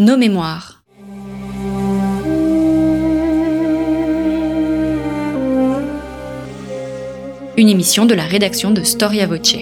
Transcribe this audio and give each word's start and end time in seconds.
Nos 0.00 0.16
mémoires. 0.16 0.82
Une 7.56 7.68
émission 7.68 8.04
de 8.04 8.14
la 8.14 8.24
rédaction 8.24 8.72
de 8.72 8.82
Storia 8.82 9.28
Voce. 9.28 9.54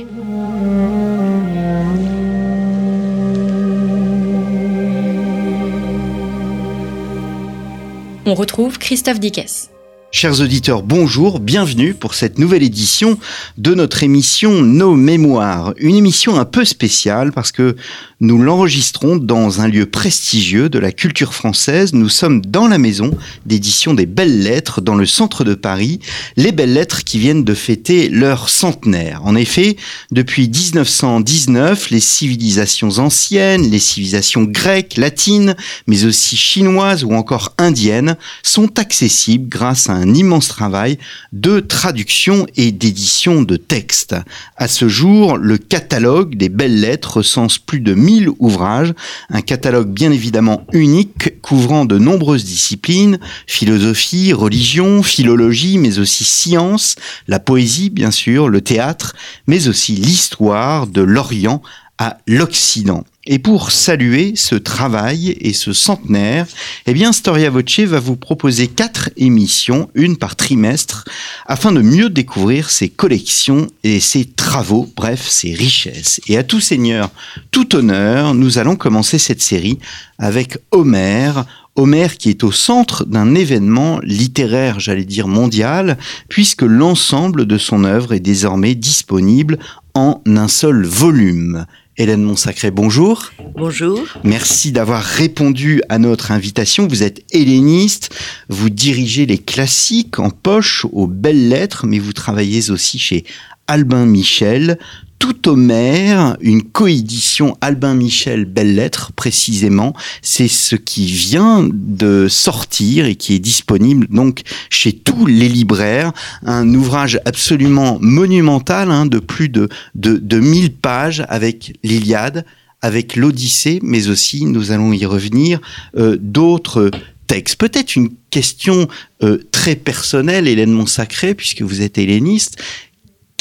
On 8.24 8.34
retrouve 8.34 8.78
Christophe 8.78 9.20
Dickès. 9.20 9.72
Chers 10.14 10.42
auditeurs, 10.42 10.82
bonjour, 10.82 11.40
bienvenue 11.40 11.94
pour 11.94 12.12
cette 12.12 12.38
nouvelle 12.38 12.62
édition 12.62 13.18
de 13.56 13.74
notre 13.74 14.02
émission 14.02 14.60
Nos 14.60 14.94
Mémoires. 14.94 15.72
Une 15.78 15.96
émission 15.96 16.38
un 16.38 16.44
peu 16.44 16.66
spéciale 16.66 17.32
parce 17.32 17.50
que 17.50 17.76
nous 18.22 18.38
l'enregistrons 18.38 19.16
dans 19.16 19.60
un 19.62 19.66
lieu 19.66 19.84
prestigieux 19.84 20.68
de 20.68 20.78
la 20.78 20.92
culture 20.92 21.34
française. 21.34 21.92
Nous 21.92 22.08
sommes 22.08 22.40
dans 22.40 22.68
la 22.68 22.78
maison 22.78 23.10
d'édition 23.46 23.94
des 23.94 24.06
Belles 24.06 24.44
Lettres 24.44 24.80
dans 24.80 24.94
le 24.94 25.06
centre 25.06 25.42
de 25.42 25.54
Paris. 25.54 25.98
Les 26.36 26.52
Belles 26.52 26.72
Lettres 26.72 27.02
qui 27.02 27.18
viennent 27.18 27.42
de 27.42 27.52
fêter 27.52 28.08
leur 28.08 28.48
centenaire. 28.48 29.22
En 29.24 29.34
effet, 29.34 29.76
depuis 30.12 30.48
1919, 30.48 31.90
les 31.90 31.98
civilisations 31.98 33.00
anciennes, 33.00 33.68
les 33.68 33.80
civilisations 33.80 34.44
grecques, 34.44 34.98
latines, 34.98 35.56
mais 35.88 36.04
aussi 36.04 36.36
chinoises 36.36 37.02
ou 37.02 37.14
encore 37.14 37.52
indiennes 37.58 38.16
sont 38.44 38.78
accessibles 38.78 39.48
grâce 39.48 39.90
à 39.90 39.94
un 39.94 40.14
immense 40.14 40.46
travail 40.46 40.96
de 41.32 41.58
traduction 41.58 42.46
et 42.54 42.70
d'édition 42.70 43.42
de 43.42 43.56
textes. 43.56 44.14
À 44.56 44.68
ce 44.68 44.86
jour, 44.86 45.38
le 45.38 45.58
catalogue 45.58 46.36
des 46.36 46.48
belles 46.48 46.80
lettres 46.80 47.16
recense 47.16 47.58
plus 47.58 47.80
de 47.80 47.94
1000 47.94 48.11
ouvrages, 48.38 48.92
un 49.30 49.40
catalogue 49.40 49.88
bien 49.88 50.12
évidemment 50.12 50.66
unique 50.72 51.40
couvrant 51.40 51.84
de 51.84 51.98
nombreuses 51.98 52.44
disciplines, 52.44 53.18
philosophie, 53.46 54.32
religion, 54.32 55.02
philologie, 55.02 55.78
mais 55.78 55.98
aussi 55.98 56.24
science, 56.24 56.96
la 57.28 57.40
poésie 57.40 57.90
bien 57.90 58.10
sûr, 58.10 58.48
le 58.48 58.60
théâtre, 58.60 59.14
mais 59.46 59.68
aussi 59.68 59.92
l'histoire 59.92 60.86
de 60.86 61.02
l'Orient 61.02 61.62
à 61.98 62.18
l'Occident. 62.26 63.04
Et 63.24 63.38
pour 63.38 63.70
saluer 63.70 64.32
ce 64.34 64.56
travail 64.56 65.36
et 65.40 65.52
ce 65.52 65.72
centenaire, 65.72 66.44
eh 66.86 66.92
bien, 66.92 67.12
Storia 67.12 67.50
Voce 67.50 67.78
va 67.80 68.00
vous 68.00 68.16
proposer 68.16 68.66
quatre 68.66 69.10
émissions, 69.16 69.88
une 69.94 70.16
par 70.16 70.34
trimestre, 70.34 71.04
afin 71.46 71.70
de 71.70 71.82
mieux 71.82 72.10
découvrir 72.10 72.68
ses 72.68 72.88
collections 72.88 73.68
et 73.84 74.00
ses 74.00 74.24
travaux, 74.24 74.90
bref, 74.96 75.24
ses 75.28 75.54
richesses. 75.54 76.20
Et 76.26 76.36
à 76.36 76.42
tout 76.42 76.58
seigneur, 76.58 77.10
tout 77.52 77.76
honneur, 77.76 78.34
nous 78.34 78.58
allons 78.58 78.74
commencer 78.74 79.18
cette 79.18 79.42
série 79.42 79.78
avec 80.18 80.58
Homère, 80.72 81.44
Homère 81.76 82.16
qui 82.18 82.28
est 82.28 82.42
au 82.42 82.50
centre 82.50 83.04
d'un 83.04 83.36
événement 83.36 84.00
littéraire, 84.02 84.80
j'allais 84.80 85.04
dire 85.04 85.28
mondial, 85.28 85.96
puisque 86.28 86.62
l'ensemble 86.62 87.46
de 87.46 87.56
son 87.56 87.84
œuvre 87.84 88.14
est 88.14 88.20
désormais 88.20 88.74
disponible 88.74 89.60
en 89.94 90.20
un 90.26 90.48
seul 90.48 90.84
volume. 90.84 91.66
Hélène 91.98 92.22
Monsacré, 92.22 92.70
bonjour. 92.70 93.32
Bonjour. 93.54 94.00
Merci 94.24 94.72
d'avoir 94.72 95.02
répondu 95.02 95.82
à 95.90 95.98
notre 95.98 96.32
invitation. 96.32 96.86
Vous 96.88 97.02
êtes 97.02 97.22
helléniste, 97.34 98.14
vous 98.48 98.70
dirigez 98.70 99.26
les 99.26 99.36
classiques 99.36 100.18
en 100.18 100.30
poche 100.30 100.86
aux 100.92 101.06
belles 101.06 101.50
lettres, 101.50 101.86
mais 101.86 101.98
vous 101.98 102.14
travaillez 102.14 102.70
aussi 102.70 102.98
chez 102.98 103.24
Albin 103.66 104.06
Michel, 104.06 104.78
tout 105.22 105.48
Homère, 105.48 106.36
une 106.40 106.64
coédition 106.64 107.56
Albin 107.60 107.94
Michel 107.94 108.44
Belles 108.44 108.74
Lettres 108.74 109.12
précisément, 109.12 109.94
c'est 110.20 110.48
ce 110.48 110.74
qui 110.74 111.06
vient 111.06 111.64
de 111.72 112.26
sortir 112.28 113.06
et 113.06 113.14
qui 113.14 113.34
est 113.34 113.38
disponible 113.38 114.08
donc 114.08 114.40
chez 114.68 114.92
tous 114.92 115.26
les 115.26 115.48
libraires, 115.48 116.12
un 116.44 116.74
ouvrage 116.74 117.20
absolument 117.24 117.98
monumental 118.00 118.90
hein, 118.90 119.06
de 119.06 119.20
plus 119.20 119.48
de, 119.48 119.68
de, 119.94 120.16
de 120.16 120.40
1000 120.40 120.72
pages 120.72 121.24
avec 121.28 121.78
l'Iliade, 121.84 122.44
avec 122.80 123.14
l'Odyssée, 123.14 123.78
mais 123.80 124.08
aussi, 124.08 124.44
nous 124.44 124.72
allons 124.72 124.92
y 124.92 125.06
revenir, 125.06 125.60
euh, 125.96 126.16
d'autres 126.20 126.90
textes. 127.28 127.60
Peut-être 127.60 127.94
une 127.94 128.10
question 128.30 128.88
euh, 129.22 129.38
très 129.52 129.76
personnelle, 129.76 130.48
Hélène 130.48 130.72
Monsacré, 130.72 131.36
puisque 131.36 131.62
vous 131.62 131.80
êtes 131.80 131.96
helléniste 131.96 132.58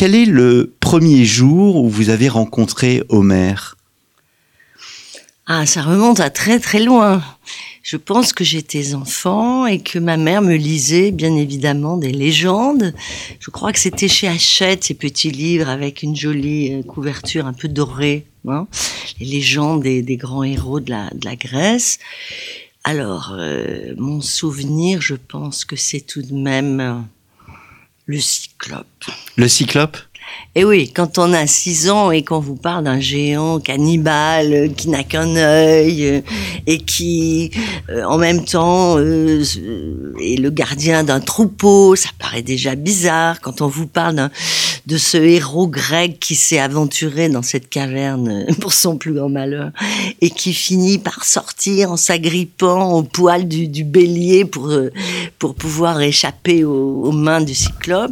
quel 0.02 0.16
est 0.16 0.26
le 0.26 0.74
premier 0.80 1.26
jour 1.26 1.76
où 1.76 1.88
vous 1.88 2.10
avez 2.10 2.28
rencontré 2.28 3.04
Homère 3.10 3.78
Ah, 5.46 5.68
ça 5.68 5.84
remonte 5.84 6.20
à 6.20 6.32
très 6.32 6.60
très 6.60 6.80
loin. 6.80 7.24
Je 7.84 7.98
pense 7.98 8.34
que 8.34 8.44
j'étais 8.44 8.96
enfant 8.96 9.68
et 9.68 9.78
que 9.78 10.00
ma 10.00 10.18
mère 10.18 10.42
me 10.42 10.56
lisait 10.56 11.12
bien 11.12 11.36
évidemment 11.36 11.98
des 11.98 12.12
légendes. 12.12 12.96
Je 13.40 13.52
crois 13.52 13.72
que 13.72 13.78
c'était 13.78 14.08
chez 14.08 14.28
Hachette, 14.28 14.86
ces 14.86 14.96
petits 14.96 15.30
livres 15.30 15.70
avec 15.70 16.02
une 16.02 16.16
jolie 16.16 16.74
euh, 16.74 16.82
couverture 16.82 17.46
un 17.46 17.54
peu 17.54 17.68
dorée. 17.68 18.26
Hein 18.48 18.66
les 19.20 19.28
légendes 19.28 19.84
des, 19.84 20.18
grands 20.18 20.42
héros 20.42 20.80
de 20.80 20.90
la, 20.90 21.12
de 21.14 21.26
la 21.26 21.36
Grèce. 21.36 22.00
Alors, 22.84 23.36
euh, 23.38 23.94
mon 23.98 24.20
souvenir, 24.20 25.00
je 25.00 25.14
pense 25.14 25.64
que 25.64 25.76
c'est 25.76 26.02
tout 26.02 26.24
de 26.24 26.34
même 26.34 27.06
le 28.06 28.20
cyclope. 28.20 29.06
Le 29.36 29.48
cyclope? 29.48 29.98
Et 30.54 30.66
oui, 30.66 30.92
quand 30.94 31.18
on 31.18 31.32
a 31.32 31.48
6 31.48 31.90
ans 31.90 32.12
et 32.12 32.24
qu'on 32.24 32.40
vous 32.40 32.58
parle 32.58 32.84
d'un 32.84 33.00
géant 33.00 33.60
cannibale 33.60 34.54
euh, 34.54 34.68
qui 34.68 34.90
n'a 34.90 35.04
qu'un 35.04 35.36
œil 35.38 36.06
euh, 36.06 36.22
et 36.68 36.78
qui, 36.80 37.52
euh, 37.90 38.04
en 38.04 38.18
même 38.18 38.44
temps, 38.44 38.98
est 39.00 40.40
le 40.40 40.50
gardien 40.50 41.06
d'un 41.06 41.22
troupeau, 41.22 41.96
ça 41.96 42.10
paraît 42.20 42.42
déjà 42.42 42.76
bizarre. 42.76 43.40
Quand 43.40 43.62
on 43.62 43.68
vous 43.68 43.88
parle 43.88 44.30
de 44.88 44.98
ce 44.98 45.18
héros 45.18 45.68
grec 45.68 46.20
qui 46.20 46.36
s'est 46.36 46.60
aventuré 46.60 47.30
dans 47.30 47.42
cette 47.42 47.70
caverne 47.70 48.46
pour 48.60 48.74
son 48.74 48.98
plus 48.98 49.14
grand 49.14 49.30
malheur 49.30 49.72
et 50.22 50.30
qui 50.30 50.54
finit 50.54 50.98
par 50.98 51.24
sortir 51.24 51.92
en 51.92 51.98
s'agrippant 51.98 52.94
au 52.94 53.04
poil 53.04 53.48
du, 53.48 53.84
bélier 53.84 54.46
pour, 54.46 54.72
pour 55.40 55.56
pouvoir 55.56 56.02
échapper 56.02 56.64
aux, 56.64 57.12
mains 57.12 57.42
du 57.42 57.54
cyclope. 57.54 58.12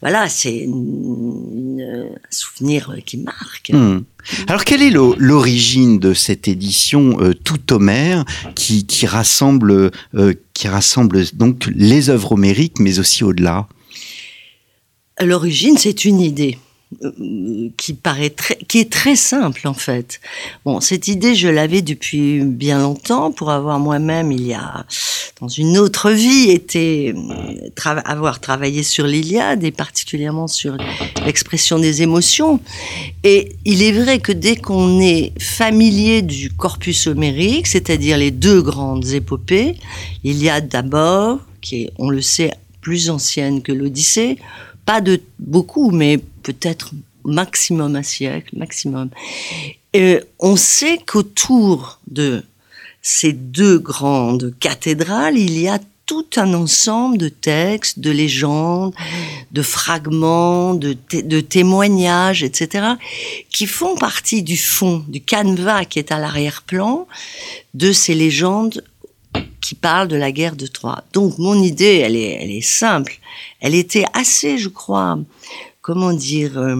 Voilà, 0.00 0.28
c'est 0.28 0.68
un 0.68 2.06
souvenir 2.30 2.94
qui 3.04 3.18
marque. 3.18 3.70
Hmm. 3.72 4.00
Alors, 4.48 4.64
quelle 4.64 4.82
est 4.82 4.90
l'origine 4.90 5.98
de 5.98 6.14
cette 6.14 6.48
édition 6.48 7.20
euh, 7.20 7.34
tout 7.34 7.72
Homère 7.72 8.24
qui, 8.54 8.86
rassemble, 9.06 9.90
euh, 10.14 10.34
qui 10.54 10.68
rassemble 10.68 11.24
donc 11.34 11.66
les 11.74 12.10
œuvres 12.10 12.32
homériques, 12.32 12.78
mais 12.78 12.98
aussi 12.98 13.24
au-delà? 13.24 13.68
L'origine, 15.20 15.76
c'est 15.76 16.04
une 16.04 16.20
idée. 16.20 16.58
Euh, 17.02 17.70
qui 17.76 17.94
paraît 17.94 18.30
très, 18.30 18.56
qui 18.56 18.78
est 18.78 18.92
très 18.92 19.16
simple 19.16 19.66
en 19.66 19.74
fait. 19.74 20.20
Bon, 20.64 20.80
cette 20.80 21.08
idée, 21.08 21.34
je 21.34 21.48
l'avais 21.48 21.82
depuis 21.82 22.40
bien 22.40 22.78
longtemps 22.78 23.32
pour 23.32 23.50
avoir 23.50 23.80
moi-même, 23.80 24.30
il 24.30 24.46
y 24.46 24.54
a 24.54 24.84
dans 25.40 25.48
une 25.48 25.78
autre 25.78 26.10
vie, 26.10 26.50
été 26.50 27.14
avoir 28.04 28.40
travaillé 28.40 28.82
sur 28.82 29.06
l'Iliade 29.06 29.64
et 29.64 29.72
particulièrement 29.72 30.46
sur 30.46 30.76
l'expression 31.26 31.78
des 31.78 32.02
émotions. 32.02 32.60
Et 33.24 33.56
il 33.64 33.82
est 33.82 33.92
vrai 33.92 34.20
que 34.20 34.32
dès 34.32 34.56
qu'on 34.56 35.00
est 35.00 35.32
familier 35.40 36.22
du 36.22 36.50
corpus 36.50 37.06
homérique, 37.08 37.66
c'est-à-dire 37.66 38.18
les 38.18 38.30
deux 38.30 38.62
grandes 38.62 39.06
épopées, 39.06 39.76
l'Iliade 40.22 40.68
d'abord, 40.68 41.40
qui 41.60 41.84
est, 41.84 41.90
on 41.98 42.10
le 42.10 42.22
sait, 42.22 42.52
plus 42.80 43.10
ancienne 43.10 43.62
que 43.62 43.72
l'Odyssée, 43.72 44.38
pas 44.84 45.00
de 45.00 45.20
beaucoup, 45.38 45.90
mais 45.90 46.18
peut-être 46.42 46.92
maximum 47.24 47.96
un 47.96 48.02
siècle, 48.02 48.56
maximum. 48.56 49.10
Et 49.92 50.20
on 50.38 50.56
sait 50.56 50.98
qu'autour 50.98 52.00
de 52.08 52.42
ces 53.02 53.32
deux 53.32 53.78
grandes 53.78 54.54
cathédrales, 54.60 55.38
il 55.38 55.58
y 55.58 55.68
a 55.68 55.78
tout 56.06 56.26
un 56.36 56.52
ensemble 56.52 57.16
de 57.16 57.28
textes, 57.28 57.98
de 57.98 58.10
légendes, 58.10 58.94
de 59.52 59.62
fragments, 59.62 60.74
de, 60.74 60.96
de, 61.12 61.40
témoignages, 61.40 62.42
etc., 62.42 62.88
qui 63.50 63.66
font 63.66 63.96
partie 63.96 64.42
du 64.42 64.56
fond, 64.56 65.04
du 65.08 65.20
canevas 65.20 65.84
qui 65.86 65.98
est 65.98 66.12
à 66.12 66.18
l'arrière-plan 66.18 67.06
de 67.72 67.92
ces 67.92 68.14
légendes 68.14 68.84
qui 69.60 69.74
parlent 69.74 70.08
de 70.08 70.16
la 70.16 70.30
guerre 70.30 70.56
de 70.56 70.66
Troie. 70.66 71.04
Donc 71.12 71.38
mon 71.38 71.62
idée, 71.62 71.98
elle 72.04 72.16
est, 72.16 72.60
simple. 72.60 73.18
Elle 73.60 73.74
était 73.74 74.04
assez, 74.12 74.58
je 74.58 74.68
crois, 74.68 75.18
comment 75.80 76.12
dire, 76.12 76.58
euh, 76.58 76.76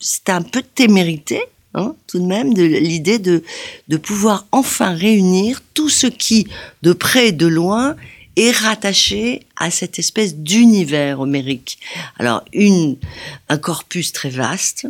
c'est 0.00 0.28
un 0.30 0.42
peu 0.42 0.62
témérité, 0.62 1.42
hein, 1.74 1.94
tout 2.08 2.18
de 2.18 2.26
même, 2.26 2.54
de 2.54 2.64
l'idée 2.64 3.20
de, 3.20 3.44
de 3.86 3.96
pouvoir 3.96 4.46
enfin 4.50 4.94
réunir 4.94 5.62
tout 5.74 5.88
ce 5.88 6.08
qui, 6.08 6.48
de 6.82 6.92
près 6.92 7.28
et 7.28 7.32
de 7.32 7.46
loin, 7.46 7.94
est 8.38 8.52
rattaché 8.52 9.46
à 9.56 9.70
cette 9.70 9.98
espèce 9.98 10.36
d'univers 10.36 11.20
homérique. 11.20 11.78
Alors, 12.18 12.44
une, 12.52 12.96
un 13.48 13.58
corpus 13.58 14.12
très 14.12 14.30
vaste, 14.30 14.86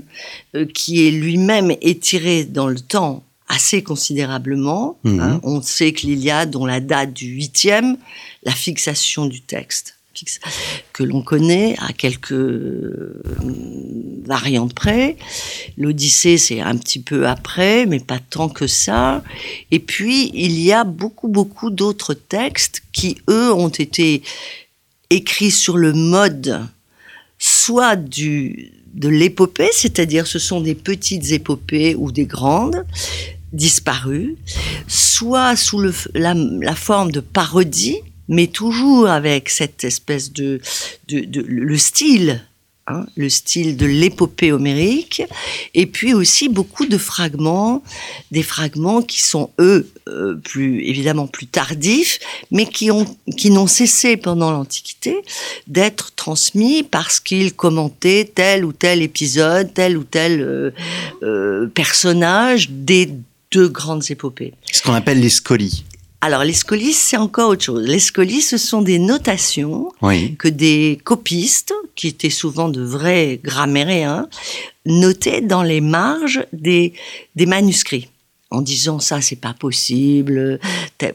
euh, 0.55 0.67
qui 0.67 1.07
est 1.07 1.11
lui-même 1.11 1.75
étiré 1.81 2.45
dans 2.45 2.69
le 2.69 2.81
temps 2.81 3.23
assez 3.49 3.83
considérablement. 3.83 4.99
Mhm. 5.05 5.21
hein. 5.21 5.41
On 5.43 5.63
sait 5.63 5.93
que 5.93 6.07
l'Iliade, 6.07 6.51
dont 6.51 6.67
la 6.67 6.81
date 6.81 7.13
du 7.13 7.27
huitième, 7.27 7.97
la 8.45 8.53
fixation 8.53 9.27
du 9.27 9.41
texte 9.41 9.99
que 10.93 11.03
l'on 11.03 11.23
connaît 11.23 11.77
à 11.79 11.93
quelques 11.93 12.33
euh, 12.33 13.23
variantes 14.25 14.75
près. 14.75 15.17
L'Odyssée, 15.77 16.39
c'est 16.39 16.61
un 16.61 16.77
petit 16.77 17.01
peu 17.01 17.27
après, 17.27 17.87
mais 17.87 18.01
pas 18.01 18.19
tant 18.19 18.49
que 18.49 18.67
ça. 18.67 19.23
Et 19.71 19.79
puis, 19.79 20.31
il 20.35 20.61
y 20.61 20.73
a 20.73 20.85
beaucoup, 20.85 21.29
beaucoup 21.29 21.71
d'autres 21.71 22.15
textes 22.15 22.83
qui, 22.93 23.19
eux, 23.29 23.53
ont 23.53 23.69
été 23.69 24.23
écrits 25.11 25.51
sur 25.51 25.77
le 25.77 25.93
mode 25.93 26.67
soit 27.39 27.97
du, 27.97 28.73
de 28.95 29.09
l'épopée, 29.09 29.71
c'est-à-dire 29.73 30.27
ce 30.27 30.39
sont 30.39 30.61
des 30.61 30.75
petites 30.75 31.31
épopées 31.31 31.95
ou 31.95 32.11
des 32.11 32.27
grandes, 32.27 32.85
disparues, 33.53 34.37
soit 34.87 35.57
sous 35.57 35.83
la, 36.15 36.35
forme 36.75 37.11
de 37.13 37.21
parodie, 37.21 37.99
mais 38.29 38.47
toujours 38.47 39.09
avec 39.09 39.49
cette 39.49 39.85
espèce 39.85 40.33
de 40.33 40.61
le 41.11 41.79
style, 41.79 42.43
hein, 42.89 43.07
le 43.17 43.29
style 43.29 43.77
de 43.77 43.87
l'épopée 43.87 44.53
homérique, 44.53 45.23
et 45.75 45.87
puis 45.87 46.15
aussi 46.15 46.49
beaucoup 46.49 46.87
de 46.87 46.99
fragments, 46.99 47.83
des 48.31 48.43
fragments 48.43 49.03
qui 49.03 49.23
sont 49.23 49.51
eux 49.59 49.89
euh, 50.09 50.35
plus 50.37 50.83
évidemment 50.85 51.27
plus 51.27 51.47
tardifs, 51.47 52.19
mais 52.51 52.67
qui 52.67 52.91
ont 52.91 53.07
qui 53.37 53.51
n'ont 53.51 53.67
cessé 53.67 54.17
pendant 54.17 54.51
l'Antiquité 54.51 55.17
d'être 55.67 56.13
transmis 56.15 56.83
parce 56.83 57.21
qu'ils 57.21 57.55
commentaient 57.55 58.31
tel 58.35 58.65
ou 58.65 58.73
tel 58.73 59.03
épisode, 59.03 59.73
tel 59.75 59.97
ou 59.97 60.05
tel 60.05 60.41
euh, 60.41 60.71
euh, 61.23 61.67
personnage 61.69 62.71
des 62.71 63.11
deux 63.51 63.69
grandes 63.69 64.11
épopées. 64.11 64.55
Ce 64.73 64.83
qu'on 64.83 64.93
appelle 64.95 65.21
les 65.21 65.29
scolies. 65.31 65.85
Alors 66.21 66.43
les 66.43 66.53
scolies, 66.53 66.93
c'est 66.93 67.17
encore 67.17 67.51
autre 67.51 67.63
chose. 67.65 67.87
Les 67.87 68.01
scolies, 68.01 68.43
ce 68.43 68.57
sont 68.59 68.83
des 68.83 68.99
notations 68.99 69.93
Oui. 70.03 70.35
que 70.37 70.49
des 70.49 70.99
copistes, 71.05 71.73
qui 71.95 72.09
étaient 72.09 72.29
souvent 72.31 72.69
de 72.69 72.83
vrais 72.83 73.39
grammairiens, 73.43 74.29
notaient 74.85 75.41
dans 75.43 75.63
les 75.63 75.81
marges 75.81 76.45
des, 76.53 76.93
des 77.37 77.47
manuscrits. 77.47 78.09
En 78.51 78.63
disant 78.63 78.99
ça, 78.99 79.21
c'est 79.21 79.37
pas 79.37 79.53
possible. 79.53 80.59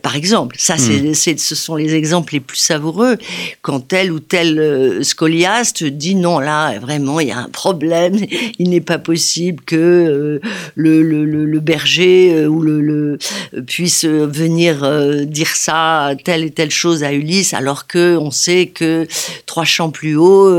Par 0.03 0.15
exemple, 0.15 0.55
ça, 0.59 0.77
c'est, 0.77 1.15
c'est- 1.15 1.39
ce 1.39 1.55
sont 1.55 1.75
les 1.75 1.95
exemples 1.95 2.33
les 2.35 2.39
plus 2.39 2.57
savoureux. 2.59 3.17
Quand 3.63 3.79
tel 3.79 4.11
ou 4.11 4.19
tel 4.19 4.59
euh, 4.59 5.01
scoliaste 5.01 5.83
dit 5.83 6.13
non, 6.13 6.37
là, 6.37 6.77
vraiment, 6.77 7.19
il 7.19 7.29
y 7.29 7.31
a 7.31 7.39
un 7.39 7.49
problème. 7.49 8.19
Il 8.59 8.69
n'est 8.69 8.81
pas 8.81 8.99
possible 8.99 9.63
que 9.65 9.75
euh, 9.75 10.39
le, 10.75 11.01
le, 11.01 11.25
le, 11.25 11.45
le 11.45 11.59
berger 11.59 12.35
euh, 12.35 12.45
ou 12.47 12.61
le, 12.61 12.79
le 12.81 13.17
puisse 13.65 14.05
venir 14.05 14.87
dire 15.25 15.55
ça, 15.55 16.11
telle 16.23 16.43
et 16.43 16.51
telle 16.51 16.69
chose 16.71 17.03
à 17.03 17.13
Ulysse, 17.13 17.55
alors 17.55 17.87
que 17.87 18.15
on 18.15 18.29
sait 18.29 18.67
que 18.67 19.07
trois 19.47 19.65
champs 19.65 19.89
plus 19.89 20.15
haut, 20.15 20.55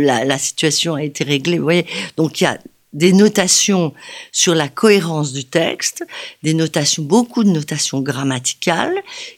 la, 0.00 0.24
la 0.24 0.38
situation 0.38 0.94
a 0.94 1.02
été 1.02 1.22
réglée. 1.22 1.58
Vous 1.58 1.64
voyez, 1.64 1.84
donc 2.16 2.40
il 2.40 2.44
y 2.44 2.46
a 2.46 2.58
des 2.94 3.12
notations 3.12 3.92
sur 4.32 4.54
la 4.54 4.68
cohérence 4.68 5.32
du 5.32 5.44
texte, 5.44 6.06
des 6.42 6.54
notations, 6.54 7.02
beaucoup 7.02 7.44
de 7.44 7.50
notations 7.50 8.00
grammaticales. 8.00 8.94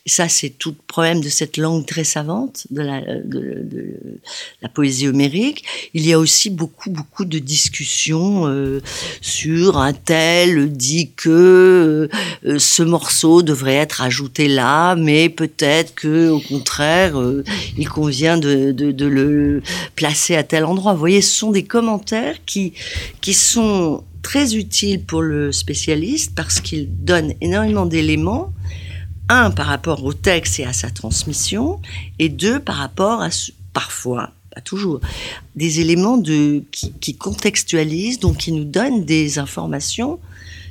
Et 0.06 0.08
ça, 0.08 0.28
c'est 0.28 0.50
tout 0.50 0.70
le 0.70 0.76
problème 0.86 1.20
de 1.20 1.28
cette 1.28 1.56
langue 1.56 1.84
très 1.84 2.04
savante, 2.04 2.66
de 2.70 2.82
la, 2.82 4.68
poésie 4.68 5.08
homérique. 5.08 5.64
Il 5.94 6.06
y 6.06 6.12
a 6.12 6.18
aussi 6.18 6.48
beaucoup, 6.48 6.90
beaucoup 6.90 7.24
de 7.24 7.40
discussions 7.40 8.46
euh, 8.46 8.80
sur 9.20 9.78
un 9.78 9.92
tel 9.92 10.70
dit 10.72 11.10
que 11.16 12.08
euh, 12.44 12.58
ce 12.58 12.84
morceau 12.84 13.42
devrait 13.42 13.74
être 13.74 14.00
ajouté 14.00 14.46
là, 14.46 14.94
mais 14.94 15.28
peut-être 15.28 15.94
que 15.96 16.28
au 16.28 16.40
contraire, 16.40 17.20
euh, 17.20 17.42
il 17.76 17.88
convient 17.88 18.38
de, 18.38 18.70
de 18.70 19.06
le 19.06 19.60
placer 19.96 20.36
à 20.36 20.44
tel 20.44 20.64
endroit. 20.64 20.92
Vous 20.92 21.00
voyez, 21.00 21.20
ce 21.20 21.36
sont 21.36 21.50
des 21.50 21.64
commentaires 21.64 22.36
qui 22.46 22.74
qui 23.20 23.34
sont 23.40 24.04
très 24.22 24.54
utiles 24.54 25.02
pour 25.04 25.22
le 25.22 25.50
spécialiste 25.52 26.32
parce 26.34 26.60
qu'ils 26.60 26.88
donnent 27.04 27.34
énormément 27.40 27.86
d'éléments. 27.86 28.52
Un, 29.32 29.52
par 29.52 29.66
rapport 29.66 30.04
au 30.04 30.12
texte 30.12 30.58
et 30.58 30.64
à 30.64 30.72
sa 30.72 30.90
transmission, 30.90 31.80
et 32.18 32.28
deux, 32.28 32.58
par 32.58 32.74
rapport 32.74 33.22
à, 33.22 33.28
parfois, 33.72 34.30
pas 34.52 34.60
toujours, 34.60 34.98
des 35.54 35.78
éléments 35.78 36.16
de, 36.16 36.64
qui, 36.72 36.92
qui 37.00 37.14
contextualisent, 37.14 38.18
donc 38.18 38.38
qui 38.38 38.50
nous 38.50 38.64
donnent 38.64 39.04
des 39.04 39.38
informations 39.38 40.18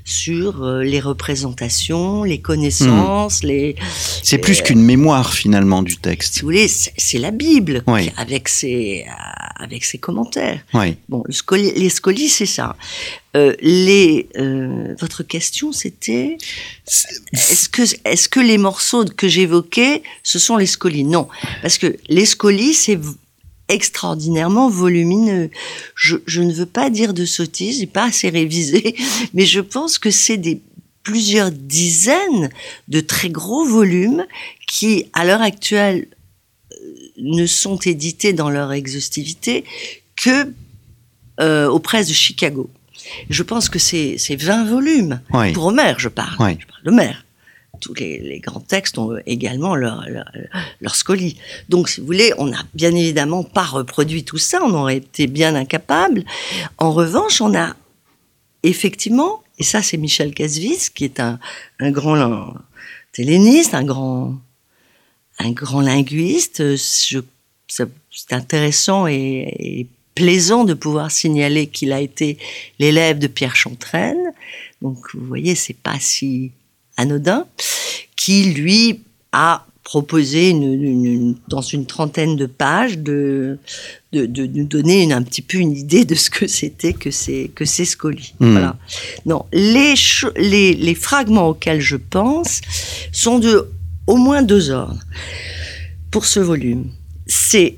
sur 0.03 0.63
euh, 0.65 0.83
les 0.83 0.99
représentations, 0.99 2.23
les 2.25 2.41
connaissances, 2.41 3.43
les, 3.43 3.75
C'est 4.23 4.39
plus 4.39 4.61
qu'une 4.61 4.81
mémoire 4.83 5.33
finalement 5.33 5.81
du 5.81 5.93
si 5.93 5.99
texte. 5.99 6.39
vous 6.41 6.47
voulez, 6.47 6.67
c'est 6.67 7.17
la 7.19 7.31
Bible 7.31 7.83
Oui. 7.87 8.07
qui- 8.07 8.13
avec 8.17 8.49
ses 8.49 9.05
euh, 9.07 9.11
avec 9.59 9.83
ses 9.83 9.97
commentaires. 9.97 10.61
Oui. 10.73 10.95
Bon, 11.09 11.23
le 11.25 11.33
scoli- 11.33 11.73
les 11.75 11.89
scolies, 11.89 12.29
c'est 12.29 12.45
ça. 12.45 12.75
Euh, 13.37 13.55
les, 13.61 14.27
euh, 14.37 14.95
votre 14.99 15.21
question, 15.23 15.71
c'était 15.71 16.37
est-ce 17.33 18.29
que 18.29 18.39
les 18.39 18.57
morceaux 18.57 19.05
que 19.05 19.27
j'évoquais, 19.27 20.01
ce 20.23 20.39
sont 20.39 20.57
les 20.57 20.65
scolies 20.65 21.03
Non, 21.03 21.27
parce 21.61 21.77
que 21.77 21.95
les 22.07 22.25
scolies, 22.25 22.73
c'est 22.73 22.99
extraordinairement 23.67 24.69
volumineux. 24.69 25.49
Je, 25.95 26.17
je 26.25 26.41
ne 26.41 26.51
veux 26.51 26.65
pas 26.65 26.89
dire 26.89 27.13
de 27.13 27.25
sottises, 27.25 27.79
j'ai 27.79 27.85
pas 27.87 28.05
assez 28.05 28.29
révisé, 28.29 28.95
mais 29.33 29.45
je 29.45 29.59
pense 29.59 29.99
que 29.99 30.09
c'est 30.09 30.37
des 30.37 30.61
plusieurs 31.03 31.51
dizaines 31.51 32.49
de 32.87 32.99
très 32.99 33.29
gros 33.29 33.65
volumes 33.65 34.25
qui, 34.67 35.05
à 35.13 35.23
l'heure 35.25 35.41
actuelle, 35.41 36.07
ne 37.21 37.45
sont 37.45 37.77
édités 37.77 38.33
dans 38.33 38.49
leur 38.49 38.71
exhaustivité 38.71 39.63
que 40.15 40.51
euh, 41.39 41.67
aux 41.69 41.79
presses 41.79 42.07
de 42.07 42.13
Chicago. 42.13 42.69
Je 43.29 43.43
pense 43.43 43.69
que 43.69 43.79
c'est 43.79 44.17
c'est 44.17 44.35
20 44.35 44.65
volumes. 44.65 45.21
Oui. 45.33 45.53
Pour 45.53 45.67
Homère, 45.67 45.99
je 45.99 46.09
parle. 46.09 46.35
Oui. 46.39 46.57
Je 46.59 46.65
parle. 46.65 47.15
Tous 47.79 47.93
les, 47.93 48.19
les 48.19 48.41
grands 48.41 48.59
textes 48.59 48.97
ont 48.97 49.17
également 49.25 49.73
leur, 49.73 50.03
leur, 50.09 50.29
leur 50.81 50.95
scolie. 50.95 51.37
Donc, 51.69 51.87
si 51.87 52.01
vous 52.01 52.05
voulez, 52.05 52.33
on 52.37 52.47
n'a 52.47 52.61
bien 52.73 52.93
évidemment 52.93 53.45
pas 53.45 53.63
reproduit 53.63 54.25
tout 54.25 54.37
ça, 54.37 54.59
on 54.61 54.73
aurait 54.73 54.97
été 54.97 55.27
bien 55.27 55.55
incapable. 55.55 56.25
En 56.77 56.91
revanche, 56.91 57.39
on 57.39 57.55
a 57.57 57.77
effectivement, 58.63 59.43
et 59.59 59.63
ça 59.63 59.81
c'est 59.81 59.95
Michel 59.95 60.33
Casvis, 60.33 60.89
qui 60.93 61.05
est 61.05 61.21
un, 61.21 61.39
un 61.79 61.91
grand 61.91 62.53
helléniste, 63.17 63.73
un 63.73 63.83
grand, 63.83 64.35
un 65.39 65.51
grand 65.51 65.81
linguiste. 65.81 66.63
Ça- 66.77 67.85
C'est 68.11 68.33
intéressant 68.33 69.07
et, 69.07 69.53
et 69.59 69.87
plaisant 70.15 70.65
de 70.65 70.73
pouvoir 70.73 71.11
signaler 71.11 71.67
qu'il 71.67 71.93
a 71.93 72.01
été 72.01 72.37
l'élève 72.79 73.19
de 73.19 73.27
Pierre 73.27 73.55
Chantraine. 73.55 74.17
Donc, 74.81 74.97
vous 75.13 75.25
voyez, 75.25 75.55
c'est 75.55 75.75
pas 75.77 75.97
si 75.99 76.51
anodin, 76.97 77.45
qui 78.15 78.45
lui 78.45 79.01
a 79.31 79.65
proposé 79.83 80.49
une, 80.49 80.63
une- 80.73 81.05
une- 81.05 81.35
dans 81.47 81.61
une 81.61 81.85
trentaine 81.85 82.35
de 82.35 82.45
pages 82.45 82.97
de, 82.97 83.57
de, 84.11 84.25
de 84.25 84.45
nous 84.45 84.65
donner 84.65 85.03
une- 85.03 85.13
un 85.13 85.21
petit 85.23 85.41
peu 85.41 85.57
une 85.59 85.75
idée 85.77 86.03
de 86.05 86.15
ce 86.15 86.29
que 86.29 86.45
c'était 86.47 86.93
que 86.93 87.11
ces, 87.11 87.49
que 87.55 87.63
ces 87.65 87.85
scolies. 87.85 88.33
Hmm. 88.39 88.51
Voilà. 88.51 88.77
Non, 89.25 89.45
les, 89.53 89.93
les, 90.35 90.73
les 90.73 90.95
fragments 90.95 91.49
auxquels 91.49 91.81
je 91.81 91.95
pense 91.95 92.61
sont 93.11 93.39
de 93.39 93.69
au 94.09 94.17
moins 94.17 94.41
deux 94.41 94.71
ordres 94.71 95.03
pour 96.09 96.25
ce 96.25 96.39
volume. 96.39 96.89
C'est 97.27 97.75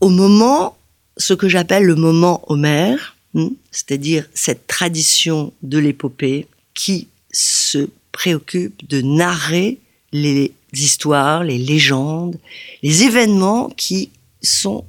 au 0.00 0.08
moment, 0.08 0.76
ce 1.16 1.34
que 1.34 1.48
j'appelle 1.48 1.84
le 1.84 1.94
moment 1.94 2.42
Homère, 2.48 3.16
hmm, 3.34 3.50
c'est-à-dire 3.70 4.26
cette 4.34 4.66
tradition 4.66 5.52
de 5.62 5.78
l'épopée 5.78 6.48
qui 6.74 7.06
se 7.32 7.88
préoccupe 8.10 8.88
de 8.88 9.02
narrer 9.02 9.78
les 10.12 10.52
histoires, 10.72 11.44
les 11.44 11.58
légendes, 11.58 12.36
les 12.82 13.04
événements 13.04 13.68
qui 13.68 14.10
sont 14.42 14.84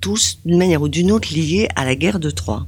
tous, 0.00 0.38
d'une 0.46 0.56
manière 0.56 0.80
ou 0.80 0.88
d'une 0.88 1.12
autre, 1.12 1.34
liés 1.34 1.68
à 1.76 1.84
la 1.84 1.96
guerre 1.96 2.18
de 2.18 2.30
Troie. 2.30 2.66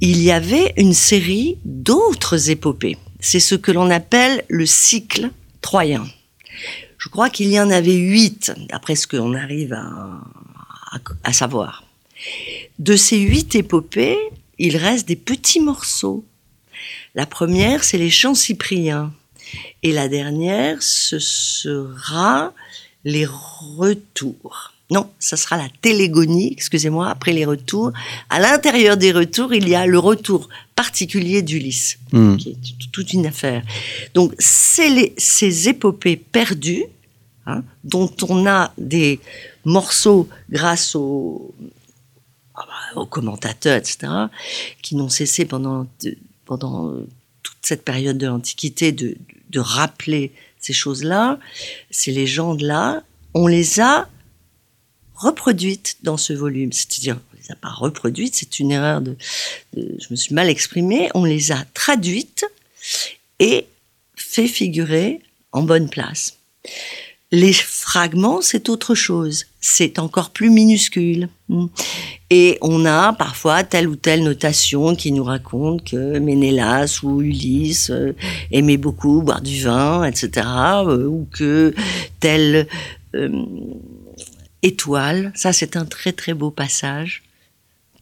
Il 0.00 0.20
y 0.20 0.32
avait 0.32 0.72
une 0.76 0.94
série 0.94 1.58
d'autres 1.64 2.50
épopées. 2.50 2.98
C'est 3.20 3.40
ce 3.40 3.54
que 3.54 3.70
l'on 3.72 3.90
appelle 3.90 4.44
le 4.48 4.66
cycle 4.66 5.30
troyen. 5.60 6.06
Je 6.98 7.08
crois 7.08 7.30
qu'il 7.30 7.48
y 7.50 7.58
en 7.60 7.70
avait 7.70 7.94
huit, 7.96 8.52
d'après 8.68 8.94
ce 8.96 9.06
qu'on 9.06 9.34
arrive 9.34 9.72
à, 9.72 9.86
à- 10.92 10.98
à 11.24 11.32
savoir. 11.32 11.84
De 12.78 12.96
ces 12.96 13.18
huit 13.18 13.54
épopées, 13.54 14.18
il 14.58 14.76
reste 14.76 15.08
des 15.08 15.16
petits 15.16 15.60
morceaux. 15.60 16.24
La 17.14 17.26
première, 17.26 17.84
c'est 17.84 17.98
les 17.98 18.10
chants 18.10 18.34
cypriens. 18.34 19.12
Et 19.82 19.92
la 19.92 20.08
dernière, 20.08 20.82
ce 20.82 21.18
sera 21.18 22.52
les 23.04 23.26
retours. 23.26 24.69
Non, 24.90 25.08
ça 25.18 25.36
sera 25.36 25.56
la 25.56 25.68
télégonie, 25.82 26.48
excusez-moi, 26.52 27.08
après 27.08 27.32
les 27.32 27.44
retours. 27.44 27.92
À 28.28 28.40
l'intérieur 28.40 28.96
des 28.96 29.12
retours, 29.12 29.54
il 29.54 29.68
y 29.68 29.74
a 29.74 29.86
le 29.86 29.98
retour 29.98 30.48
particulier 30.74 31.42
d'Ulysse, 31.42 31.98
Hmm. 32.12 32.36
qui 32.36 32.50
est 32.50 32.90
toute 32.90 33.12
une 33.12 33.26
affaire. 33.26 33.62
Donc, 34.14 34.34
c'est 34.38 34.88
les- 34.90 35.14
ces 35.16 35.68
épopées 35.68 36.16
perdues, 36.16 36.84
hein, 37.46 37.62
dont 37.84 38.10
on 38.28 38.46
a 38.46 38.72
des 38.78 39.20
morceaux 39.64 40.28
grâce 40.50 40.94
aux, 40.96 41.54
ah 42.56 42.66
bah, 42.66 43.00
aux 43.00 43.06
commentateurs, 43.06 43.76
etc., 43.76 43.96
qui 44.82 44.96
n'ont 44.96 45.08
cessé 45.08 45.44
pendant, 45.44 45.86
de- 46.02 46.16
pendant 46.46 46.88
euh, 46.90 47.06
toute 47.42 47.58
cette 47.62 47.84
période 47.84 48.18
de 48.18 48.26
l'Antiquité 48.26 48.90
de, 48.92 49.16
de 49.50 49.60
rappeler 49.60 50.32
ces 50.58 50.72
choses-là, 50.72 51.38
ces 51.90 52.10
légendes-là, 52.12 53.02
on 53.34 53.46
les 53.46 53.80
a 53.80 54.08
reproduites 55.20 55.98
dans 56.02 56.16
ce 56.16 56.32
volume. 56.32 56.72
C'est-à-dire, 56.72 57.18
on 57.32 57.36
les 57.36 57.52
a 57.52 57.56
pas 57.56 57.70
reproduites, 57.70 58.34
c'est 58.34 58.58
une 58.58 58.72
erreur 58.72 59.00
de, 59.00 59.16
je 59.74 60.06
me 60.10 60.16
suis 60.16 60.34
mal 60.34 60.48
exprimée, 60.48 61.10
on 61.14 61.24
les 61.24 61.52
a 61.52 61.64
traduites 61.74 62.44
et 63.38 63.66
fait 64.16 64.48
figurer 64.48 65.20
en 65.52 65.62
bonne 65.62 65.88
place. 65.88 66.38
Les 67.32 67.52
fragments, 67.52 68.40
c'est 68.40 68.68
autre 68.68 68.96
chose. 68.96 69.46
C'est 69.60 70.00
encore 70.00 70.30
plus 70.30 70.50
minuscule. 70.50 71.28
Et 72.28 72.58
on 72.60 72.84
a 72.86 73.12
parfois 73.12 73.62
telle 73.62 73.88
ou 73.88 73.94
telle 73.94 74.24
notation 74.24 74.96
qui 74.96 75.12
nous 75.12 75.22
raconte 75.22 75.84
que 75.84 76.18
Ménélas 76.18 77.00
ou 77.04 77.22
Ulysse 77.22 77.90
euh, 77.90 78.16
aimait 78.50 78.78
beaucoup 78.78 79.22
boire 79.22 79.42
du 79.42 79.62
vin, 79.62 80.04
etc. 80.04 80.46
euh, 80.86 81.06
ou 81.06 81.28
que 81.30 81.72
telle 82.18 82.66
euh, 83.14 83.28
étoile, 84.62 85.32
ça 85.34 85.52
c'est 85.52 85.76
un 85.76 85.84
très 85.86 86.12
très 86.12 86.34
beau 86.34 86.50
passage, 86.50 87.22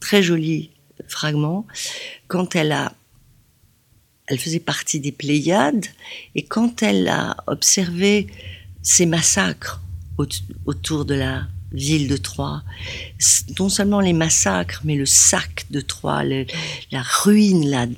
très 0.01 0.23
joli 0.23 0.71
fragment, 1.09 1.67
quand 2.27 2.57
elle 2.57 2.73
a 2.73 2.95
elle 4.31 4.39
faisait 4.39 4.61
partie 4.61 5.01
des 5.01 5.11
Pléiades, 5.13 5.87
et 6.35 6.43
quand 6.45 6.83
elle 6.83 7.09
a 7.09 7.35
observé 7.47 8.27
ces 8.83 9.07
massacres 9.07 9.81
au- 10.19 10.27
autour 10.67 11.07
de 11.07 11.15
la 11.15 11.47
ville 11.73 12.09
de 12.09 12.17
Troie, 12.19 12.63
non 13.59 13.71
seulement 13.71 14.01
les 14.01 14.13
massacres, 14.13 14.83
mais 14.85 14.97
le 14.97 15.07
sac 15.07 15.65
de 15.71 15.81
Troie, 15.81 16.25
la 16.25 17.03
ruine, 17.03 17.95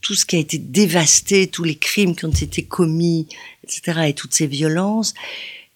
tout 0.00 0.14
ce 0.14 0.26
qui 0.26 0.36
a 0.36 0.38
été 0.38 0.58
dévasté, 0.58 1.48
tous 1.48 1.64
les 1.64 1.76
crimes 1.76 2.14
qui 2.14 2.24
ont 2.24 2.30
été 2.30 2.62
commis, 2.64 3.26
etc., 3.64 4.02
et 4.06 4.14
toutes 4.14 4.34
ces 4.34 4.46
violences, 4.46 5.12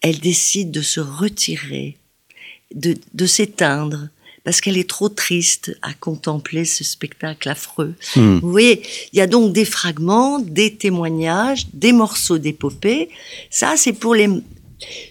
elle 0.00 0.18
décide 0.18 0.70
de 0.70 0.82
se 0.82 1.00
retirer, 1.00 1.96
de, 2.74 2.96
de 3.14 3.26
s'éteindre, 3.26 4.08
parce 4.44 4.60
qu'elle 4.60 4.78
est 4.78 4.88
trop 4.88 5.08
triste 5.08 5.76
à 5.82 5.92
contempler 5.92 6.64
ce 6.64 6.82
spectacle 6.82 7.48
affreux. 7.48 7.94
Hmm. 8.16 8.38
Vous 8.38 8.50
voyez, 8.50 8.82
il 9.12 9.18
y 9.18 9.20
a 9.20 9.26
donc 9.26 9.52
des 9.52 9.66
fragments, 9.66 10.38
des 10.38 10.74
témoignages, 10.74 11.66
des 11.72 11.92
morceaux 11.92 12.38
d'épopée. 12.38 13.10
Ça, 13.50 13.74
c'est 13.76 13.92
pour 13.92 14.14
les, 14.14 14.28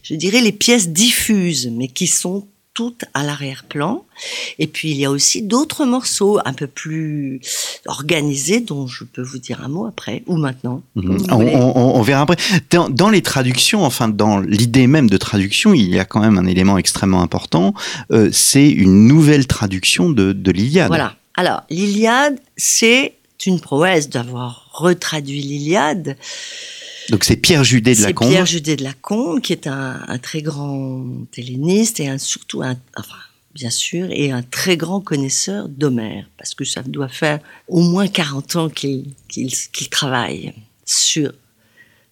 je 0.03 0.15
dirais, 0.15 0.41
les 0.41 0.51
pièces 0.51 0.89
diffuses, 0.89 1.67
mais 1.71 1.87
qui 1.87 2.07
sont 2.07 2.47
à 3.13 3.23
l'arrière-plan. 3.23 4.03
Et 4.59 4.67
puis, 4.67 4.91
il 4.91 4.97
y 4.97 5.05
a 5.05 5.11
aussi 5.11 5.41
d'autres 5.41 5.85
morceaux 5.85 6.39
un 6.45 6.53
peu 6.53 6.67
plus 6.67 7.39
organisés, 7.85 8.59
dont 8.59 8.87
je 8.87 9.03
peux 9.03 9.21
vous 9.21 9.37
dire 9.39 9.61
un 9.63 9.67
mot 9.69 9.85
après, 9.85 10.23
ou 10.27 10.35
maintenant. 10.37 10.81
Mhm. 10.95 11.17
vous 11.17 11.25
On, 11.31 11.35
voulez. 11.37 11.55
on- 11.55 11.95
on 11.97 12.01
verra 12.01 12.21
après. 12.23 12.37
Dans, 12.71 12.89
dans 12.89 13.09
les 13.09 13.21
traductions, 13.21 13.83
enfin 13.85 14.07
dans 14.09 14.39
l'idée 14.39 14.87
même 14.87 15.09
de 15.09 15.17
traduction, 15.17 15.73
il 15.73 15.89
y 15.89 15.99
a 15.99 16.05
quand 16.05 16.19
même 16.21 16.37
un 16.37 16.45
élément 16.45 16.77
extrêmement 16.77 17.21
important. 17.21 17.73
euh, 18.11 18.29
c'est 18.31 18.69
une 18.69 19.07
nouvelle 19.07 19.47
traduction 19.47 20.09
de, 20.09 20.33
de 20.33 20.51
l'Iliade. 20.51 20.87
Voilà. 20.87 21.15
Alors, 21.35 21.61
l'Iliade, 21.69 22.39
c'est 22.57 23.13
une 23.45 23.59
prouesse 23.61 24.09
d'avoir 24.09 24.69
retraduit 24.73 25.41
l'Iliade. 25.41 26.17
Donc 27.09 27.23
c'est 27.23 27.37
Pierre 27.37 27.63
Judet 27.63 27.95
de 27.95 28.01
la 28.01 28.07
C'est 28.07 28.13
Combe. 28.13 28.29
Pierre 28.29 28.45
Judet 28.45 28.75
de 28.75 28.83
la 28.83 28.93
Combe, 28.93 29.41
qui 29.41 29.53
est 29.53 29.67
un, 29.67 30.01
un 30.07 30.17
très 30.19 30.41
grand 30.41 31.05
helléniste 31.37 31.99
et 31.99 32.07
un, 32.07 32.17
surtout 32.17 32.61
un, 32.61 32.77
enfin, 32.97 33.17
bien 33.53 33.69
sûr, 33.69 34.07
et 34.11 34.31
un 34.31 34.43
très 34.43 34.77
grand 34.77 35.01
connaisseur 35.01 35.67
d'Homère, 35.69 36.29
parce 36.37 36.53
que 36.53 36.65
ça 36.65 36.83
doit 36.83 37.09
faire 37.09 37.39
au 37.67 37.81
moins 37.81 38.07
40 38.07 38.55
ans 38.55 38.69
qu'il 38.69 39.13
travaille 39.89 40.53
sur 40.85 41.33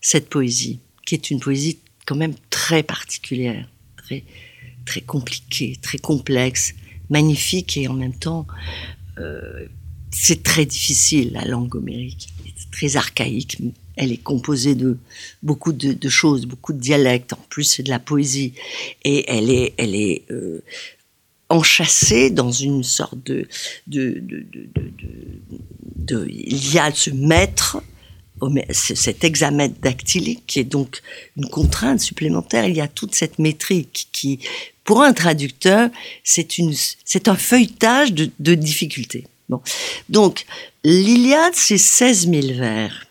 cette 0.01 0.30
poésie, 0.30 0.80
qui 1.06 1.16
est 1.16 1.30
une 1.30 1.39
poésie 1.39 1.80
quand 2.06 2.16
même 2.16 2.34
très 2.50 2.84
particulière, 2.84 3.68
très, 3.98 4.24
très 4.86 5.01
compliquée, 5.01 5.77
très 5.82 5.98
complexe, 5.98 6.74
magnifique 7.10 7.77
et 7.77 7.88
en 7.88 7.94
même 7.94 8.16
temps, 8.16 8.48
euh, 9.20 9.68
c'est 10.12 10.44
très 10.44 10.66
difficile, 10.66 11.34
la 11.34 11.46
langue 11.46 11.75
homérique, 11.75 12.30
c'est 12.58 12.72
très 12.72 12.98
archaïque. 12.98 13.58
Elle 13.98 14.12
est 14.12 14.24
composée 14.24 14.75
de 14.75 14.98
beaucoup 15.44 15.74
de, 15.74 16.10
choses, 16.10 16.46
beaucoup 16.46 16.74
de 16.74 16.80
dialectes. 16.80 17.34
En 17.34 17.44
plus, 17.50 17.63
c'est 17.63 17.84
de 17.84 17.89
la 17.89 18.00
poésie. 18.00 18.54
Et 19.04 19.25
elle 19.27 19.50
est, 19.50 19.74
elle 19.77 19.96
est 19.96 20.24
euh, 20.32 20.63
enchâssée 21.50 22.30
dans 22.30 22.51
une 22.51 22.84
sorte 22.84 23.18
de... 23.24 23.48
il 26.27 26.74
y 26.74 26.80
a 26.80 26.92
ce 26.94 27.10
maître, 27.10 27.82
cet 28.72 29.24
hexamètre 29.24 29.75
dactylique, 29.82 30.44
qui 30.46 30.60
est 30.60 30.63
donc 30.63 31.01
une 31.36 31.50
contrainte 31.50 32.00
supplémentaire. 32.00 32.66
Il 32.68 32.75
y 32.75 32.82
a 32.82 32.88
toute 32.88 33.16
cette 33.16 33.39
métrique 33.39 34.10
qui, 34.12 34.39
pour 34.84 35.01
un 35.01 35.13
traducteur, 35.13 35.89
c'est 36.24 37.27
un 37.27 37.36
feuilletage 37.36 38.13
de, 38.13 38.30
de 38.39 38.54
difficultés. 38.54 39.25
Bon. 39.50 39.62
Donc, 40.10 40.46
l'Iliade, 40.84 41.54
c'est 41.56 41.77
16 41.77 42.30
000 42.30 42.60
vers. 42.60 43.06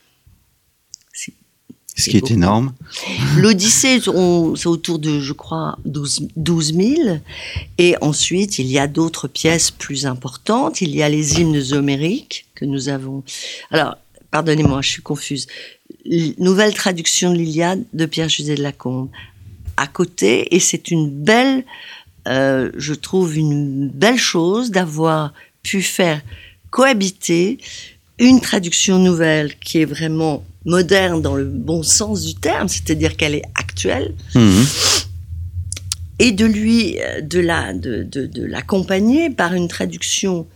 Ce 1.97 2.11
qui 2.11 2.19
est 2.19 2.31
énorme. 2.31 2.75
L'Odyssée, 3.39 4.01
c'est 4.01 4.67
autour 4.67 4.99
de, 4.99 5.19
je 5.19 5.33
crois, 5.33 5.79
12, 5.87 6.29
12 6.37 6.75
000. 6.75 7.19
Et 7.79 7.97
ensuite, 8.03 8.59
il 8.59 8.67
y 8.67 8.79
a 8.79 8.87
d'autres 8.87 9.29
pièces 9.29 9.71
plus 9.71 10.05
importantes. 10.05 10.83
Il 10.83 10.95
y 10.95 11.03
a 11.03 11.09
les 11.09 11.41
hymnes 11.41 11.63
homériques 11.73 12.47
que 12.55 12.67
nous 12.67 12.91
avons. 12.91 13.25
Alors, 13.71 13.97
pardonnez-moi, 14.31 14.83
je 14.83 14.91
suis 14.91 15.03
confuse. 15.03 15.47
Nouvelle 16.39 16.75
traduction 16.75 17.33
de 17.33 17.39
l'Iliade 17.39 17.83
de 17.95 18.05
Pierre 18.05 18.29
Judet 18.29 18.57
de 18.57 18.63
la 18.63 18.73
Combe. 18.73 19.09
À 19.79 19.87
côté, 19.87 20.55
et 20.55 20.61
c'est 20.61 20.91
une 20.91 21.11
belle, 21.11 21.65
euh, 22.29 22.71
je 22.77 22.93
trouve 22.93 23.39
une 23.39 23.89
belle 23.89 24.19
chose 24.19 24.71
d'avoir 24.71 25.33
pu 25.63 25.81
faire 25.81 26.21
cohabiter 26.71 27.59
une 28.19 28.41
traduction 28.41 28.99
nouvelle 28.99 29.59
qui 29.59 29.81
est 29.81 29.87
vraiment 29.87 30.45
moderne 30.67 31.23
dans 31.23 31.35
le 31.37 31.45
bon 31.47 31.83
sens 31.83 32.23
du 32.25 32.35
terme, 32.35 32.69
c'est-à-dire 32.69 33.17
qu'elle 33.17 33.35
est 33.35 33.45
actuelle, 33.55 34.13
Mhm. 34.35 34.65
et 36.19 36.33
de 36.33 36.45
lui, 36.45 36.99
euh, 37.01 37.21
de 37.23 37.39
la, 37.41 37.73
de, 37.73 38.03
de, 38.03 38.27
de 38.27 38.45
l'accompagner 38.45 39.31
par 39.31 39.55
une 39.55 39.69
traduction 39.69 40.47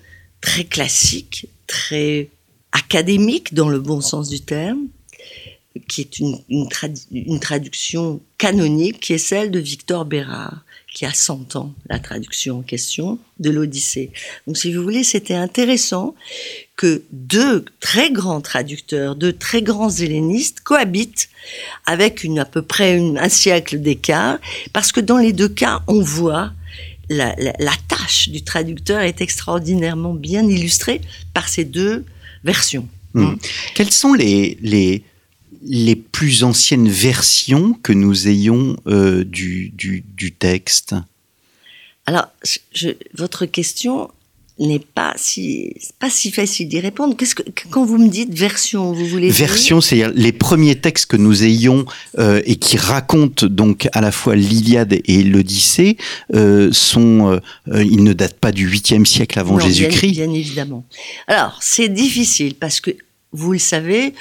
très 0.40 0.64
classique, 0.64 1.46
très 1.66 2.28
académique 2.72 3.54
dans 3.54 3.68
le 3.68 3.78
bon 3.80 4.00
sens 4.00 4.28
du 4.28 4.40
terme, 4.40 4.86
qui 5.88 6.00
est 6.00 6.18
une, 6.18 6.38
une, 6.48 6.66
trad- 6.68 7.06
une 7.12 7.40
traduction 7.40 8.20
canonique, 8.38 9.00
qui 9.00 9.12
est 9.12 9.18
celle 9.18 9.50
de 9.50 9.58
Victor 9.60 10.04
Bérard, 10.04 10.64
qui 10.92 11.06
a 11.06 11.12
100 11.12 11.56
ans, 11.56 11.72
la 11.88 11.98
traduction 11.98 12.58
en 12.58 12.62
question 12.62 13.18
de 13.38 13.50
l'Odyssée. 13.50 14.10
Donc, 14.46 14.56
si 14.56 14.72
vous 14.72 14.82
voulez, 14.82 15.04
c'était 15.04 15.34
intéressant 15.34 16.14
que 16.76 17.02
deux 17.12 17.64
très 17.78 18.10
grands 18.10 18.40
traducteurs, 18.40 19.14
deux 19.14 19.32
très 19.32 19.62
grands 19.62 19.90
hellénistes 19.90 20.60
cohabitent 20.60 21.28
avec 21.86 22.24
une, 22.24 22.38
à 22.38 22.44
peu 22.44 22.62
près 22.62 22.98
un 22.98 23.28
siècle 23.28 23.80
d'écart, 23.80 24.38
parce 24.72 24.90
que 24.90 25.00
dans 25.00 25.18
les 25.18 25.32
deux 25.32 25.48
cas, 25.48 25.82
on 25.86 26.00
voit 26.00 26.52
la, 27.10 27.72
tâche 27.88 28.28
du 28.28 28.42
traducteur 28.42 29.00
est 29.00 29.20
extraordinairement 29.20 30.14
bien 30.14 30.46
illustrée 30.48 31.00
par 31.34 31.48
ces 31.48 31.64
deux 31.64 32.04
versions. 32.44 32.88
Mhm. 33.14 33.38
Quelles 33.74 33.92
sont 33.92 34.14
les, 34.14 34.56
les, 34.62 35.02
les 35.62 35.96
plus 35.96 36.42
anciennes 36.44 36.88
versions 36.88 37.74
que 37.82 37.92
nous 37.92 38.28
ayons 38.28 38.76
euh, 38.86 39.24
du, 39.24 39.70
du, 39.70 40.04
du 40.16 40.32
texte? 40.32 40.94
Alors, 42.06 42.26
je- 42.72 42.88
votre 43.14 43.46
question 43.46 44.10
n'est 44.58 44.78
pas 44.78 45.14
si 45.16 45.72
pas 46.00 46.10
si 46.10 46.30
facile 46.30 46.68
d'y 46.68 46.80
répondre. 46.80 47.16
Qu'est-ce 47.16 47.34
que 47.34 47.42
quand 47.70 47.84
vous 47.86 47.96
me 47.96 48.08
dites 48.08 48.34
version, 48.34 48.92
vous 48.92 49.06
voulez 49.06 49.28
dire? 49.28 49.34
Version, 49.36 49.80
c'est-à-dire 49.80 50.12
les 50.14 50.32
premiers 50.32 50.76
textes 50.78 51.06
que 51.06 51.16
nous 51.16 51.44
ayons 51.44 51.86
euh, 52.18 52.42
et 52.44 52.56
qui 52.56 52.76
racontent 52.76 53.46
donc 53.46 53.88
à 53.92 54.02
la 54.02 54.12
fois 54.12 54.36
l'Iliade 54.36 54.98
et 55.04 55.22
l'Odyssée 55.22 55.96
euh, 56.34 56.70
sont, 56.72 57.40
euh, 57.68 57.82
ils 57.84 58.04
ne 58.04 58.12
datent 58.12 58.38
pas 58.38 58.52
du 58.52 58.68
8e 58.68 59.06
siècle 59.06 59.38
avant 59.38 59.56
bien- 59.56 59.66
Jésus-Christ. 59.66 60.12
Bien, 60.12 60.30
évidemment. 60.30 60.84
Alors, 61.26 61.58
c'est 61.62 61.88
difficile 61.88 62.54
parce 62.54 62.80
que, 62.80 62.90
vous 63.32 63.52
le 63.52 63.58
savez, 63.58 64.12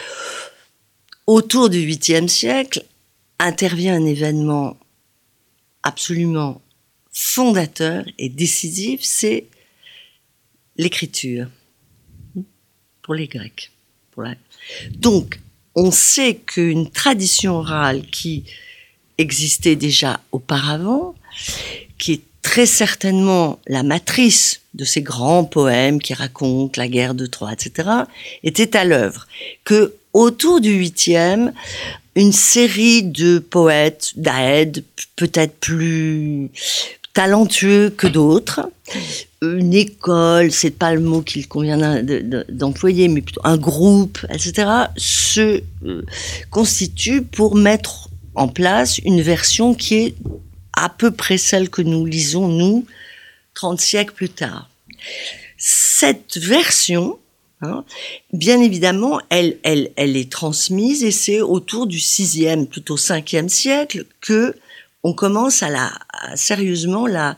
autour 1.30 1.70
du 1.70 1.78
8e 1.78 2.28
siècle 2.28 2.84
intervient 3.38 3.96
un 3.96 4.06
événement 4.06 4.78
absolument 5.84 6.60
fondateur 7.12 8.04
et 8.18 8.30
décisif, 8.30 9.02
c'est 9.04 9.46
l'écriture 10.76 11.48
pour 13.04 13.14
les 13.14 13.28
Grecs. 13.28 13.72
Donc, 14.96 15.40
on 15.76 15.92
sait 15.92 16.34
qu'une 16.34 16.90
tradition 16.90 17.58
orale 17.58 18.02
qui 18.08 18.46
existait 19.20 19.76
déjà 19.76 20.20
auparavant, 20.32 21.14
qui 22.00 22.14
est 22.14 22.24
très 22.42 22.66
certainement 22.66 23.60
la 23.68 23.84
matrice 23.84 24.62
de 24.74 24.84
ces 24.84 25.04
grands 25.04 25.46
poèmes 25.46 26.02
qui 26.02 26.16
racontent 26.16 26.82
la 26.82 26.88
guerre 26.88 27.14
de 27.14 27.28
Troie, 27.28 27.54
etc., 27.54 27.88
était 28.42 28.76
à 28.76 28.84
l'œuvre. 28.84 29.28
Que 29.64 29.94
autour 30.14 30.62
du 30.62 30.72
huitième, 30.72 31.54
une 32.16 32.34
série 32.34 33.04
de 33.04 33.40
poètes, 33.40 34.14
d'Aèdes, 34.16 34.84
peut-être 35.16 35.56
plus 35.60 36.50
talentueux 37.14 37.90
que 37.90 38.08
d'autres, 38.08 38.70
une 39.42 39.74
école, 39.74 40.52
c'est 40.52 40.72
pas 40.72 40.94
le 40.94 41.00
mot 41.00 41.22
qu'il 41.22 41.48
convient 41.48 42.02
d'employer, 42.50 43.08
mais 43.08 43.22
plutôt 43.22 43.42
un 43.44 43.58
groupe, 43.58 44.20
etc., 44.30 44.70
se 44.98 45.62
euh, 45.86 46.06
constitue 46.50 47.22
pour 47.22 47.56
mettre 47.56 48.10
en 48.36 48.48
place 48.48 49.00
une 49.00 49.22
version 49.22 49.74
qui 49.74 49.96
est 49.96 50.16
à 50.74 50.90
peu 50.90 51.12
près 51.12 51.38
celle 51.38 51.70
que 51.70 51.82
nous 51.82 52.06
lisons, 52.06 52.48
nous, 52.48 52.86
30 53.54 53.80
siècles 53.80 54.14
plus 54.14 54.30
tard. 54.30 54.70
Cette 55.58 56.38
version, 56.38 57.18
hein, 57.62 57.84
bien 58.34 58.62
évidemment, 58.62 59.20
elle, 59.30 59.58
elle, 59.64 59.92
elle 59.96 60.18
est 60.18 60.32
transmise 60.32 61.04
et 61.04 61.12
c'est 61.12 61.42
autour 61.42 61.88
du 61.88 61.98
6e, 61.98 62.68
plutôt 62.68 62.98
5e 62.98 63.50
siècle 63.50 64.06
que 64.22 64.56
on 65.02 65.14
commence 65.14 65.64
à 65.64 65.70
la 65.70 65.92
sérieusement 66.36 67.08
la 67.08 67.38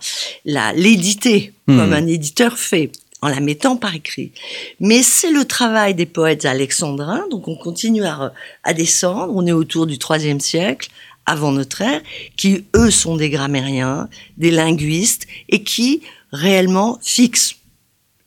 l'éditer 0.74 1.54
hmm. 1.68 1.78
comme 1.78 1.94
un 1.94 2.08
éditeur 2.08 2.58
fait 2.58 2.92
en 3.22 3.28
la 3.28 3.40
mettant 3.40 3.78
par 3.78 3.94
écrit. 3.94 4.32
Mais 4.80 5.04
c'est 5.04 5.32
le 5.32 5.46
travail 5.46 5.94
des 5.94 6.06
poètes 6.06 6.46
alexandrins, 6.46 7.28
donc 7.30 7.48
on 7.48 7.56
continue 7.56 8.04
à, 8.04 8.34
à 8.64 8.74
descendre, 8.74 9.34
on 9.36 9.46
est 9.46 9.52
autour 9.52 9.86
du 9.86 9.98
IIIe 9.98 10.42
siècle, 10.42 10.90
avant 11.28 11.52
notre 11.52 11.82
ère, 11.82 12.02
qui 12.36 12.66
eux 12.76 12.90
sont 12.90 13.16
des 13.16 13.30
grammairiens, 13.30 14.10
des 14.38 14.50
linguistes, 14.50 15.28
et 15.50 15.64
qui 15.64 16.02
réellement 16.32 16.98
fixent 17.02 17.58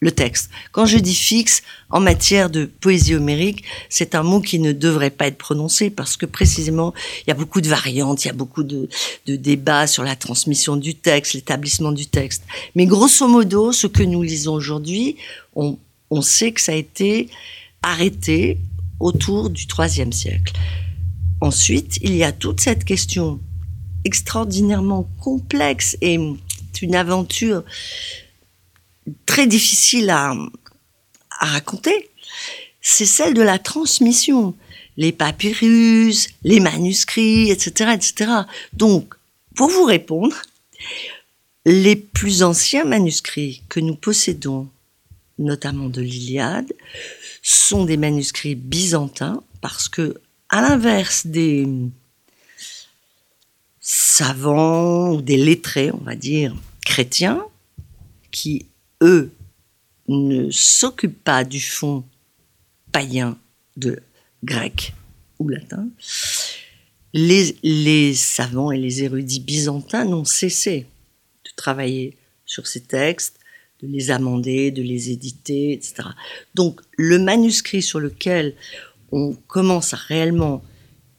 le 0.05 0.13
texte. 0.13 0.51
Quand 0.71 0.85
je 0.85 0.99
dis 0.99 1.15
fixe, 1.15 1.63
en 1.89 1.99
matière 1.99 2.51
de 2.51 2.67
poésie 2.67 3.15
homérique, 3.15 3.65
c'est 3.89 4.15
un 4.15 4.23
mot 4.23 4.41
qui 4.41 4.59
ne 4.59 4.73
devrait 4.73 5.11
pas 5.11 5.27
être 5.29 5.39
prononcé 5.39 5.89
parce 5.89 6.17
que 6.17 6.27
précisément, 6.27 6.93
il 7.23 7.31
y 7.31 7.33
a 7.33 7.35
beaucoup 7.35 7.63
de 7.63 7.69
variantes, 7.69 8.25
il 8.25 8.29
y 8.29 8.31
a 8.31 8.35
beaucoup 8.35 8.65
de, 8.65 8.89
débats 9.27 9.87
sur 9.87 10.05
la 10.05 10.15
transmission 10.15 10.77
du 10.77 10.95
texte, 10.95 11.33
l'établissement 11.33 11.91
du 11.91 12.07
texte. 12.07 12.43
Mais 12.75 12.85
grosso 12.85 13.27
modo, 13.27 13.73
ce 13.73 13.87
que 13.87 14.03
nous 14.03 14.23
lisons 14.23 14.53
aujourd'hui, 14.53 15.17
on, 15.57 15.79
on 16.11 16.21
sait 16.21 16.53
que 16.53 16.61
ça 16.61 16.73
a 16.73 16.77
été 16.77 17.31
arrêté 17.83 18.59
autour 19.01 19.49
du 19.49 19.67
IIIe 19.79 20.13
siècle. 20.13 20.53
Ensuite, 21.41 21.99
il 22.03 22.15
y 22.15 22.25
a 22.25 22.33
toute 22.33 22.61
cette 22.61 22.85
question 22.85 23.41
extraordinairement 24.05 25.09
complexe 25.19 25.97
et 26.03 26.19
une 26.83 26.95
aventure 26.95 27.65
très 29.27 29.47
difficile 29.47 30.11
à, 30.11 30.35
raconter, 31.31 32.11
c'est 32.81 33.07
celle 33.07 33.35
de 33.35 33.43
la 33.43 33.59
transmission. 33.59 34.55
Les 34.97 35.13
papyrus, 35.13 36.29
les 36.45 36.61
manuscrits, 36.61 37.51
etc., 37.51 37.93
etc. 37.95 38.31
Donc, 38.73 39.15
pour 39.57 39.69
vous 39.69 39.85
répondre, 39.85 40.37
les 41.67 41.97
plus 41.97 42.43
anciens 42.43 42.85
manuscrits 42.85 43.63
que 43.69 43.81
nous 43.81 43.97
possédons, 43.97 44.69
notamment 45.39 45.89
de 45.89 46.01
l'Iliade, 46.01 46.73
sont 47.43 47.85
des 47.85 47.97
manuscrits 47.97 48.55
byzantins 48.55 49.43
parce 49.61 49.89
que, 49.89 50.21
à 50.49 50.63
l'inverse 50.63 51.27
des 51.27 51.67
savants 53.81 55.11
ou 55.15 55.23
des 55.23 55.37
lettrés, 55.37 55.91
on 55.93 56.05
va 56.05 56.15
dire, 56.15 56.55
chrétiens, 56.85 57.45
qui 58.31 58.67
ne 60.09 60.51
s'occupent 60.51 61.23
pas 61.25 61.45
du 61.45 61.61
fond 61.61 62.05
païen 62.93 63.39
de 63.77 63.99
grec 64.45 64.95
ou 65.39 65.49
latin, 65.49 65.89
les, 67.13 68.15
savants 68.15 68.73
et 68.73 68.79
les 68.79 69.05
érudits 69.05 69.41
byzantins 69.41 70.05
n'ont 70.05 70.25
cessé 70.25 70.87
de 71.45 71.51
travailler 71.57 72.17
sur 72.45 72.67
ces 72.67 72.83
textes, 72.83 73.39
de 73.83 73.89
les 73.89 74.11
amender, 74.11 74.71
de 74.71 74.83
les 74.83 75.11
éditer, 75.11 75.73
etc. 75.73 76.09
Donc 76.55 76.81
le 76.97 77.19
manuscrit 77.19 77.83
sur 77.83 78.01
lequel 78.01 78.55
on 79.13 79.35
commence 79.47 79.95
à 79.95 79.97
réellement 79.97 80.63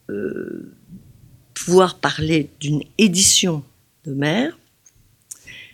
euh, 0.10 0.76
pouvoir 1.54 2.00
parler 2.00 2.50
d'une 2.60 2.84
édition 2.98 3.64
de 4.06 4.14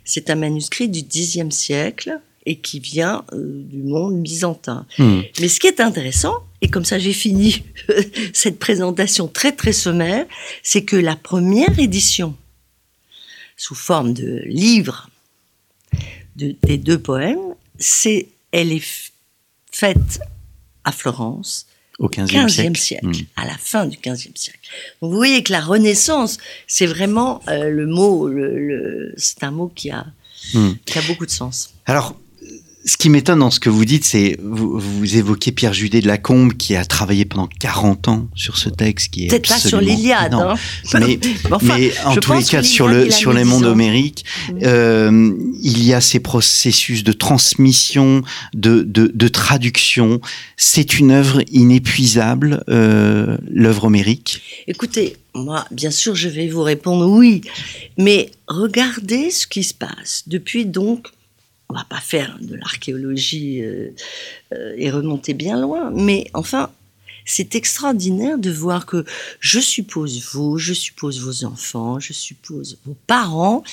c'est 0.05 0.29
un 0.29 0.35
manuscrit 0.35 0.89
du 0.89 1.03
Xe 1.03 1.49
siècle 1.49 2.19
et 2.45 2.57
qui 2.57 2.79
vient 2.79 3.23
euh, 3.33 3.63
du 3.63 3.83
monde 3.83 4.21
byzantin. 4.21 4.85
Hmm. 4.97 5.21
Mais 5.39 5.47
ce 5.47 5.59
qui 5.59 5.67
est 5.67 5.79
intéressant, 5.79 6.43
et 6.61 6.69
comme 6.69 6.85
ça 6.85 6.97
j'ai 6.99 7.13
fini 7.13 7.63
cette 8.33 8.59
présentation 8.59 9.27
très 9.27 9.51
très 9.51 9.73
sommaire, 9.73 10.25
c'est 10.63 10.83
que 10.83 10.95
la 10.95 11.15
première 11.15 11.77
édition, 11.79 12.35
sous 13.57 13.75
forme 13.75 14.13
de 14.13 14.41
livre 14.45 15.09
des 16.35 16.77
deux 16.77 16.97
poèmes, 16.97 17.53
c'est, 17.77 18.29
elle 18.51 18.71
est 18.71 18.83
faite 19.71 20.19
à 20.83 20.91
Florence 20.91 21.67
au 22.01 22.09
15e, 22.09 22.75
siècle, 22.75 23.05
hmm. 23.05 23.13
à 23.35 23.45
la 23.45 23.55
fin 23.57 23.85
du 23.85 23.95
15e 23.97 24.35
siècle. 24.35 24.59
Donc 25.01 25.11
vous 25.11 25.17
voyez 25.17 25.43
que 25.43 25.51
la 25.51 25.61
Renaissance, 25.61 26.39
c'est 26.67 26.87
vraiment 26.87 27.41
euh, 27.47 27.69
le 27.69 27.85
mot, 27.85 28.27
le, 28.27 29.13
c'est 29.17 29.43
un 29.43 29.51
mot 29.51 29.71
qui 29.73 29.91
a, 29.91 30.07
hmm. 30.55 30.71
qui 30.83 30.97
a 30.97 31.01
beaucoup 31.03 31.27
de 31.27 31.31
sens. 31.31 31.75
Alors, 31.85 32.15
ce 32.83 32.97
qui 32.97 33.09
m'étonne 33.09 33.39
dans 33.39 33.51
ce 33.51 33.59
que 33.59 33.69
vous 33.69 33.85
dites, 33.85 34.03
c'est 34.05 34.37
vous, 34.41 34.79
vous 34.79 35.15
évoquez 35.15 35.51
Pierre 35.51 35.73
Judet 35.73 36.01
de 36.01 36.07
Lacombe 36.07 36.53
qui 36.53 36.75
a 36.75 36.83
travaillé 36.83 37.25
pendant 37.25 37.47
40 37.59 38.07
ans 38.07 38.27
sur 38.35 38.57
ce 38.57 38.69
texte 38.69 39.09
qui 39.11 39.25
est 39.25 39.27
peut-être 39.27 39.49
pas 39.49 39.59
sur 39.59 39.79
l'Iliade, 39.79 40.33
hein. 40.33 40.55
mais, 40.95 41.19
mais, 41.61 41.91
en 42.05 42.15
tous 42.15 42.33
les 42.33 42.43
cas 42.43 42.63
sur 42.63 42.87
le 42.87 43.11
sur 43.11 43.33
les 43.33 43.43
mondes 43.43 43.65
homériques, 43.65 44.25
euh, 44.63 45.31
il 45.61 45.83
y 45.83 45.93
a 45.93 46.01
ces 46.01 46.19
processus 46.19 47.03
de 47.03 47.11
transmission, 47.11 48.23
de 48.53 48.81
de, 48.81 49.11
de 49.13 49.27
traduction. 49.27 50.19
C'est 50.57 50.97
une 50.97 51.11
œuvre 51.11 51.41
inépuisable, 51.51 52.63
euh, 52.69 53.37
l'œuvre 53.47 53.85
homérique. 53.85 54.41
Écoutez, 54.67 55.17
moi, 55.35 55.65
bien 55.71 55.91
sûr, 55.91 56.15
je 56.15 56.29
vais 56.29 56.47
vous 56.47 56.63
répondre 56.63 57.07
oui, 57.07 57.41
mais 57.97 58.31
regardez 58.47 59.29
ce 59.29 59.45
qui 59.45 59.63
se 59.63 59.73
passe 59.73 60.23
depuis 60.27 60.65
donc 60.65 61.07
on 61.71 61.73
va 61.73 61.85
pas 61.85 62.01
faire 62.01 62.37
de 62.41 62.55
l'archéologie 62.55 63.61
euh, 63.61 63.95
euh, 64.53 64.73
et 64.77 64.91
remonter 64.91 65.33
bien 65.33 65.59
loin, 65.59 65.89
mais 65.93 66.29
enfin, 66.33 66.69
c'est 67.25 67.55
extraordinaire 67.55 68.37
de 68.37 68.51
voir 68.51 68.85
que 68.85 69.05
je 69.39 69.59
suppose 69.59 70.21
vous, 70.33 70.57
je 70.57 70.73
suppose 70.73 71.21
vos 71.21 71.45
enfants, 71.45 71.99
je 71.99 72.11
suppose 72.11 72.77
vos 72.85 72.97
parents, 73.07 73.63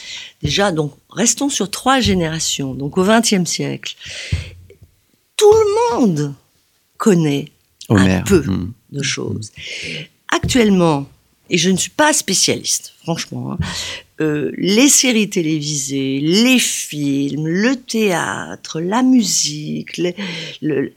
déjà, 0.43 0.71
donc 0.71 0.93
restons 1.11 1.49
sur 1.49 1.71
trois 1.71 1.99
générations, 1.99 2.73
donc 2.75 2.99
au 2.99 3.05
XXe 3.05 3.45
siècle, 3.45 3.97
tout 5.37 5.53
le 5.53 5.97
monde 5.97 6.35
connaît 6.99 7.47
un 7.89 8.23
peu 8.23 8.43
hmm. 8.43 8.73
de 8.93 9.03
choses. 9.03 9.51
Actuellement, 10.29 11.09
et 11.51 11.59
je 11.59 11.71
ne 11.71 11.77
suis 11.77 11.91
pas 11.91 12.13
spécialiste, 12.13 12.95
franchement, 13.03 13.53
hein, 13.53 13.59
euh, 14.21 14.51
les 14.59 14.89
séries 14.89 15.31
télévisées, 15.31 16.21
les 16.21 16.59
films, 16.59 17.47
le 17.47 17.77
théâtre, 17.77 18.81
la 18.81 19.03
musique, 19.03 19.97
le, 20.61 20.93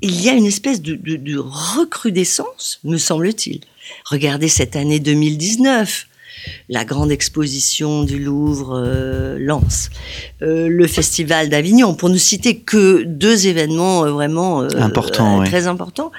il 0.00 0.20
y 0.20 0.28
a 0.28 0.32
une 0.32 0.46
espèce 0.46 0.80
de, 0.80 0.94
de, 0.94 1.36
recrudescence, 1.36 2.80
me 2.84 2.98
semble-t-il. 2.98 3.60
Regardez 4.04 4.48
cette 4.48 4.76
année 4.76 5.00
2019 5.00 6.06
la 6.68 6.84
grande 6.84 7.10
exposition 7.10 8.04
du 8.04 8.18
Louvre 8.18 8.74
euh, 8.76 9.38
Lens, 9.38 9.90
euh, 10.42 10.68
le 10.68 10.86
festival 10.86 11.48
d'Avignon, 11.48 11.94
pour 11.94 12.10
ne 12.10 12.18
citer 12.18 12.58
que 12.58 13.02
deux 13.02 13.46
événements 13.46 14.08
vraiment 14.10 14.60
importants, 14.60 15.42
très 15.44 15.66
importants. 15.66 16.12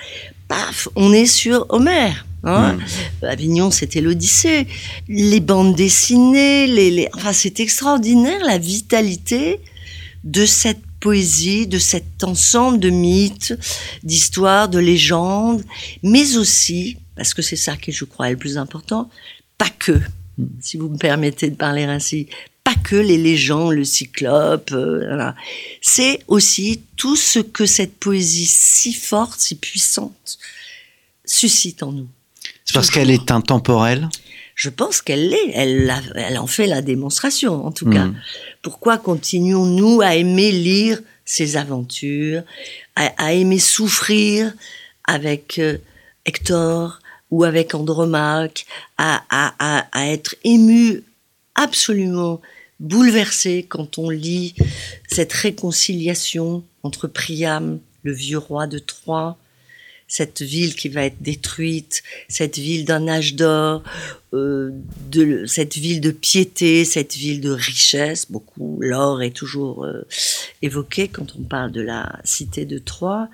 Paf, 0.47 0.89
on 0.95 1.13
est 1.13 1.25
sur 1.25 1.65
Homère. 1.69 2.25
Hein. 2.45 2.73
Hmm. 2.73 3.25
Avignon, 3.25 3.71
c'était 3.71 4.01
l'Odyssée. 4.01 4.67
Les 5.07 5.39
bandes 5.39 5.75
dessinées, 5.75 6.67
les, 6.67 7.09
enfin, 7.13 7.33
c'est 7.33 7.59
extraordinaire 7.59 8.43
la 8.45 8.57
vitalité 8.57 9.59
de 10.23 10.45
cette 10.45 10.81
poésie, 10.99 11.67
de 11.67 11.77
cet 11.77 12.23
ensemble 12.23 12.79
de 12.79 12.89
mythes, 12.89 13.53
d'histoires, 14.03 14.69
de 14.69 14.79
légendes, 14.79 15.63
mais 16.01 16.37
aussi, 16.37 16.97
parce 17.15 17.33
que 17.33 17.41
c'est 17.41 17.55
ça 17.55 17.75
qui, 17.75 17.91
je 17.91 18.05
crois, 18.05 18.27
est 18.27 18.31
le 18.31 18.37
plus 18.37 18.57
important, 18.57 19.09
pas 19.57 19.69
que, 19.77 19.99
hmm. 20.37 20.45
si 20.61 20.77
vous 20.77 20.89
me 20.89 20.97
permettez 20.97 21.49
de 21.49 21.55
parler 21.55 21.83
ainsi, 21.83 22.27
pas 22.63 22.73
que 22.83 22.95
les 22.95 23.19
légendes, 23.19 23.73
le 23.73 23.85
cyclope. 23.85 24.71
euh, 24.71 25.05
voilà. 25.05 25.35
C'est 25.81 26.21
aussi 26.27 26.81
tout 26.95 27.15
ce 27.15 27.39
que 27.39 27.67
cette 27.67 27.95
poésie 27.99 28.47
si 28.47 28.91
forte, 28.91 29.39
si 29.39 29.55
puissante 29.55 30.39
suscite 31.23 31.83
en 31.83 31.91
nous. 31.91 32.09
C'est 32.65 32.73
parce 32.73 32.89
qu'elle 32.89 33.11
est 33.11 33.31
intemporelle 33.31 34.09
Je 34.55 34.69
pense 34.69 35.01
qu'elle 35.01 35.29
l'est. 35.29 35.51
Elle, 35.53 36.37
en 36.37 36.47
fait 36.47 36.67
la 36.67 36.81
démonstration, 36.81 37.65
en 37.65 37.71
tout 37.71 37.89
cas. 37.89 38.05
Mm. 38.05 38.15
Pourquoi 38.61 38.97
continuons-nous 38.97 40.01
à 40.01 40.15
aimer 40.15 40.51
lire 40.51 40.99
ses 41.25 41.57
aventures, 41.57 42.43
à, 42.95 43.11
à 43.17 43.33
aimer 43.33 43.59
souffrir 43.59 44.53
avec 45.05 45.59
euh, 45.59 45.77
Hector 46.25 46.99
ou 47.31 47.43
avec 47.43 47.73
Andromaque, 47.75 48.65
à, 48.97 49.23
à 49.29 50.07
être 50.07 50.35
ému 50.43 51.03
absolument 51.55 52.41
bouleversé 52.79 53.65
quand 53.67 53.97
on 53.97 54.09
lit 54.09 54.53
cette 55.07 55.33
réconciliation 55.33 56.63
entre 56.83 57.07
Priam, 57.07 57.79
le 58.03 58.13
vieux 58.13 58.37
roi 58.37 58.67
de 58.67 58.79
Troie, 58.79 59.37
cette 60.07 60.41
ville 60.41 60.75
qui 60.75 60.89
va 60.89 61.05
être 61.05 61.21
détruite, 61.21 62.03
cette 62.27 62.57
ville 62.57 62.85
d'un 62.85 63.07
âge 63.07 63.35
d'or, 63.35 63.83
euh, 64.33 64.71
cette 65.47 65.75
ville 65.75 65.99
de 65.99 66.11
piété, 66.11 66.85
cette 66.85 67.15
ville 67.15 67.41
de 67.41 67.51
richesse. 67.51 68.29
Beaucoup, 68.29 68.77
l'or 68.81 69.23
est 69.23 69.35
toujours 69.35 69.83
euh, 69.83 70.05
évoqué 70.61 71.07
quand 71.07 71.35
on 71.37 71.43
parle 71.43 71.71
de 71.71 71.81
la 71.81 72.19
cité 72.23 72.65
de 72.65 72.77
Troie, 72.77 73.29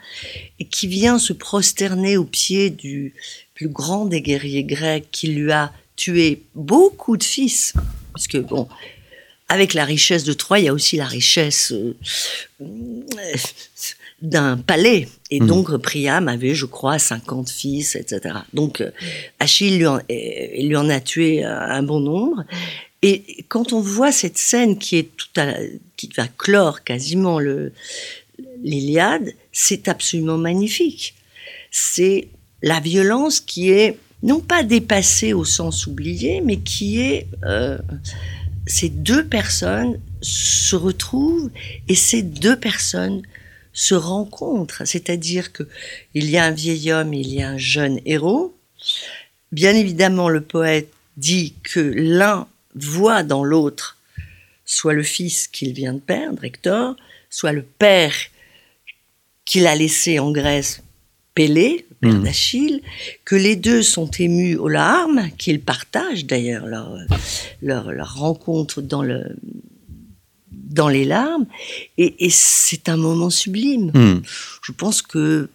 et 0.59 0.65
qui 0.65 0.87
vient 0.87 1.19
se 1.19 1.33
prosterner 1.33 2.17
aux 2.17 2.25
pieds 2.25 2.69
du 2.69 3.13
plus 3.53 3.67
grand 3.67 4.05
des 4.05 4.21
guerriers 4.21 4.63
grecs 4.63 5.07
qui 5.11 5.27
lui 5.27 5.51
a 5.51 5.73
tué 5.95 6.43
beaucoup 6.55 7.17
de 7.17 7.23
fils. 7.23 7.73
Parce 8.13 8.27
que, 8.27 8.37
bon, 8.37 8.67
avec 9.49 9.73
la 9.73 9.83
richesse 9.83 10.23
de 10.23 10.33
Troie, 10.33 10.59
il 10.59 10.65
y 10.65 10.69
a 10.69 10.73
aussi 10.73 10.95
la 10.95 11.05
richesse 11.05 11.73
euh, 11.73 11.95
d'un 14.21 14.57
palais. 14.57 15.07
Et 15.29 15.39
Mhm. 15.39 15.47
donc, 15.47 15.77
Priam 15.77 16.27
avait, 16.27 16.53
je 16.55 16.65
crois, 16.65 16.99
50 16.99 17.49
fils, 17.49 17.95
etc. 17.95 18.35
Donc, 18.53 18.81
euh, 18.81 18.91
Achille 19.39 19.77
lui 19.77 19.87
en, 19.87 19.97
euh, 19.97 20.01
il 20.09 20.67
lui 20.69 20.75
en 20.75 20.89
a 20.89 20.99
tué 20.99 21.43
euh, 21.45 21.59
un 21.59 21.83
bon 21.83 21.99
nombre. 21.99 22.43
Et 23.01 23.43
quand 23.47 23.73
on 23.73 23.79
voit 23.81 24.11
cette 24.11 24.37
scène 24.37 24.77
qui 24.77 24.97
est 24.97 25.09
tout 25.15 25.27
à, 25.41 25.53
qui 25.97 26.09
va 26.15 26.27
clore 26.27 26.83
quasiment 26.83 27.39
le, 27.39 27.71
l'Iliade, 28.63 29.33
c'est 29.51 29.87
absolument 29.87 30.37
magnifique. 30.37 31.15
C'est 31.71 32.27
la 32.61 32.79
violence 32.79 33.39
qui 33.39 33.71
est 33.71 33.97
non 34.21 34.39
pas 34.39 34.61
dépassée 34.61 35.33
au 35.33 35.45
sens 35.45 35.87
oublié, 35.87 36.41
mais 36.41 36.57
qui 36.57 37.01
est 37.01 37.27
euh, 37.43 37.79
ces 38.67 38.89
deux 38.89 39.25
personnes 39.25 39.99
se 40.21 40.75
retrouvent 40.75 41.49
et 41.87 41.95
ces 41.95 42.21
deux 42.21 42.55
personnes 42.55 43.23
se 43.73 43.95
rencontrent. 43.95 44.85
C'est-à-dire 44.85 45.51
que 45.53 45.63
il 46.13 46.29
y 46.29 46.37
a 46.37 46.45
un 46.45 46.51
vieil 46.51 46.91
homme, 46.91 47.13
il 47.13 47.33
y 47.33 47.41
a 47.41 47.49
un 47.49 47.57
jeune 47.57 47.99
héros. 48.05 48.55
Bien 49.51 49.75
évidemment, 49.75 50.29
le 50.29 50.41
poète 50.41 50.91
dit 51.17 51.55
que 51.63 51.79
l'un 51.79 52.47
voit 52.75 53.23
dans 53.23 53.43
l'autre 53.43 53.97
soit 54.65 54.93
le 54.93 55.03
fils 55.03 55.47
qu'il 55.47 55.73
vient 55.73 55.93
de 55.93 55.99
perdre, 55.99 56.43
Hector, 56.45 56.95
soit 57.29 57.51
le 57.51 57.63
père 57.63 58.13
qu'il 59.45 59.67
a 59.67 59.75
laissé 59.75 60.19
en 60.19 60.31
Grèce, 60.31 60.81
Pélée, 61.33 61.85
le 61.89 61.95
père 62.09 62.17
Mhm. 62.19 62.23
d'Achille, 62.23 62.81
que 63.25 63.35
les 63.35 63.55
deux 63.55 63.83
sont 63.83 64.09
émus 64.11 64.55
aux 64.55 64.67
larmes, 64.69 65.29
qu'ils 65.37 65.61
partagent 65.61 66.25
d'ailleurs 66.25 66.65
leur, 66.67 66.97
leur, 67.61 67.91
leur 67.91 68.15
rencontre 68.15 68.81
dans, 68.81 69.03
le, 69.03 69.35
dans 70.69 70.87
les 70.89 71.05
larmes, 71.05 71.45
et, 71.97 72.25
et 72.25 72.29
c'est 72.29 72.89
un 72.89 72.97
moment 72.97 73.29
sublime. 73.29 73.91
Hmm. 73.93 74.21
Je 74.63 74.71
pense 74.71 75.01
que 75.01 75.49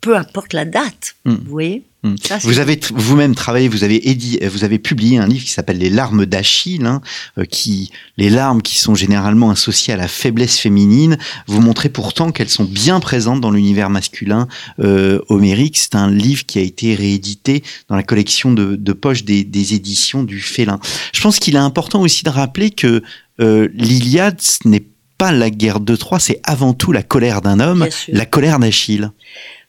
peu 0.00 0.16
importe 0.16 0.52
la 0.52 0.64
date, 0.64 1.16
Mm. 1.24 1.34
vous 1.34 1.50
voyez 1.50 1.82
Mm. 2.04 2.14
Ça, 2.22 2.38
c'est- 2.38 2.46
Vous 2.46 2.60
avez 2.60 2.78
vous-même 2.94 3.34
travaillé, 3.34 3.66
vous 3.68 3.82
avez 3.82 3.96
édi- 4.08 4.38
vous 4.46 4.62
avez 4.62 4.78
publié 4.78 5.18
un 5.18 5.26
livre 5.26 5.44
qui 5.44 5.50
s'appelle 5.50 5.78
Les 5.78 5.90
larmes 5.90 6.24
d'Achille, 6.26 6.84
hein, 6.86 7.00
euh, 7.38 7.44
qui 7.44 7.90
les 8.16 8.30
larmes 8.30 8.62
qui 8.62 8.78
sont 8.78 8.94
généralement 8.94 9.50
associées 9.50 9.92
à 9.94 9.96
la 9.96 10.06
faiblesse 10.06 10.58
féminine. 10.58 11.18
Vous 11.48 11.60
montrez 11.60 11.88
pourtant 11.88 12.30
qu'elles 12.30 12.50
sont 12.50 12.64
bien 12.64 13.00
présentes 13.00 13.40
dans 13.40 13.50
l'univers 13.50 13.90
masculin 13.90 14.46
euh, 14.78 15.18
homérique. 15.28 15.78
C'est 15.78 15.96
un 15.96 16.08
livre 16.10 16.46
qui 16.46 16.60
a 16.60 16.62
été 16.62 16.94
réédité 16.94 17.64
dans 17.88 17.96
la 17.96 18.04
collection 18.04 18.52
de, 18.52 18.76
de 18.76 18.92
poche 18.92 19.24
des, 19.24 19.42
des 19.42 19.74
éditions 19.74 20.22
du 20.22 20.40
Félin. 20.40 20.78
Je 21.12 21.20
pense 21.22 21.40
qu'il 21.40 21.56
est 21.56 21.58
important 21.58 22.02
aussi 22.02 22.22
de 22.22 22.30
rappeler 22.30 22.70
que 22.70 23.02
euh, 23.40 23.68
l'Iliade, 23.74 24.40
ce 24.40 24.66
n'est 24.68 24.84
pas 25.18 25.32
la 25.32 25.50
guerre 25.50 25.80
de 25.80 25.96
Troie, 25.96 26.18
c'est 26.20 26.40
avant 26.44 26.74
tout 26.74 26.92
la 26.92 27.02
colère 27.02 27.40
d'un 27.40 27.60
homme, 27.60 27.82
la 28.08 28.26
colère 28.26 28.58
d'Achille. 28.58 29.10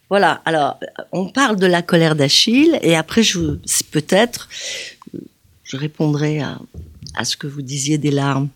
Voilà, 0.10 0.42
alors 0.46 0.80
on 1.12 1.30
parle 1.30 1.58
de 1.58 1.66
la 1.66 1.82
colère 1.82 2.16
d'Achille 2.16 2.80
et 2.82 2.96
après 2.96 3.24
je 3.24 3.58
peut-être 3.92 4.48
je 5.64 5.76
répondrai 5.76 6.40
à, 6.40 6.60
à 7.16 7.26
ce 7.26 7.36
que 7.36 7.48
vous 7.48 7.62
disiez 7.62 7.98
des 7.98 8.12
larmes. 8.12 8.48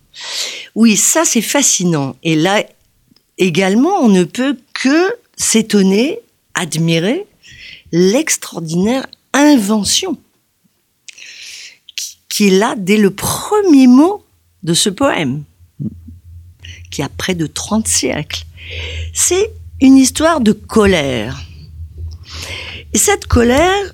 Oui, 0.76 0.96
ça 0.96 1.24
c'est 1.26 1.42
fascinant 1.42 2.16
et 2.24 2.36
là 2.36 2.64
également 3.38 4.00
on 4.02 4.08
ne 4.10 4.24
peut 4.24 4.58
que 4.74 5.14
s'étonner, 5.36 6.20
admirer 6.54 7.26
l'extraordinaire 7.92 9.06
invention 9.34 10.18
qui- 11.96 12.18
qui 12.30 12.48
est 12.48 12.58
là 12.58 12.76
dès 12.78 12.98
le 12.98 13.12
premier 13.12 13.88
mot 13.88 14.21
de 14.64 14.74
ce 14.74 14.90
poème 14.90 15.44
qui 16.90 17.02
a 17.02 17.10
près 17.10 17.36
de 17.36 17.48
30 17.48 17.88
siècles. 17.88 18.44
C'est 19.14 19.52
une 19.80 19.98
histoire 19.98 20.42
de 20.42 20.52
colère. 20.52 21.42
Et 22.94 22.98
cette 22.98 23.26
colère, 23.26 23.94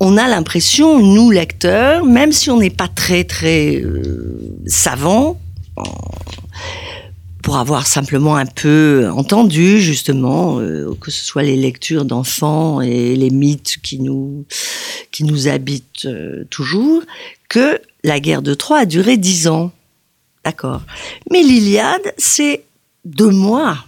on 0.00 0.16
a 0.16 0.28
l'impression, 0.28 0.98
nous 1.00 1.30
lecteurs, 1.30 2.04
même 2.04 2.32
si 2.32 2.50
on 2.50 2.58
n'est 2.58 2.70
pas 2.70 2.88
très 2.88 3.24
très 3.24 3.76
euh, 3.76 4.56
savant, 4.66 5.40
pour 7.46 7.58
avoir 7.58 7.86
simplement 7.86 8.34
un 8.34 8.44
peu 8.44 9.08
entendu 9.08 9.80
justement 9.80 10.58
euh, 10.58 10.92
que 11.00 11.12
ce 11.12 11.24
soit 11.24 11.44
les 11.44 11.54
lectures 11.54 12.04
d'enfants 12.04 12.80
et 12.80 13.14
les 13.14 13.30
mythes 13.30 13.76
qui 13.84 14.00
nous 14.00 14.44
qui 15.12 15.22
nous 15.22 15.46
habitent 15.46 16.06
euh, 16.06 16.44
toujours, 16.50 17.02
que 17.48 17.80
la 18.02 18.18
guerre 18.18 18.42
de 18.42 18.52
Troie 18.52 18.80
a 18.80 18.84
duré 18.84 19.16
dix 19.16 19.46
ans, 19.46 19.70
d'accord. 20.46 20.82
Mais 21.32 21.42
l'Iliade, 21.42 22.14
c'est 22.16 22.62
deux 23.04 23.30
mois, 23.30 23.84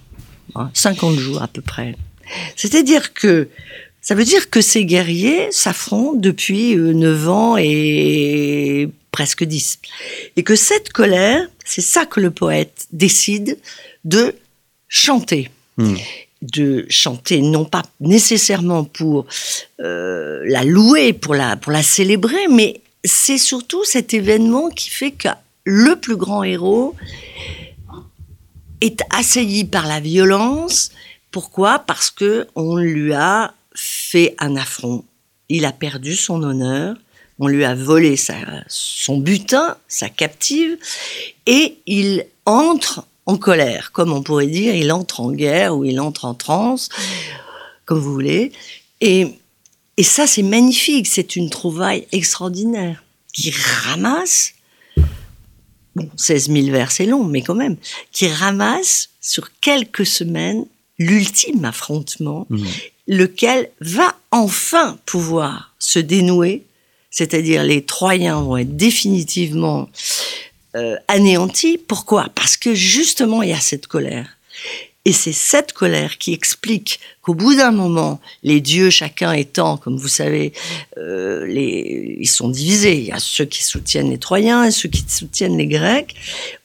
hein, 0.57 0.71
50 0.75 1.17
jours 1.17 1.41
à 1.41 1.47
peu 1.47 1.63
près. 1.63 1.95
C'est-à-dire 2.57 3.15
que 3.15 3.49
ça 4.01 4.17
veut 4.17 4.25
dire 4.25 4.51
que 4.51 4.61
ces 4.61 4.85
guerriers 4.85 5.53
s'affrontent 5.53 6.19
depuis 6.19 6.75
euh, 6.75 6.93
9 6.93 7.29
ans 7.29 7.57
et 7.57 8.89
presque 9.13 9.45
10. 9.45 9.79
Et 10.37 10.43
que 10.43 10.57
cette 10.57 10.93
colère, 10.93 11.49
c'est 11.65 11.81
ça 11.81 12.07
que 12.07 12.19
le 12.19 12.33
poète 12.33 12.89
décide 12.91 13.57
de 14.05 14.35
chanter. 14.89 15.51
Hmm. 15.77 15.95
De 16.43 16.87
chanter, 16.89 17.41
non 17.41 17.65
pas 17.65 17.83
nécessairement 18.01 18.83
pour 18.83 19.27
euh, 19.81 20.43
la 20.45 20.65
louer, 20.65 21.13
pour 21.13 21.35
la, 21.37 21.57
pour 21.57 21.71
la 21.71 21.85
célébrer, 21.85 22.49
mais 22.51 22.81
c'est 23.05 23.39
surtout 23.39 23.85
cet 23.85 24.13
événement 24.13 24.71
qui 24.71 24.91
fait 24.91 25.13
que 25.13 25.29
le 25.69 25.97
plus 25.97 26.17
grand 26.17 26.45
héros 26.45 26.97
est 28.81 29.03
assailli 29.11 29.67
par 29.67 29.87
la 29.87 30.01
violence. 30.01 30.93
Pourquoi? 31.31 31.81
Parce 31.81 32.11
que 32.11 32.47
on 32.55 32.77
lui 32.77 33.13
a 33.13 33.53
fait 33.75 34.35
un 34.39 34.57
affront. 34.57 35.05
Il 35.51 35.67
a 35.67 35.73
perdu 35.73 36.17
son 36.17 36.43
honneur. 36.43 36.97
On 37.39 37.49
lui 37.49 37.67
a 37.67 37.75
volé 37.75 38.17
son 38.67 39.19
butin, 39.19 39.77
sa 39.87 40.09
captive, 40.09 40.77
et 41.47 41.79
il 41.87 42.27
entre 42.47 43.07
en 43.27 43.37
colère, 43.37 43.93
comme 43.93 44.13
on 44.13 44.23
pourrait 44.23 44.49
dire, 44.49 44.75
il 44.75 44.91
entre 44.91 45.21
en 45.21 45.31
guerre 45.31 45.77
ou 45.77 45.85
il 45.85 46.01
entre 46.01 46.25
en 46.25 46.35
transe, 46.35 46.89
comme 47.85 48.01
vous 48.01 48.13
voulez. 48.13 48.51
Et, 49.01 49.39
et 49.97 50.03
ça, 50.03 50.27
c'est 50.27 50.43
magnifique, 50.43 51.07
c'est 51.07 51.37
une 51.37 51.49
trouvaille 51.49 52.09
extraordinaire 52.11 53.05
qui 53.33 53.53
ramasse, 53.53 54.55
bon, 55.99 56.11
16 56.17 56.49
000 56.51 56.67
vers, 56.71 56.91
c'est 56.91 57.07
long, 57.07 57.25
mais 57.25 57.43
quand 57.43 57.55
même, 57.55 57.77
qui 58.13 58.29
ramasse 58.29 59.11
sur 59.21 59.51
quelques 59.61 60.07
semaines 60.07 60.65
l'ultime 60.99 61.65
affrontement, 61.65 62.47
Mhm. 62.51 62.67
lequel 63.07 63.71
va 63.81 64.17
enfin 64.31 64.99
pouvoir 65.07 65.75
se 65.79 65.99
dénouer, 65.99 66.65
c'est-à-dire 67.11 67.63
les 67.65 67.83
Troyens 67.83 68.41
vont 68.43 68.57
être 68.57 68.77
définitivement 68.77 69.89
euh, 70.77 70.97
anéantis. 71.09 71.79
Pourquoi? 71.79 72.29
Parce 72.35 72.57
que 72.57 72.75
justement, 72.75 73.43
il 73.43 73.49
y 73.49 73.53
a 73.53 73.61
cette 73.61 73.87
colère. 73.87 74.37
Et 75.05 75.13
c'est 75.13 75.33
cette 75.33 75.73
colère 75.73 76.19
qui 76.19 76.35
explique 76.35 77.01
qu'au 77.23 77.35
bout 77.35 77.55
d'un 77.55 77.71
moment, 77.71 78.21
les 78.43 78.61
dieux, 78.61 78.91
chacun 78.91 79.33
étant, 79.33 79.77
comme 79.77 79.97
vous 79.97 80.09
savez, 80.09 80.53
euh, 80.99 81.47
ils 81.49 82.29
sont 82.29 82.49
divisés. 82.49 82.99
Il 82.99 83.05
y 83.07 83.13
a 83.13 83.19
ceux 83.19 83.47
qui 83.47 83.63
soutiennent 83.63 84.11
les 84.11 84.19
Troyens 84.19 84.65
et 84.65 84.71
ceux 84.71 84.89
qui 84.89 85.05
soutiennent 85.09 85.57
les 85.57 85.67
Grecs. 85.67 86.15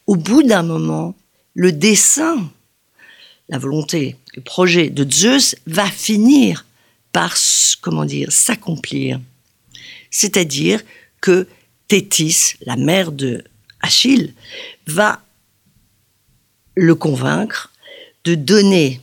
Au 0.06 0.16
bout 0.16 0.42
d'un 0.42 0.62
moment, 0.62 1.14
le 1.54 1.72
dessein, 1.72 2.50
la 3.48 3.58
volonté, 3.58 4.16
le 4.34 4.42
projet 4.42 4.90
de 4.90 5.10
Zeus 5.10 5.56
va 5.66 5.86
finir 5.86 6.66
par, 7.12 7.34
comment 7.80 8.04
dire, 8.04 8.30
s'accomplir. 8.32 9.20
C'est-à-dire 10.10 10.82
que 11.20 11.46
Thétis, 11.88 12.54
la 12.60 12.76
mère 12.76 13.12
de 13.12 13.44
Achille, 13.80 14.34
va 14.86 15.22
le 16.74 16.94
convaincre 16.94 17.70
de 18.24 18.34
donner 18.34 19.00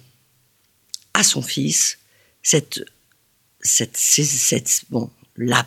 à 1.14 1.24
son 1.24 1.42
fils 1.42 2.00
cette, 2.42 2.84
cette, 3.62 3.96
cette, 3.96 4.84
bon, 4.90 5.10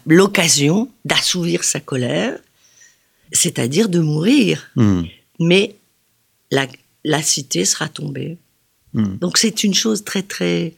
l'occasion 0.07 0.91
d'assouvir 1.05 1.65
sa 1.65 1.81
colère, 1.81 2.39
c'est-à-dire 3.33 3.89
de 3.89 4.01
mourir. 4.01 4.71
Hmm. 4.77 5.03
Mais 5.41 5.77
la, 6.51 6.67
la, 7.05 7.23
cité 7.23 7.65
sera 7.65 7.89
tombée. 7.89 8.39
Hmm. 8.93 9.17
Donc 9.19 9.39
c'est 9.39 9.65
une 9.65 9.75
chose 9.75 10.05
très 10.05 10.23
très 10.23 10.75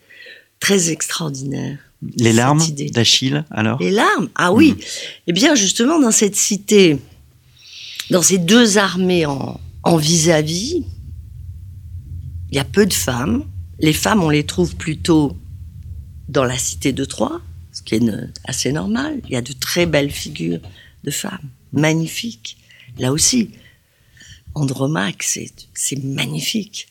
très 0.60 0.90
extraordinaire. 0.90 1.78
Les 2.16 2.32
larmes 2.32 2.62
d'Achille, 2.92 3.44
alors? 3.50 3.80
Les 3.80 3.90
larmes, 3.90 4.28
ah 4.34 4.52
oui. 4.52 4.72
Hmm. 4.72 4.80
Eh 5.28 5.32
bien 5.32 5.54
justement 5.54 5.98
dans 5.98 6.10
cette 6.10 6.36
cité, 6.36 6.98
dans 8.10 8.22
ces 8.22 8.38
deux 8.38 8.78
armées 8.78 9.26
en 9.26 9.96
vis-à-vis, 9.96 10.80
-vis, 10.80 10.84
il 12.50 12.56
y 12.56 12.58
a 12.58 12.64
peu 12.64 12.86
de 12.86 12.94
femmes. 12.94 13.44
Les 13.78 13.92
femmes, 13.92 14.22
on 14.22 14.30
les 14.30 14.44
trouve 14.44 14.76
plutôt 14.76 15.36
dans 16.28 16.44
la 16.44 16.58
cité 16.58 16.92
de 16.92 17.04
Troie, 17.04 17.40
ce 17.72 17.82
qui 17.82 17.96
est 17.96 18.02
assez 18.44 18.72
normal. 18.72 19.20
Il 19.26 19.32
y 19.32 19.36
a 19.36 19.42
de 19.42 19.52
très 19.52 19.86
belles 19.86 20.10
figures 20.10 20.60
de 21.04 21.10
femmes, 21.10 21.50
magnifiques. 21.72 22.58
Là 22.98 23.12
aussi, 23.12 23.50
Andromaque, 24.54 25.22
c'est 25.22 26.04
magnifique. 26.04 26.88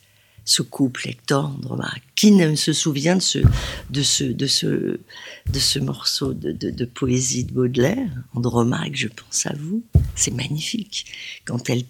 Ce 0.48 0.62
couple 0.62 1.10
Hector-Andromaque. 1.10 2.04
Qui 2.16 2.30
ne 2.30 2.54
se 2.54 2.72
souvient 2.72 3.16
de 3.16 4.04
ce, 4.04 5.80
morceau 5.80 6.36
de, 6.36 6.52
de 6.52 6.86
poésie 6.86 7.46
de 7.46 7.52
Baudelaire? 7.52 8.12
Andromaque, 8.36 8.96
je 8.96 9.08
pense 9.08 9.48
à 9.48 9.54
vous. 9.58 9.84
C'est 10.14 10.36
magnifique. 10.36 11.08
Quand 11.46 11.68
elle 11.72 11.86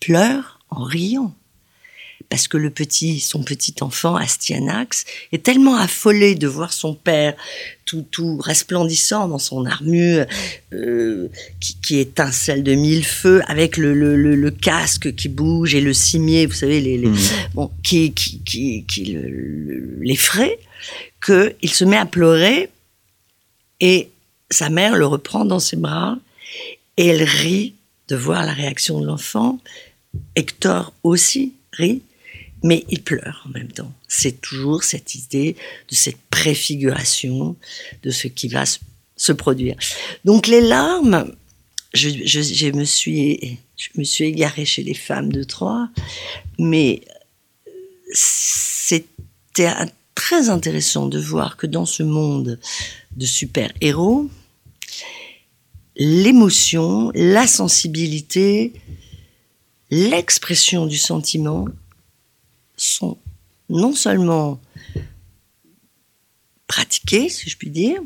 pleure 0.00 0.58
en 0.68 0.82
riant 0.82 1.32
parce 2.28 2.48
que 2.48 2.56
le 2.56 2.70
petit, 2.70 3.20
son 3.20 3.42
petit 3.42 3.74
enfant, 3.80 4.16
Astyanax, 4.16 5.04
est 5.32 5.42
tellement 5.42 5.76
affolé 5.76 6.34
de 6.34 6.46
voir 6.46 6.72
son 6.72 6.94
père 6.94 7.34
tout, 7.84 8.04
tout 8.10 8.38
resplendissant 8.38 9.28
dans 9.28 9.38
son 9.38 9.64
armure 9.64 10.26
euh, 10.72 11.28
qui, 11.60 11.76
qui, 11.80 11.98
étincelle 11.98 12.62
de 12.62 12.74
mille 12.74 13.04
feux, 13.04 13.42
avec 13.46 13.76
le, 13.76 13.94
le, 13.94 14.16
le, 14.16 14.34
le, 14.34 14.50
casque 14.50 15.14
qui 15.14 15.28
bouge 15.28 15.74
et 15.74 15.80
le 15.80 15.92
cimier, 15.92 16.46
vous 16.46 16.52
savez, 16.52 16.80
les, 16.80 16.98
les 16.98 17.06
Mmh. 17.16 17.54
bon, 17.54 17.70
qui, 17.82 18.12
qui, 18.12 18.40
qui, 18.40 18.84
qui 18.84 19.16
l'effraie, 20.00 20.58
qu'il 21.24 21.72
se 21.72 21.84
met 21.84 21.96
à 21.96 22.06
pleurer 22.06 22.68
et 23.80 24.10
sa 24.50 24.70
mère 24.70 24.96
le 24.96 25.06
reprend 25.06 25.44
dans 25.44 25.58
ses 25.58 25.76
bras 25.76 26.18
et 26.96 27.06
elle 27.08 27.22
rit 27.22 27.74
de 28.08 28.16
voir 28.16 28.44
la 28.44 28.52
réaction 28.52 29.00
de 29.00 29.06
l'enfant. 29.06 29.58
Hector 30.34 30.92
aussi 31.02 31.54
rit, 31.72 32.02
mais 32.62 32.84
il 32.88 33.02
pleure 33.02 33.44
en 33.46 33.50
même 33.50 33.70
temps. 33.70 33.92
C'est 34.08 34.40
toujours 34.40 34.82
cette 34.84 35.14
idée 35.14 35.56
de 35.88 35.94
cette 35.94 36.20
préfiguration 36.30 37.56
de 38.02 38.10
ce 38.10 38.28
qui 38.28 38.48
va 38.48 38.64
se 39.16 39.32
produire. 39.32 39.76
Donc 40.24 40.46
les 40.46 40.60
larmes, 40.60 41.34
je, 41.94 42.70
me 42.70 42.84
suis, 42.84 43.58
je 43.76 43.88
me 43.96 44.04
suis 44.04 44.24
égarée 44.24 44.64
chez 44.64 44.82
les 44.82 44.94
femmes 44.94 45.32
de 45.32 45.42
Troie, 45.42 45.88
mais 46.58 47.02
c'était 48.12 49.06
très 50.14 50.48
intéressant 50.48 51.08
de 51.08 51.18
voir 51.18 51.56
que 51.56 51.66
dans 51.66 51.86
ce 51.86 52.02
monde 52.02 52.58
de 53.16 53.26
super-héros, 53.26 54.28
l'émotion, 55.96 57.10
la 57.14 57.46
sensibilité, 57.46 58.72
l'expression 59.90 60.86
du 60.86 60.98
sentiment 60.98 61.66
sont 62.76 63.18
non 63.68 63.94
seulement 63.94 64.60
pratiquées, 66.66 67.28
si 67.28 67.48
je 67.48 67.56
puis 67.56 67.70
dire, 67.70 68.00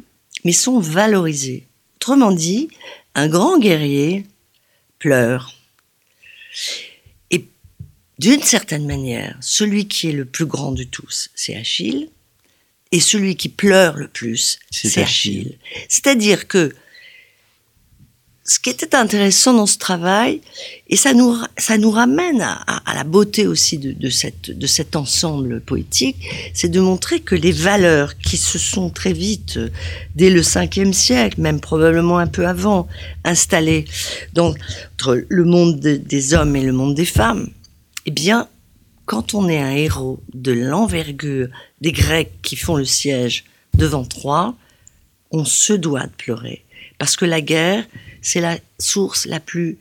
mais 0.44 0.52
sont 0.52 0.80
valorisées. 0.80 1.66
Autrement 1.96 2.32
dit, 2.32 2.68
un 3.14 3.28
grand 3.28 3.58
guerrier 3.58 4.26
pleure. 4.98 5.54
Et 7.30 7.46
d'une 8.18 8.42
certaine 8.42 8.86
manière, 8.86 9.36
celui 9.40 9.88
qui 9.88 10.08
est 10.08 10.12
le 10.12 10.24
plus 10.24 10.46
grand 10.46 10.72
de 10.72 10.84
tous, 10.84 11.30
c'est 11.34 11.56
Achille, 11.56 12.10
et 12.92 13.00
celui 13.00 13.36
qui 13.36 13.48
pleure 13.48 13.96
le 13.96 14.08
plus, 14.08 14.58
c'est 14.70 15.00
Achille. 15.00 15.58
C'est-à-dire 15.88 16.48
que 16.48 16.74
ce 18.50 18.58
qui 18.58 18.70
était 18.70 18.96
intéressant 18.96 19.54
dans 19.54 19.66
ce 19.66 19.78
travail, 19.78 20.40
et 20.88 20.96
ça 20.96 21.14
nous, 21.14 21.36
ça 21.56 21.78
nous 21.78 21.92
ramène 21.92 22.40
à, 22.42 22.94
la 22.96 23.04
beauté 23.04 23.46
aussi 23.46 23.78
de, 23.78 23.92
de, 23.92 24.10
cette, 24.10 24.50
de 24.50 24.66
cet 24.66 24.96
ensemble 24.96 25.60
poétique, 25.60 26.16
c'est 26.52 26.68
de 26.68 26.80
montrer 26.80 27.20
que 27.20 27.36
les 27.36 27.52
valeurs 27.52 28.18
qui 28.18 28.36
se 28.36 28.58
sont 28.58 28.90
très 28.90 29.12
vite, 29.12 29.60
dès 30.16 30.30
le 30.30 30.40
5e 30.40 30.92
siècle, 30.92 31.40
même 31.40 31.60
probablement 31.60 32.18
un 32.18 32.26
peu 32.26 32.44
avant, 32.44 32.88
installées 33.22 33.84
entre 34.36 35.24
le 35.28 35.44
monde 35.44 35.78
de, 35.78 35.94
des 35.94 36.34
hommes 36.34 36.56
et 36.56 36.64
le 36.64 36.72
monde 36.72 36.96
des 36.96 37.04
femmes, 37.04 37.50
eh 38.06 38.10
bien, 38.10 38.48
quand 39.06 39.32
on 39.32 39.48
est 39.48 39.60
un 39.60 39.76
héros 39.76 40.18
de 40.34 40.50
l'envergure 40.50 41.46
des 41.80 41.92
Grecs 41.92 42.32
qui 42.42 42.56
font 42.56 42.74
le 42.74 42.84
siège 42.84 43.44
devant 43.74 44.04
Troie, 44.04 44.56
on 45.30 45.44
se 45.44 45.72
doit 45.72 46.08
de 46.08 46.12
pleurer. 46.18 46.64
Parce 46.98 47.14
que 47.14 47.24
la 47.24 47.40
guerre, 47.40 47.86
c'est 48.22 48.40
la 48.40 48.58
source 48.78 49.26
la 49.26 49.40
plus 49.40 49.78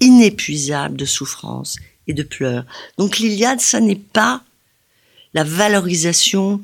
inépuisable 0.00 0.96
de 0.96 1.04
souffrance 1.04 1.76
et 2.06 2.12
de 2.12 2.22
pleurs. 2.22 2.64
Donc 2.98 3.18
l'Iliade, 3.18 3.60
ça 3.60 3.80
n'est 3.80 3.96
pas 3.96 4.42
la 5.32 5.44
valorisation 5.44 6.60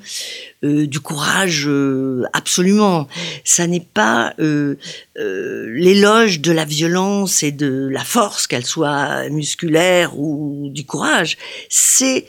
euh, 0.64 0.86
du 0.86 1.00
courage 1.00 1.66
euh, 1.68 2.24
absolument. 2.32 3.06
Ça 3.44 3.66
n'est 3.66 3.80
pas 3.80 4.34
euh, 4.40 4.76
l'éloge 5.14 6.40
de 6.40 6.50
la 6.50 6.64
violence 6.64 7.42
et 7.42 7.52
de 7.52 7.88
la 7.90 8.02
force, 8.02 8.46
qu'elle 8.46 8.66
soit 8.66 9.28
musculaire 9.28 10.18
ou 10.18 10.68
du 10.70 10.84
courage. 10.84 11.38
C'est 11.68 12.26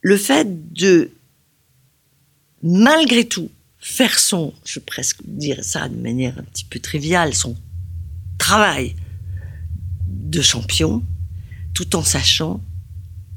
le 0.00 0.16
fait 0.16 0.72
de, 0.72 1.10
malgré 2.62 3.24
tout, 3.24 3.50
faire 3.78 4.18
son, 4.18 4.52
je 4.64 4.80
vais 4.80 4.84
presque 4.84 5.18
dire 5.24 5.62
ça 5.62 5.88
de 5.88 5.96
manière 5.96 6.38
un 6.38 6.42
petit 6.42 6.64
peu 6.64 6.80
triviale, 6.80 7.34
son 7.34 7.54
travail 8.48 8.94
de 10.06 10.42
champion, 10.42 11.02
tout 11.72 11.96
en 11.96 12.04
sachant 12.04 12.60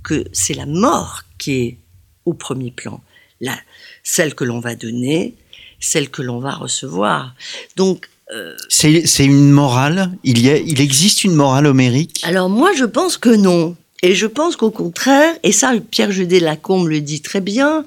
que 0.03 0.25
c'est 0.33 0.53
la 0.53 0.65
mort 0.65 1.23
qui 1.37 1.51
est 1.53 1.77
au 2.25 2.33
premier 2.33 2.71
plan, 2.71 3.01
la, 3.39 3.57
celle 4.03 4.35
que 4.35 4.43
l'on 4.43 4.59
va 4.59 4.75
donner, 4.75 5.33
celle 5.79 6.09
que 6.09 6.21
l'on 6.21 6.39
va 6.39 6.53
recevoir. 6.55 7.35
Donc 7.77 8.09
euh, 8.33 8.53
c'est 8.67 9.23
une 9.23 9.49
morale? 9.49 10.11
Il 10.25 10.41
y 10.45 10.49
a, 10.49 10.57
il 10.57 10.81
existe 10.81 11.23
une 11.23 11.35
morale 11.35 11.67
homérique? 11.67 12.19
Alors 12.23 12.49
moi, 12.49 12.71
je 12.75 12.83
pense 12.83 13.15
que 13.17 13.33
non. 13.33 13.77
Et 14.03 14.13
je 14.13 14.27
pense 14.27 14.57
qu'au 14.57 14.71
contraire, 14.71 15.33
et 15.43 15.53
ça, 15.53 15.73
Pierre 15.89 16.11
Judet 16.11 16.41
Lacombe 16.41 16.89
le 16.89 16.99
dit 16.99 17.21
très 17.21 17.39
bien. 17.39 17.85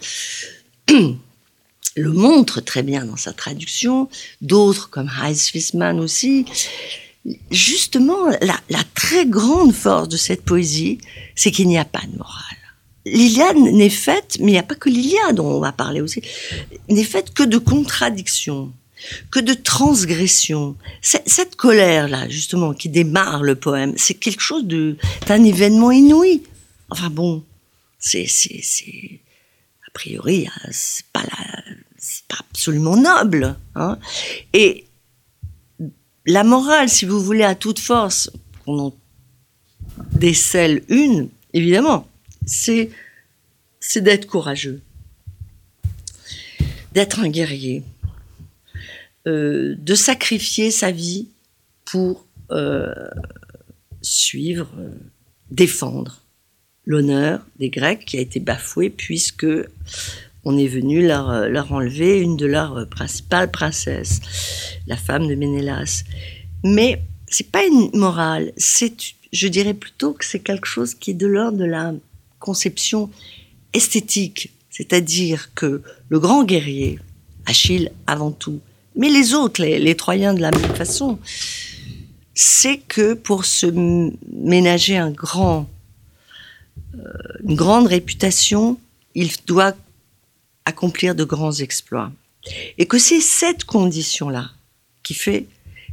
le 1.96 2.12
montre 2.12 2.62
très 2.62 2.82
bien 2.82 3.04
dans 3.04 3.16
sa 3.16 3.34
traduction, 3.34 4.08
d'autres 4.40 4.88
comme 4.88 5.10
Heinz 5.20 5.48
Fissmann 5.48 6.00
aussi. 6.00 6.46
Justement, 7.50 8.28
la, 8.28 8.84
très 8.94 9.26
grande 9.26 9.74
force 9.74 10.08
de 10.08 10.16
cette 10.16 10.42
poésie, 10.42 10.98
c'est 11.34 11.50
qu'il 11.50 11.68
n'y 11.68 11.78
a 11.78 11.84
pas 11.84 12.02
de 12.10 12.16
morale. 12.16 12.56
L'Iliade 13.04 13.56
n'est 13.56 13.90
faite, 13.90 14.38
mais 14.40 14.52
il 14.52 14.54
n'y 14.54 14.58
a 14.58 14.62
pas 14.62 14.74
que 14.74 14.88
l'Iliade, 14.88 15.36
dont 15.36 15.46
on 15.46 15.60
va 15.60 15.72
parler 15.72 16.00
aussi, 16.00 16.22
n'est 16.88 17.04
faite 17.04 17.32
que 17.32 17.42
de 17.42 17.58
contradictions, 17.58 18.72
que 19.30 19.40
de 19.40 19.54
transgressions. 19.54 20.76
Cette 21.02 21.56
colère-là, 21.56 22.28
justement, 22.28 22.72
qui 22.72 22.88
démarre 22.88 23.42
le 23.42 23.54
poème, 23.54 23.94
c'est 23.96 24.14
quelque 24.14 24.42
chose 24.42 24.64
d'un 24.64 25.44
événement 25.44 25.90
inouï. 25.90 26.42
Enfin 26.90 27.10
bon, 27.10 27.44
c'est, 27.98 28.26
c'est, 28.26 28.60
c'est, 28.62 29.20
a 29.86 29.90
priori, 29.92 30.48
c'est 30.70 31.06
pas 31.12 31.22
la, 31.22 31.62
c'est 32.00 32.24
pas 32.26 32.38
absolument 32.50 32.96
noble. 32.96 33.56
Hein. 33.74 33.98
Et 34.52 34.86
la 36.26 36.44
morale, 36.44 36.88
si 36.88 37.04
vous 37.04 37.20
voulez, 37.20 37.44
à 37.44 37.54
toute 37.54 37.78
force, 37.78 38.30
qu'on 38.64 38.78
en 38.78 38.96
décèle 40.12 40.82
une, 40.88 41.28
évidemment, 41.52 42.06
c'est 42.46 42.90
d'être 43.96 44.26
courageux, 44.26 44.80
d'être 46.92 47.20
un 47.20 47.28
guerrier, 47.28 47.82
euh, 49.26 49.74
de 49.78 49.94
sacrifier 49.94 50.70
sa 50.70 50.90
vie 50.90 51.28
pour 51.84 52.26
euh, 52.50 52.92
suivre, 54.02 54.70
défendre 55.50 56.22
l'honneur 56.86 57.46
des 57.58 57.70
Grecs 57.70 58.04
qui 58.04 58.16
a 58.16 58.20
été 58.20 58.40
bafoué 58.40 58.90
puisque 58.90 59.46
on 60.44 60.56
est 60.56 60.66
venu 60.66 61.06
leur, 61.06 61.48
leur 61.48 61.72
enlever 61.72 62.20
une 62.20 62.36
de 62.36 62.46
leurs 62.46 62.88
principales 62.88 63.50
princesses, 63.50 64.20
la 64.86 64.96
femme 64.96 65.28
de 65.28 65.34
Ménélas. 65.34 66.04
Mais 66.64 67.02
c'est 67.26 67.50
pas 67.50 67.64
une 67.64 67.90
morale, 67.94 68.52
c'est, 68.56 68.92
je 69.32 69.48
dirais 69.48 69.74
plutôt 69.74 70.12
que 70.12 70.24
c'est 70.24 70.40
quelque 70.40 70.66
chose 70.66 70.94
qui 70.94 71.12
est 71.12 71.14
de 71.14 71.26
l'ordre 71.26 71.58
de 71.58 71.64
la 71.64 71.92
conception 72.38 73.10
esthétique, 73.72 74.50
c'est-à-dire 74.70 75.54
que 75.54 75.82
le 76.08 76.18
grand 76.18 76.44
guerrier, 76.44 76.98
Achille 77.46 77.90
avant 78.06 78.32
tout, 78.32 78.60
mais 78.96 79.08
les 79.08 79.34
autres, 79.34 79.62
les, 79.62 79.94
Troyens 79.94 80.34
de 80.34 80.40
la 80.40 80.50
même 80.50 80.74
façon, 80.74 81.18
c'est 82.34 82.78
que 82.78 83.14
pour 83.14 83.44
se 83.44 83.66
ménager 84.32 84.96
un 84.96 85.10
grand, 85.10 85.68
euh, 86.94 87.12
une 87.46 87.54
grande 87.54 87.86
réputation, 87.86 88.78
il 89.14 89.30
doit 89.46 89.74
accomplir 90.64 91.14
de 91.14 91.24
grands 91.24 91.52
exploits. 91.52 92.10
Et 92.78 92.86
que 92.86 92.98
c'est 92.98 93.20
cette 93.20 93.64
condition-là 93.64 94.50
qui 95.02 95.14
fait 95.14 95.46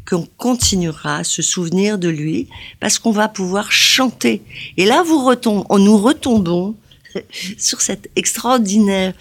qu'on 0.07 0.27
continuera 0.37 1.17
à 1.17 1.23
se 1.23 1.41
souvenir 1.41 1.97
de 1.97 2.07
lui 2.07 2.47
parce 2.79 2.97
qu'on 2.97 3.11
va 3.11 3.27
pouvoir 3.27 3.71
chanter. 3.71 4.41
Et 4.77 4.85
là, 4.85 5.03
vous 5.03 5.23
retombez, 5.23 5.65
nous 5.79 5.97
retombons 5.97 6.75
sur 7.57 7.81
cette 7.81 8.09
extraordinaire 8.15 9.13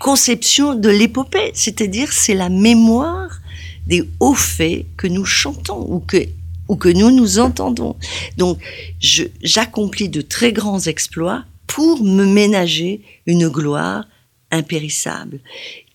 conception 0.00 0.74
de 0.74 0.88
l'épopée, 0.88 1.50
c'est-à-dire 1.54 2.12
c'est 2.12 2.34
la 2.34 2.48
mémoire 2.48 3.40
des 3.86 4.08
hauts 4.20 4.34
faits 4.34 4.86
que 4.96 5.06
nous 5.06 5.24
chantons 5.24 5.84
ou 5.88 5.98
que, 5.98 6.28
ou 6.68 6.76
que 6.76 6.88
nous 6.88 7.10
nous 7.10 7.38
entendons. 7.38 7.96
Donc, 8.36 8.58
j'accomplis 9.00 10.08
de 10.08 10.20
très 10.20 10.52
grands 10.52 10.80
exploits 10.80 11.44
pour 11.68 12.02
me 12.02 12.24
ménager 12.24 13.02
une 13.26 13.48
gloire 13.48 14.04
impérissable, 14.50 15.38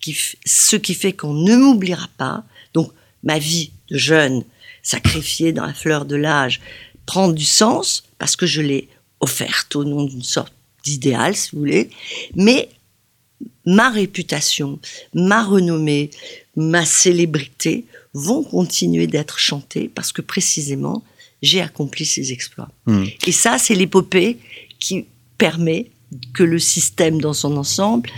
qui, 0.00 0.16
ce 0.46 0.76
qui 0.76 0.94
fait 0.94 1.12
qu'on 1.12 1.34
ne 1.34 1.56
m'oubliera 1.56 2.08
pas. 2.16 2.44
Donc, 2.72 2.90
ma 3.22 3.38
vie 3.38 3.72
de 3.90 3.98
jeune, 3.98 4.44
sacrifiée 4.82 5.52
dans 5.52 5.66
la 5.66 5.74
fleur 5.74 6.06
de 6.06 6.16
l'âge, 6.16 6.60
prend 7.04 7.28
du 7.28 7.44
sens 7.44 8.04
parce 8.18 8.36
que 8.36 8.46
je 8.46 8.62
l'ai 8.62 8.88
offerte 9.20 9.76
au 9.76 9.84
nom 9.84 10.04
d'une 10.04 10.22
sorte 10.22 10.54
d'idéal, 10.84 11.34
si 11.36 11.50
vous 11.52 11.58
voulez, 11.58 11.90
mais 12.34 12.68
ma 13.66 13.90
réputation, 13.90 14.78
ma 15.14 15.42
renommée, 15.42 16.10
ma 16.56 16.84
célébrité 16.84 17.84
vont 18.12 18.44
continuer 18.44 19.06
d'être 19.06 19.38
chantées 19.38 19.90
parce 19.92 20.12
que 20.12 20.22
précisément, 20.22 21.02
j'ai 21.42 21.60
accompli 21.60 22.06
ces 22.06 22.32
exploits. 22.32 22.70
Hmm. 22.86 23.04
Et 23.26 23.32
ça, 23.32 23.58
c'est 23.58 23.74
l'épopée 23.74 24.38
qui 24.78 25.06
permet 25.44 25.90
que 26.32 26.42
le 26.42 26.58
système 26.58 27.20
dans 27.20 27.34
son 27.34 27.58
ensemble 27.58 28.08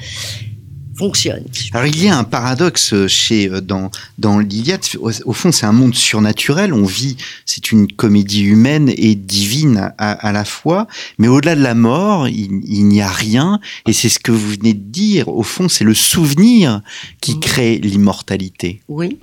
fonctionne. 0.96 1.44
Alors 1.72 1.86
il 1.86 2.00
y 2.00 2.08
a 2.08 2.16
un 2.16 2.22
paradoxe 2.22 2.94
chez 3.08 3.48
euh, 3.48 3.60
dans 3.60 3.90
dans 4.16 4.38
l'Iliade. 4.38 4.84
Au, 5.00 5.32
fond, 5.32 5.50
c'est 5.50 5.66
un 5.66 5.72
monde 5.72 5.96
surnaturel. 5.96 6.72
On 6.72 6.84
vit, 6.84 7.16
c'est 7.44 7.72
une 7.72 7.90
comédie 7.90 8.44
humaine 8.44 8.92
et 8.96 9.16
divine 9.16 9.92
à, 9.98 10.32
la 10.32 10.44
fois. 10.44 10.86
Mais 11.18 11.26
au-delà 11.26 11.56
de 11.56 11.62
la 11.62 11.74
mort, 11.74 12.28
il, 12.28 12.86
n'y 12.86 13.02
a 13.02 13.10
rien. 13.10 13.60
Et 13.88 13.92
c'est 13.92 14.08
ce 14.08 14.20
que 14.20 14.30
vous 14.30 14.50
venez 14.52 14.72
de 14.72 14.88
dire. 15.04 15.26
Au 15.28 15.42
fond, 15.42 15.68
c'est 15.68 15.84
le 15.84 15.94
souvenir 15.94 16.80
qui 17.20 17.40
crée 17.40 17.78
l'immortalité. 17.78 18.80
Oui. 18.86 19.18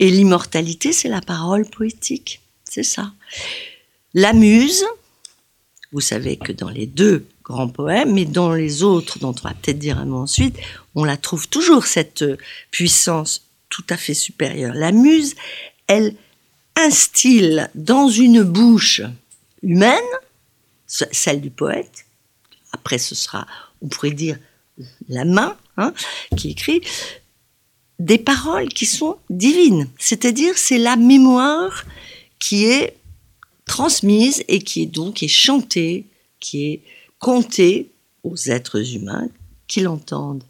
Et 0.00 0.10
l'immortalité, 0.10 0.92
c'est 0.92 1.08
la 1.08 1.20
parole 1.20 1.64
poétique. 1.64 2.40
C'est 2.68 2.88
ça. 2.94 3.12
La 4.14 4.32
muse. 4.32 4.84
Vous 5.92 6.00
savez 6.02 6.36
que 6.36 6.52
dans 6.52 6.68
les 6.68 6.86
deux 6.86 7.24
grands 7.46 7.68
poèmes, 7.68 8.12
mais 8.12 8.24
dans 8.24 8.52
les 8.52 8.82
autres, 8.82 9.20
dont 9.20 9.34
on 9.38 9.48
va 9.48 9.54
peut-être 9.54 9.78
dire 9.78 9.98
un 9.98 10.04
mot 10.04 10.18
ensuite, 10.18 10.56
on 10.96 11.04
la 11.04 11.16
trouve 11.16 11.48
toujours, 11.48 11.86
cette 11.86 12.22
euh, 12.22 12.36
puissance 12.72 13.46
tout 13.68 13.84
à 13.88 13.96
fait 13.96 14.14
supérieure. 14.14 14.74
La 14.74 14.90
muse, 14.90 15.36
elle 15.86 16.16
instille 16.74 17.68
dans 17.76 18.08
une 18.08 18.42
bouche 18.42 19.00
humaine, 19.62 19.94
celle 20.86 21.40
du 21.40 21.50
poète, 21.50 22.06
après 22.72 22.98
ce 22.98 23.14
sera, 23.14 23.46
on 23.80 23.88
pourrait 23.88 24.10
dire, 24.10 24.38
la 25.08 25.24
main 25.24 25.56
hein, 25.76 25.94
qui 26.36 26.50
écrit, 26.50 26.80
des 28.00 28.18
paroles 28.18 28.68
qui 28.68 28.86
sont 28.86 29.18
divines. 29.30 29.88
C'est-à-dire, 29.98 30.58
c'est 30.58 30.78
la 30.78 30.96
mémoire 30.96 31.84
qui 32.40 32.66
est 32.66 32.96
transmise 33.66 34.42
et 34.48 34.58
qui 34.60 34.82
est 34.82 34.86
donc 34.86 35.24
chantée, 35.28 36.06
qui 36.40 36.66
est 36.66 36.82
compter 37.26 37.90
aux 38.22 38.36
êtres 38.36 38.94
humains 38.94 39.26
qui 39.66 39.80
l'entendent. 39.80 40.44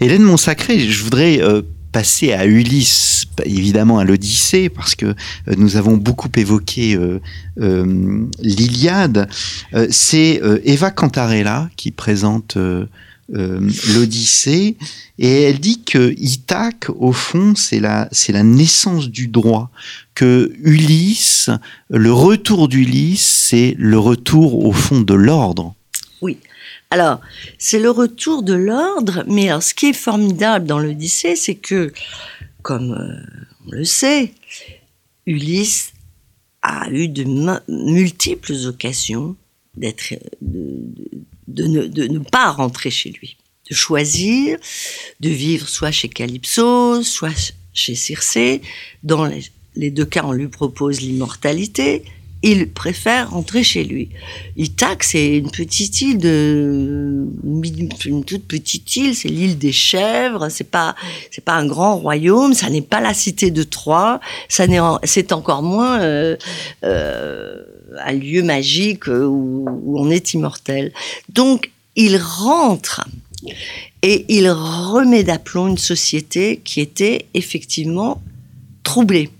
Hélène 0.00 0.24
Monsacré, 0.24 0.80
je 0.80 1.04
voudrais 1.04 1.40
euh, 1.40 1.62
passer 1.92 2.32
à 2.32 2.44
Ulysse, 2.44 3.26
évidemment 3.44 4.00
à 4.00 4.04
l'Odyssée, 4.04 4.68
parce 4.68 4.96
que 4.96 5.06
euh, 5.06 5.14
nous 5.56 5.76
avons 5.76 5.96
beaucoup 5.96 6.28
évoqué 6.34 6.96
euh, 6.96 8.26
l'Iliade. 8.40 9.28
C'est 9.90 10.42
Eva 10.64 10.90
Cantarella 10.90 11.70
qui 11.76 11.92
présente 11.92 12.58
l'Odyssée, 13.28 14.76
et 15.20 15.42
elle 15.42 15.60
dit 15.60 15.84
que 15.84 16.12
Ithaque, 16.18 16.86
au 16.96 17.12
fond, 17.12 17.54
c'est 17.54 17.78
la, 17.78 18.08
c'est 18.10 18.32
la 18.32 18.42
naissance 18.42 19.08
du 19.08 19.28
droit, 19.28 19.70
que 20.16 20.50
Ulysse, 20.64 21.48
le 21.90 22.12
retour 22.12 22.66
d'Ulysse, 22.66 23.46
c'est 23.50 23.76
le 23.78 24.00
retour 24.00 24.64
au 24.64 24.72
fond 24.72 25.00
de 25.00 25.14
l'ordre. 25.14 25.76
Oui. 26.20 26.38
Alors, 26.90 27.20
c'est 27.58 27.78
le 27.78 27.90
retour 27.90 28.42
de 28.42 28.54
l'ordre, 28.54 29.24
mais 29.26 29.48
ce 29.60 29.74
qui 29.74 29.86
est 29.90 29.92
formidable 29.92 30.66
dans 30.66 30.78
l'Odyssée, 30.78 31.36
c'est 31.36 31.54
que, 31.54 31.92
comme 32.62 32.92
euh, 32.92 33.46
on 33.66 33.72
le 33.72 33.84
sait, 33.84 34.32
Ulysse 35.26 35.92
a 36.62 36.88
eu 36.90 37.08
de 37.08 37.24
multiples 37.68 38.54
occasions 38.66 39.36
d'être, 39.76 40.14
de, 40.40 42.06
ne, 42.06 42.18
pas 42.18 42.50
rentrer 42.50 42.90
chez 42.90 43.10
lui, 43.10 43.36
de 43.70 43.74
choisir 43.74 44.58
de 45.20 45.28
vivre 45.28 45.68
soit 45.68 45.92
chez 45.92 46.08
Calypso, 46.08 47.02
soit 47.02 47.52
chez 47.74 47.94
Circé. 47.94 48.60
Dans 49.02 49.30
les 49.76 49.90
deux 49.90 50.06
cas, 50.06 50.22
on 50.24 50.32
lui 50.32 50.48
propose 50.48 51.00
l'immortalité 51.00 52.02
il 52.42 52.70
préfère 52.70 53.30
rentrer 53.30 53.64
chez 53.64 53.84
lui. 53.84 54.10
Ithaque, 54.56 55.02
c'est 55.02 55.38
une 55.38 55.50
petite 55.50 56.00
île 56.00 56.18
une 58.06 58.24
toute 58.24 58.44
petite 58.44 58.94
île, 58.96 59.14
c'est 59.14 59.28
l'île 59.28 59.58
des 59.58 59.72
chèvres, 59.72 60.48
c'est 60.48 60.70
pas, 60.70 60.94
c'est 61.30 61.44
pas 61.44 61.54
un 61.54 61.66
grand 61.66 61.96
royaume, 61.96 62.54
ça 62.54 62.70
n'est 62.70 62.82
pas 62.82 63.00
la 63.00 63.14
cité 63.14 63.50
de 63.50 63.62
Troie, 63.62 64.20
ça 64.48 64.66
n'est, 64.66 64.78
c'est 65.04 65.32
encore 65.32 65.62
moins 65.62 66.00
euh, 66.00 66.36
euh, 66.84 67.56
un 68.04 68.12
lieu 68.12 68.42
magique 68.42 69.08
où, 69.08 69.66
où 69.84 69.98
on 70.00 70.10
est 70.10 70.34
immortel. 70.34 70.92
Donc, 71.28 71.70
il 71.96 72.16
rentre 72.16 73.04
et 74.02 74.24
il 74.28 74.48
remet 74.50 75.24
d'aplomb 75.24 75.68
une 75.68 75.78
société 75.78 76.60
qui 76.64 76.80
était 76.80 77.26
effectivement 77.34 78.22
troublée 78.84 79.30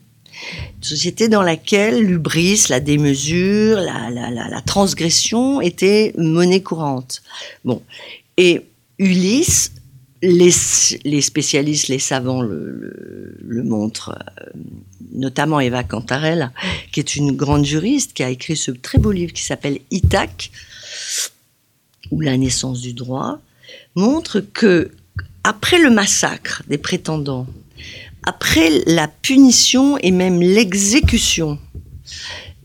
société 0.80 1.28
dans 1.28 1.42
laquelle 1.42 2.02
l'ubris, 2.02 2.66
la 2.68 2.80
démesure, 2.80 3.78
la, 3.78 4.62
transgression 4.64 5.60
étaient 5.60 6.12
monnaie 6.16 6.62
courante. 6.62 7.22
Bon. 7.64 7.82
Et 8.36 8.62
Ulysse, 8.98 9.72
les, 10.22 10.50
spécialistes, 10.50 11.88
les 11.88 11.98
savants 11.98 12.42
le, 12.42 13.36
le, 13.40 13.62
montrent, 13.62 14.18
euh, 14.38 14.50
notamment 15.12 15.60
Eva 15.60 15.84
Cantarella, 15.84 16.52
qui 16.92 17.00
est 17.00 17.16
une 17.16 17.32
grande 17.32 17.64
juriste, 17.64 18.14
qui 18.14 18.22
a 18.22 18.30
écrit 18.30 18.56
ce 18.56 18.70
très 18.70 18.98
beau 18.98 19.12
livre 19.12 19.32
qui 19.32 19.44
s'appelle 19.44 19.78
Ithaque, 19.90 20.50
ou 22.10 22.20
la 22.20 22.36
naissance 22.36 22.80
du 22.80 22.92
droit, 22.92 23.40
montre 23.94 24.40
que 24.40 24.90
après 25.44 25.78
le 25.78 25.90
massacre 25.90 26.62
des 26.68 26.78
prétendants 26.78 27.46
après 28.28 28.68
la 28.84 29.08
punition 29.08 29.96
et 29.96 30.10
même 30.10 30.42
l'exécution 30.42 31.58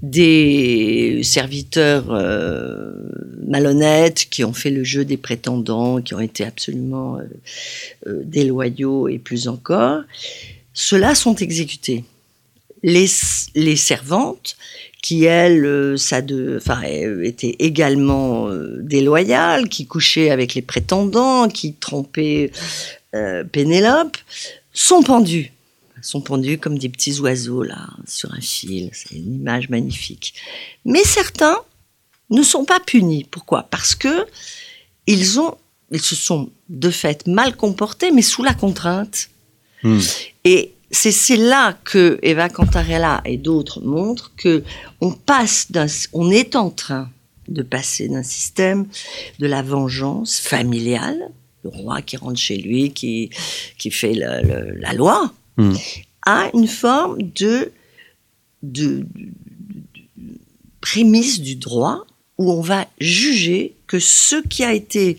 des 0.01 1.21
serviteurs 1.23 2.11
euh, 2.11 2.91
malhonnêtes 3.47 4.27
qui 4.29 4.43
ont 4.43 4.51
fait 4.51 4.71
le 4.71 4.83
jeu 4.83 5.05
des 5.05 5.15
prétendants, 5.15 6.01
qui 6.01 6.13
ont 6.15 6.19
été 6.19 6.43
absolument 6.43 7.17
euh, 7.17 7.21
euh, 8.07 8.21
déloyaux 8.25 9.07
et 9.07 9.19
plus 9.19 9.47
encore, 9.47 10.01
ceux-là 10.73 11.15
sont 11.15 11.35
exécutés. 11.35 12.03
les, 12.83 13.07
servantes 13.77 14.57
qui 15.01 15.23
elles, 15.23 15.95
étaient 17.23 17.55
également 17.59 18.49
déloyales, 18.81 19.69
qui 19.69 19.85
couchaient 19.85 20.29
avec 20.29 20.55
les 20.55 20.61
prétendants, 20.61 21.47
qui 21.47 21.73
trompaient 21.73 22.51
Pénélope, 23.51 24.17
sont 24.73 25.03
pendues. 25.03 25.51
Sont 26.01 26.21
pendues 26.21 26.57
comme 26.57 26.77
des 26.77 26.89
petits 26.89 27.19
oiseaux 27.21 27.63
là 27.63 27.87
sur 28.05 28.33
un 28.33 28.41
fil. 28.41 28.89
C'est 28.91 29.15
une 29.15 29.35
image 29.35 29.69
magnifique. 29.69 30.33
Mais 30.83 31.03
certains 31.03 31.55
ne 32.29 32.43
sont 32.43 32.65
pas 32.65 32.79
punis. 32.79 33.23
Pourquoi? 33.23 33.63
Parce 33.63 33.95
que 33.95 34.25
ils 35.07 35.39
ont, 35.39 35.55
ils 35.91 36.01
se 36.01 36.15
sont 36.15 36.49
de 36.69 36.89
fait 36.89 37.25
mal 37.27 37.55
comportés, 37.55 38.11
mais 38.11 38.21
sous 38.21 38.43
la 38.43 38.53
contrainte. 38.53 39.29
Hmm. 39.83 39.99
Et 40.43 40.73
c'est 40.91 41.37
là 41.37 41.77
que 41.83 42.19
Eva 42.21 42.49
Cantarella 42.49 43.21
et 43.25 43.37
d'autres 43.37 43.81
montrent 43.81 44.31
que 44.35 44.63
on 45.01 45.11
passe 45.11 45.67
on 46.13 46.29
est 46.29 46.55
en 46.55 46.69
train 46.69 47.09
de 47.47 47.61
passer 47.61 48.07
d'un 48.07 48.23
système 48.23 48.87
de 49.39 49.47
la 49.47 49.61
vengeance 49.61 50.39
familiale, 50.39 51.31
le 51.63 51.69
roi 51.69 52.01
qui 52.01 52.17
rentre 52.17 52.39
chez 52.39 52.57
lui, 52.57 52.91
qui, 52.91 53.29
qui 53.77 53.91
fait 53.91 54.13
la 54.13 54.93
loi, 54.93 55.33
hmm. 55.57 55.73
à 56.25 56.49
une 56.53 56.67
forme 56.67 57.21
de, 57.21 57.71
de, 58.61 59.05
prémisse 60.81 61.39
du 61.39 61.55
droit 61.55 62.05
où 62.37 62.51
on 62.51 62.61
va 62.61 62.87
juger 62.99 63.75
que 63.87 63.99
ce 63.99 64.35
qui 64.47 64.63
a 64.63 64.73
été 64.73 65.17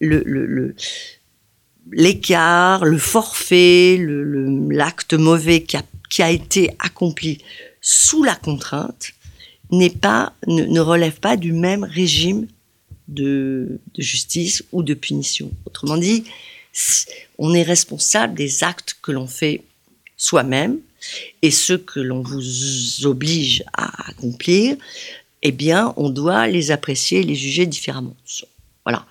le, 0.00 0.22
le 0.24 0.74
l'écart, 1.90 2.84
le 2.84 2.98
forfait, 2.98 3.98
l'acte 4.00 5.14
mauvais 5.14 5.62
qui 5.62 5.76
a, 5.76 5.82
qui 6.08 6.22
a, 6.22 6.30
été 6.30 6.70
accompli 6.78 7.38
sous 7.80 8.22
la 8.22 8.34
contrainte 8.34 9.12
n'est 9.70 9.90
pas, 9.90 10.32
ne, 10.46 10.80
relève 10.80 11.18
pas 11.18 11.36
du 11.36 11.52
même 11.52 11.84
régime 11.84 12.46
de, 13.12 13.80
justice 13.98 14.64
ou 14.72 14.82
de 14.82 14.94
punition. 14.94 15.50
Autrement 15.66 15.96
dit, 15.96 16.24
on 17.38 17.54
est 17.54 17.62
responsable 17.62 18.34
des 18.34 18.64
actes 18.64 18.96
que 19.02 19.12
l'on 19.12 19.26
fait 19.26 19.62
soi-même 20.16 20.78
et 21.42 21.50
ceux 21.50 21.78
que 21.78 22.00
l'on 22.00 22.22
vous 22.22 23.06
oblige 23.06 23.64
à 23.72 24.10
accomplir, 24.10 24.76
eh 25.42 25.52
bien, 25.52 25.92
on 25.96 26.10
doit 26.10 26.46
les 26.46 26.70
apprécier, 26.70 27.22
les 27.22 27.34
juger 27.34 27.66
différemment. 27.66 28.16
Voilà 28.84 29.06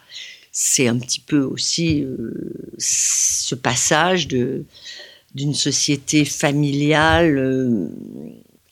c'est 0.52 0.88
un 0.88 1.00
petit 1.00 1.20
peu 1.20 1.42
aussi 1.42 2.04
euh, 2.04 2.34
ce 2.78 3.56
passage 3.56 4.28
de 4.28 4.66
d'une 5.34 5.54
société 5.54 6.26
familiale 6.26 7.38
euh, 7.38 7.88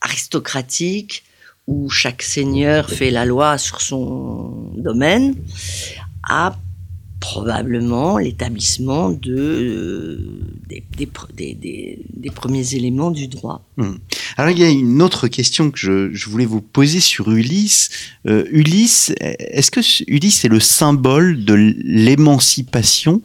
aristocratique 0.02 1.24
où 1.70 1.88
chaque 1.88 2.24
seigneur 2.24 2.90
fait 2.90 3.12
la 3.12 3.26
loi 3.26 3.60
sur 3.60 3.80
son 3.80 4.74
domaine 4.76 5.36
à 6.24 6.58
probablement 7.20 8.18
l'établissement 8.18 9.12
de, 9.12 9.36
euh, 9.36 10.42
des, 10.68 10.84
des, 12.16 12.30
premiers 12.32 12.74
éléments 12.74 13.12
du 13.12 13.28
droit. 13.28 13.68
Hmm. 13.78 13.96
Alors 14.38 14.50
il 14.50 14.58
y 14.58 14.64
a 14.64 14.70
une 14.70 15.02
autre 15.04 15.28
question 15.28 15.70
que 15.70 15.78
je, 16.12 16.30
voulais 16.30 16.46
vous 16.46 16.62
poser 16.62 17.00
sur 17.00 17.30
Ulysse. 17.30 17.90
Euh, 18.26 18.46
Ulysse, 18.50 19.14
est-ce 19.20 19.70
que 19.70 19.82
Ulysse 20.08 20.46
est 20.46 20.50
le 20.50 20.62
symbole 20.62 21.46
de 21.46 21.54
l'émancipation 21.54 23.22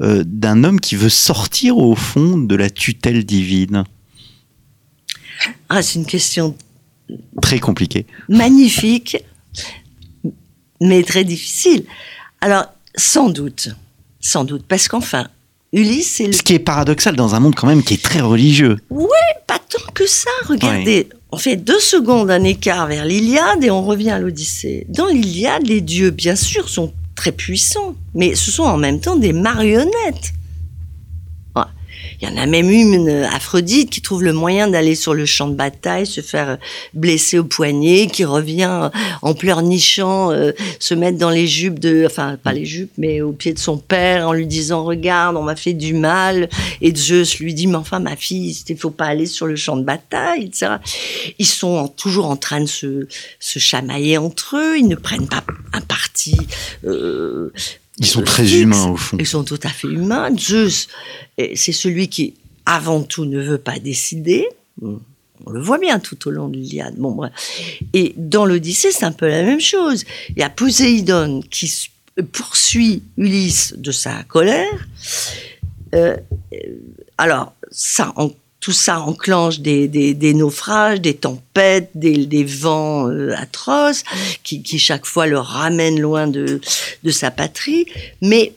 euh, 0.00 0.24
d'un 0.24 0.64
homme 0.64 0.80
qui 0.80 0.96
veut 0.96 1.10
sortir 1.10 1.76
au 1.76 1.94
fond 1.94 2.38
de 2.38 2.54
la 2.54 2.70
tutelle 2.70 3.24
divine? 3.24 3.84
Ah, 5.68 5.82
c'est 5.82 5.98
une 5.98 6.06
question 6.06 6.56
très 7.40 7.58
compliquée. 7.58 8.06
Magnifique, 8.28 9.24
mais 10.80 11.02
très 11.02 11.24
difficile. 11.24 11.84
Alors, 12.40 12.66
sans 12.96 13.28
doute, 13.28 13.70
sans 14.20 14.44
doute, 14.44 14.64
parce 14.66 14.88
qu'enfin, 14.88 15.28
Ulysse, 15.72 16.12
c'est 16.16 16.26
le... 16.26 16.32
Ce 16.32 16.42
qui 16.42 16.54
est 16.54 16.58
paradoxal 16.58 17.16
dans 17.16 17.34
un 17.34 17.40
monde 17.40 17.54
quand 17.54 17.66
même 17.66 17.82
qui 17.82 17.94
est 17.94 18.02
très 18.02 18.20
religieux. 18.20 18.78
Oui, 18.90 19.06
pas 19.46 19.58
tant 19.58 19.92
que 19.94 20.06
ça. 20.06 20.30
Regardez, 20.46 21.08
on 21.30 21.38
fait 21.38 21.56
deux 21.56 21.80
secondes 21.80 22.30
un 22.30 22.44
écart 22.44 22.86
vers 22.86 23.06
l'Iliade 23.06 23.64
et 23.64 23.70
on 23.70 23.82
revient 23.82 24.10
à 24.10 24.18
l'Odyssée. 24.18 24.86
Dans 24.88 25.06
l'Iliade, 25.06 25.66
les 25.66 25.80
dieux, 25.80 26.10
bien 26.10 26.36
sûr, 26.36 26.68
sont 26.68 26.92
très 27.14 27.32
puissants, 27.32 27.94
mais 28.14 28.34
ce 28.34 28.50
sont 28.50 28.64
en 28.64 28.76
même 28.76 29.00
temps 29.00 29.16
des 29.16 29.32
marionnettes. 29.32 30.32
Il 32.22 32.28
y 32.28 32.32
en 32.32 32.36
a 32.36 32.46
même 32.46 32.70
une, 32.70 33.08
Aphrodite, 33.08 33.90
qui 33.90 34.00
trouve 34.00 34.22
le 34.22 34.32
moyen 34.32 34.68
d'aller 34.68 34.94
sur 34.94 35.12
le 35.12 35.26
champ 35.26 35.48
de 35.48 35.56
bataille, 35.56 36.06
se 36.06 36.20
faire 36.20 36.56
blesser 36.94 37.40
au 37.40 37.44
poignet, 37.44 38.06
qui 38.06 38.24
revient 38.24 38.90
en 39.22 39.34
pleurnichant, 39.34 40.30
euh, 40.30 40.52
se 40.78 40.94
mettre 40.94 41.18
dans 41.18 41.30
les 41.30 41.48
jupes 41.48 41.80
de, 41.80 42.04
enfin 42.06 42.38
pas 42.40 42.52
les 42.52 42.64
jupes, 42.64 42.92
mais 42.96 43.20
au 43.22 43.32
pied 43.32 43.52
de 43.52 43.58
son 43.58 43.76
père, 43.76 44.28
en 44.28 44.34
lui 44.34 44.46
disant 44.46 44.84
regarde, 44.84 45.36
on 45.36 45.42
m'a 45.42 45.56
fait 45.56 45.72
du 45.72 45.94
mal. 45.94 46.48
Et 46.80 46.94
Zeus 46.94 47.40
lui 47.40 47.54
dit 47.54 47.66
mais 47.66 47.74
enfin 47.74 47.98
ma 47.98 48.14
fille, 48.14 48.56
il 48.68 48.76
faut 48.78 48.90
pas 48.90 49.06
aller 49.06 49.26
sur 49.26 49.48
le 49.48 49.56
champ 49.56 49.76
de 49.76 49.82
bataille, 49.82 50.44
etc. 50.44 50.76
Ils 51.40 51.46
sont 51.46 51.88
toujours 51.88 52.26
en 52.26 52.36
train 52.36 52.60
de 52.60 52.66
se, 52.66 53.08
se 53.40 53.58
chamailler 53.58 54.16
entre 54.16 54.56
eux, 54.58 54.78
ils 54.78 54.86
ne 54.86 54.94
prennent 54.94 55.28
pas 55.28 55.42
un 55.72 55.80
parti 55.80 56.36
euh, 56.84 57.52
ils 57.98 58.06
sont 58.06 58.22
très 58.22 58.58
humains 58.58 58.88
au 58.88 58.96
fond. 58.96 59.16
Ils 59.20 59.26
sont 59.26 59.44
tout 59.44 59.60
à 59.62 59.68
fait 59.68 59.88
humains. 59.88 60.30
Zeus, 60.36 60.88
c'est 61.38 61.72
celui 61.72 62.08
qui, 62.08 62.34
avant 62.66 63.02
tout, 63.02 63.24
ne 63.24 63.40
veut 63.40 63.58
pas 63.58 63.78
décider. 63.78 64.46
On 64.80 65.50
le 65.50 65.60
voit 65.60 65.78
bien 65.78 65.98
tout 65.98 66.28
au 66.28 66.30
long 66.30 66.48
de 66.48 66.56
l'Iliade. 66.56 66.96
Bon, 66.96 67.12
bref. 67.12 67.32
Et 67.92 68.14
dans 68.16 68.46
l'Odyssée, 68.46 68.92
c'est 68.92 69.04
un 69.04 69.12
peu 69.12 69.28
la 69.28 69.42
même 69.42 69.60
chose. 69.60 70.04
Il 70.30 70.38
y 70.38 70.42
a 70.42 70.50
Poséidon 70.50 71.42
qui 71.50 71.90
poursuit 72.32 73.02
Ulysse 73.16 73.74
de 73.76 73.90
sa 73.90 74.22
colère. 74.24 74.88
Euh, 75.94 76.16
alors, 77.18 77.54
ça, 77.70 78.12
en 78.16 78.30
tout 78.62 78.72
ça 78.72 79.00
enclenche 79.00 79.58
des, 79.58 79.88
des, 79.88 80.34
naufrages, 80.34 81.00
des 81.00 81.14
tempêtes, 81.14 81.90
des, 81.96 82.44
vents 82.44 83.08
euh, 83.10 83.34
atroces 83.36 84.04
qui, 84.44 84.62
qui, 84.62 84.78
chaque 84.78 85.04
fois 85.04 85.26
le 85.26 85.38
ramènent 85.38 86.00
loin 86.00 86.28
de, 86.28 86.60
de 87.02 87.10
sa 87.10 87.32
patrie. 87.32 87.86
Mais 88.20 88.54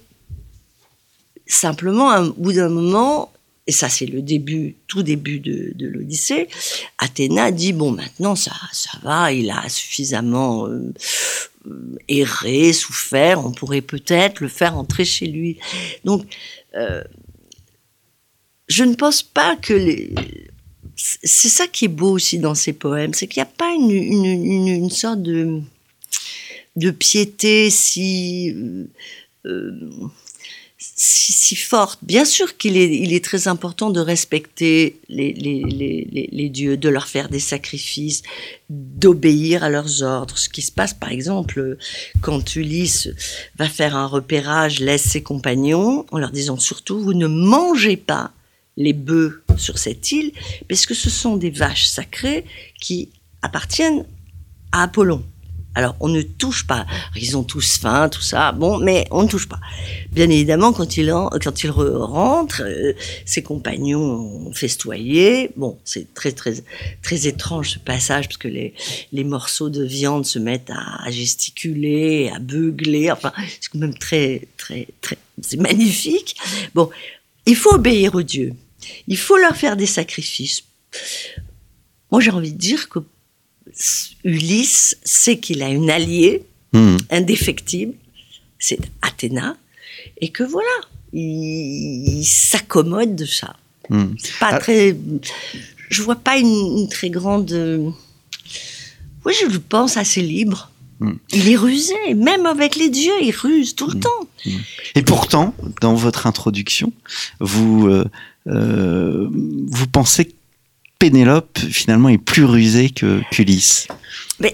simplement, 1.47 2.15
au 2.19 2.33
bout 2.33 2.53
d'un 2.53 2.69
moment, 2.69 3.33
et 3.65 3.71
ça 3.71 3.89
c'est 3.89 4.05
le 4.05 4.21
début, 4.21 4.75
tout 4.85 5.01
début 5.01 5.39
de, 5.39 5.71
de 5.73 5.87
l'Odyssée, 5.87 6.49
Athéna 6.99 7.49
dit 7.49 7.73
bon 7.73 7.89
maintenant 7.89 8.35
ça, 8.35 8.53
ça 8.73 8.99
va, 9.01 9.31
il 9.31 9.49
a 9.49 9.67
suffisamment 9.69 10.67
euh, 10.67 10.93
erré, 12.07 12.73
souffert, 12.73 13.43
on 13.43 13.51
pourrait 13.51 13.81
peut-être 13.81 14.39
le 14.39 14.49
faire 14.49 14.77
entrer 14.77 15.03
chez 15.03 15.25
lui. 15.25 15.57
Donc 16.03 16.25
euh, 16.75 17.03
je 18.67 18.83
ne 18.83 18.95
pense 18.95 19.23
pas 19.23 19.55
que 19.55 19.73
les... 19.73 20.13
C'est 20.97 21.49
ça 21.49 21.67
qui 21.67 21.85
est 21.85 21.89
beau 21.89 22.11
aussi 22.11 22.39
dans 22.39 22.55
ces 22.55 22.71
poèmes, 22.71 23.13
c'est 23.13 23.27
qu'il 23.27 23.41
n'y 23.41 23.47
a 23.47 23.51
pas 23.51 23.73
une, 23.73 23.91
une, 23.91 24.67
une, 24.67 24.89
sorte 24.89 25.21
de, 25.21 25.59
de 26.77 26.91
piété 26.91 27.69
si, 27.69 28.55
euh, 29.45 29.71
si, 30.77 31.33
si, 31.33 31.55
forte. 31.57 31.99
Bien 32.01 32.23
sûr 32.23 32.55
qu'il 32.55 32.77
est, 32.77 32.95
il 32.95 33.11
est 33.11 33.23
très 33.23 33.49
important 33.49 33.89
de 33.89 33.99
respecter 33.99 35.01
les, 35.09 35.33
les, 35.33 35.63
les, 35.63 36.29
les, 36.31 36.49
dieux, 36.49 36.77
de 36.77 36.87
leur 36.87 37.07
faire 37.07 37.27
des 37.27 37.41
sacrifices, 37.41 38.23
d'obéir 38.69 39.65
à 39.65 39.69
leurs 39.69 40.01
ordres. 40.01 40.37
Ce 40.37 40.47
qui 40.47 40.61
se 40.61 40.71
passe 40.71 40.93
par 40.93 41.11
exemple 41.11 41.77
quand 42.21 42.55
Ulysse 42.55 43.09
va 43.57 43.67
faire 43.67 43.97
un 43.97 44.07
repérage, 44.07 44.79
laisse 44.79 45.03
ses 45.03 45.23
compagnons 45.23 46.05
en 46.11 46.19
leur 46.19 46.31
disant 46.31 46.57
surtout, 46.57 47.01
vous 47.01 47.13
ne 47.13 47.27
mangez 47.27 47.97
pas 47.97 48.31
les 48.77 48.93
bœufs 48.93 49.43
sur 49.57 49.77
cette 49.77 50.11
île, 50.11 50.31
parce 50.67 50.85
que 50.85 50.93
ce 50.93 51.09
sont 51.09 51.37
des 51.37 51.49
vaches 51.49 51.85
sacrées 51.85 52.45
qui 52.79 53.09
appartiennent 53.41 54.05
à 54.71 54.83
Apollon. 54.83 55.23
Alors, 55.77 55.97
on 55.99 56.07
ne 56.07 56.21
touche 56.21 56.65
pas. 56.65 56.85
Ils 57.17 57.35
ont 57.35 57.43
tous 57.43 57.77
faim, 57.77 58.07
tout 58.07 58.21
ça. 58.21 58.53
Bon, 58.53 58.77
mais 58.79 59.05
on 59.11 59.23
ne 59.23 59.27
touche 59.27 59.49
pas. 59.49 59.59
Bien 60.13 60.29
évidemment, 60.29 60.71
quand 60.71 60.95
il, 60.95 61.07
il 61.07 61.71
rentre, 61.71 62.61
euh, 62.63 62.93
ses 63.25 63.43
compagnons 63.43 64.47
ont 64.47 64.53
festoyé. 64.53 65.51
Bon, 65.57 65.77
c'est 65.83 66.13
très, 66.13 66.31
très, 66.31 66.53
très 67.01 67.27
étrange 67.27 67.71
ce 67.71 67.79
passage, 67.79 68.27
parce 68.29 68.37
que 68.37 68.47
les, 68.47 68.73
les 69.11 69.25
morceaux 69.25 69.69
de 69.69 69.83
viande 69.83 70.25
se 70.25 70.39
mettent 70.39 70.71
à, 70.71 71.11
gesticuler, 71.11 72.31
à 72.33 72.39
beugler. 72.39 73.11
Enfin, 73.11 73.33
c'est 73.59 73.69
quand 73.69 73.79
même 73.79 73.97
très, 73.97 74.47
très, 74.55 74.87
très, 75.01 75.17
c'est 75.41 75.59
magnifique. 75.59 76.37
Bon, 76.73 76.89
il 77.45 77.55
faut 77.57 77.73
obéir 77.73 78.15
aux 78.15 78.23
dieux. 78.23 78.53
Il 79.07 79.17
faut 79.17 79.37
leur 79.37 79.55
faire 79.55 79.77
des 79.77 79.85
sacrifices. 79.85 80.63
Moi, 82.11 82.21
j'ai 82.21 82.31
envie 82.31 82.53
de 82.53 82.57
dire 82.57 82.89
que 82.89 82.99
Ulysse 84.23 84.97
sait 85.03 85.37
qu'il 85.37 85.63
a 85.63 85.69
une 85.69 85.89
alliée 85.89 86.43
hmm. 86.73 86.97
indéfectible, 87.09 87.93
c'est 88.59 88.79
Athéna, 89.01 89.57
et 90.21 90.29
que 90.29 90.43
voilà, 90.43 90.67
il, 91.13 92.23
s'accommode 92.25 93.15
de 93.15 93.25
ça. 93.25 93.55
Hmm. 93.89 94.15
Pas 94.39 94.57
très. 94.59 94.95
je 95.89 96.01
vois 96.01 96.15
pas 96.15 96.37
une, 96.37 96.79
une 96.79 96.89
très 96.89 97.09
grande. 97.09 97.51
euh, 97.51 97.89
Oui, 99.25 99.33
je 99.41 99.47
le 99.47 99.59
pense 99.59 99.97
assez 99.97 100.21
libre. 100.21 100.71
Mm. 100.99 101.13
Il 101.33 101.49
est 101.49 101.55
rusé, 101.57 102.13
même 102.15 102.45
avec 102.45 102.75
les 102.75 102.89
dieux, 102.89 103.13
il 103.21 103.31
ruse 103.31 103.75
tout 103.75 103.87
le 103.87 103.99
temps. 103.99 104.27
Et 104.95 105.01
pourtant, 105.01 105.53
dans 105.81 105.95
votre 105.95 106.27
introduction, 106.27 106.93
vous, 107.39 107.87
euh, 107.87 108.05
euh, 108.47 109.27
vous 109.31 109.87
pensez 109.87 110.25
que 110.25 110.33
Pénélope, 110.99 111.59
finalement, 111.59 112.09
est 112.09 112.17
plus 112.17 112.45
rusée 112.45 112.89
que 112.89 113.21
qu'Ulysse? 113.31 113.87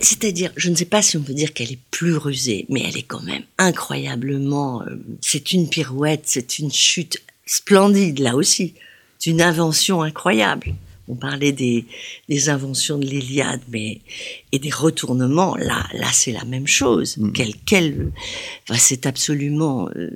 C'est-à-dire, 0.02 0.52
je 0.56 0.70
ne 0.70 0.76
sais 0.76 0.86
pas 0.86 1.02
si 1.02 1.18
on 1.18 1.22
peut 1.22 1.34
dire 1.34 1.54
qu'elle 1.54 1.72
est 1.72 1.80
plus 1.92 2.18
rusée, 2.18 2.66
mais 2.70 2.84
elle 2.88 2.98
est 2.98 3.04
quand 3.04 3.24
même 3.24 3.44
incroyablement. 3.58 4.82
euh, 4.84 4.96
c'est 5.22 5.54
une 5.54 5.70
pirouette, 5.70 6.24
c'est 6.26 6.60
une 6.60 6.72
chute 6.72 7.22
splendide 7.46 8.20
là 8.20 8.36
aussi. 8.36 8.74
C'est 9.20 9.30
une 9.30 9.42
invention 9.42 10.02
incroyable. 10.02 10.74
On 11.08 11.16
parlait 11.16 11.52
des, 11.52 11.86
des 12.30 12.50
inventions 12.50 12.98
de 12.98 13.06
l'Iliade, 13.06 13.62
mais 13.70 14.02
et 14.52 14.60
des 14.60 14.70
retournements. 14.70 15.56
Là, 15.58 15.86
là, 15.94 16.08
c'est 16.14 16.32
la 16.32 16.46
même 16.46 16.68
chose. 16.68 17.18
Mm. 17.18 17.32
Quel, 17.34 17.54
quel, 17.66 18.12
enfin, 18.64 18.80
c'est 18.80 19.06
absolument 19.06 19.90
euh, 19.96 20.10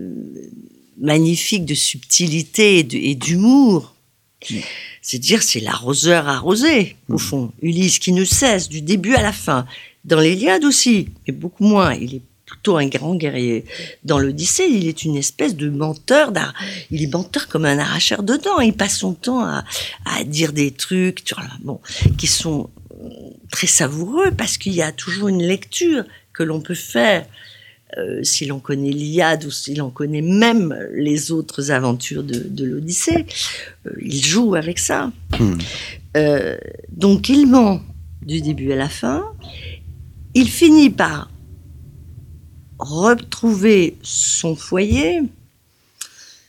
magnifique 0.97 1.65
de 1.65 1.73
subtilité 1.73 2.79
et 2.79 3.15
d'humour. 3.15 3.95
C'est 5.01 5.19
dire, 5.19 5.43
c'est 5.43 5.59
l'arroseur 5.59 6.27
arrosé, 6.27 6.95
au 7.09 7.17
fond. 7.17 7.51
Ulysse 7.61 7.99
qui 7.99 8.11
ne 8.11 8.23
cesse 8.23 8.69
du 8.69 8.81
début 8.81 9.15
à 9.15 9.21
la 9.21 9.33
fin. 9.33 9.65
Dans 10.03 10.19
l'Iliade 10.19 10.65
aussi, 10.65 11.09
mais 11.27 11.33
beaucoup 11.33 11.63
moins. 11.63 11.93
Il 11.93 12.15
est 12.15 12.21
plutôt 12.45 12.77
un 12.77 12.87
grand 12.87 13.15
guerrier. 13.15 13.65
Dans 14.03 14.19
l'Odyssée, 14.19 14.67
il 14.69 14.87
est 14.87 15.03
une 15.03 15.15
espèce 15.15 15.55
de 15.55 15.69
menteur. 15.69 16.31
Il 16.91 17.01
est 17.01 17.11
menteur 17.11 17.47
comme 17.47 17.65
un 17.65 17.79
arracheur 17.79 18.21
de 18.21 18.35
dents. 18.35 18.59
Il 18.59 18.73
passe 18.73 18.97
son 18.97 19.13
temps 19.13 19.41
à, 19.41 19.63
à 20.05 20.23
dire 20.23 20.53
des 20.53 20.71
trucs 20.71 21.23
tu 21.23 21.33
vois, 21.33 21.45
bon, 21.61 21.79
qui 22.17 22.27
sont 22.27 22.69
euh, 23.03 23.09
très 23.51 23.67
savoureux 23.67 24.31
parce 24.31 24.57
qu'il 24.57 24.73
y 24.73 24.81
a 24.83 24.91
toujours 24.91 25.27
une 25.27 25.43
lecture 25.43 26.03
que 26.33 26.43
l'on 26.43 26.61
peut 26.61 26.75
faire 26.75 27.25
euh, 27.97 28.23
si 28.23 28.45
l'on 28.45 28.59
connaît 28.59 28.91
l'Iliade 28.91 29.45
ou 29.45 29.51
si 29.51 29.75
l'on 29.75 29.91
connaît 29.91 30.21
même 30.21 30.75
les 30.93 31.31
autres 31.31 31.71
aventures 31.71 32.23
de, 32.23 32.39
de 32.39 32.65
l'Odyssée, 32.65 33.25
euh, 33.85 33.91
il 34.01 34.23
joue 34.23 34.55
avec 34.55 34.79
ça. 34.79 35.11
Hmm. 35.39 35.57
Euh, 36.17 36.57
donc 36.91 37.29
il 37.29 37.47
ment 37.47 37.81
du 38.23 38.41
début 38.41 38.71
à 38.71 38.75
la 38.75 38.89
fin. 38.89 39.23
Il 40.33 40.49
finit 40.49 40.89
par 40.89 41.29
retrouver 42.79 43.97
son 44.01 44.55
foyer, 44.55 45.21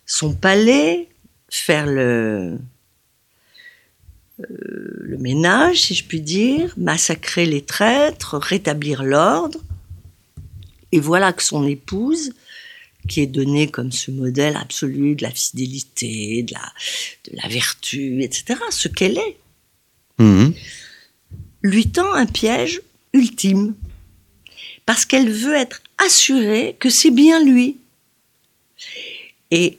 son 0.06 0.32
palais, 0.32 1.08
faire 1.50 1.86
le, 1.86 2.58
le 4.38 5.18
ménage, 5.18 5.82
si 5.82 5.94
je 5.94 6.04
puis 6.04 6.20
dire, 6.20 6.74
massacrer 6.76 7.46
les 7.46 7.62
traîtres, 7.62 8.38
rétablir 8.38 9.04
l'ordre. 9.04 9.60
Et 10.96 11.00
voilà 11.00 11.34
que 11.34 11.42
son 11.42 11.66
épouse, 11.66 12.32
qui 13.06 13.20
est 13.20 13.26
donnée 13.26 13.68
comme 13.68 13.92
ce 13.92 14.10
modèle 14.10 14.56
absolu 14.56 15.14
de 15.14 15.22
la 15.24 15.30
fidélité, 15.30 16.42
de 16.42 16.54
la, 16.54 16.72
de 17.30 17.36
la 17.36 17.48
vertu, 17.48 18.22
etc., 18.22 18.58
ce 18.70 18.88
qu'elle 18.88 19.18
est, 19.18 19.36
Mhm. 20.18 20.54
lui 21.62 21.88
tend 21.90 22.10
un 22.14 22.24
piège 22.24 22.80
ultime. 23.12 23.74
Parce 24.86 25.04
qu'elle 25.04 25.30
veut 25.30 25.54
être 25.54 25.82
assurée 25.98 26.76
que 26.80 26.88
c'est 26.88 27.10
bien 27.10 27.44
lui. 27.44 27.76
Et 29.50 29.76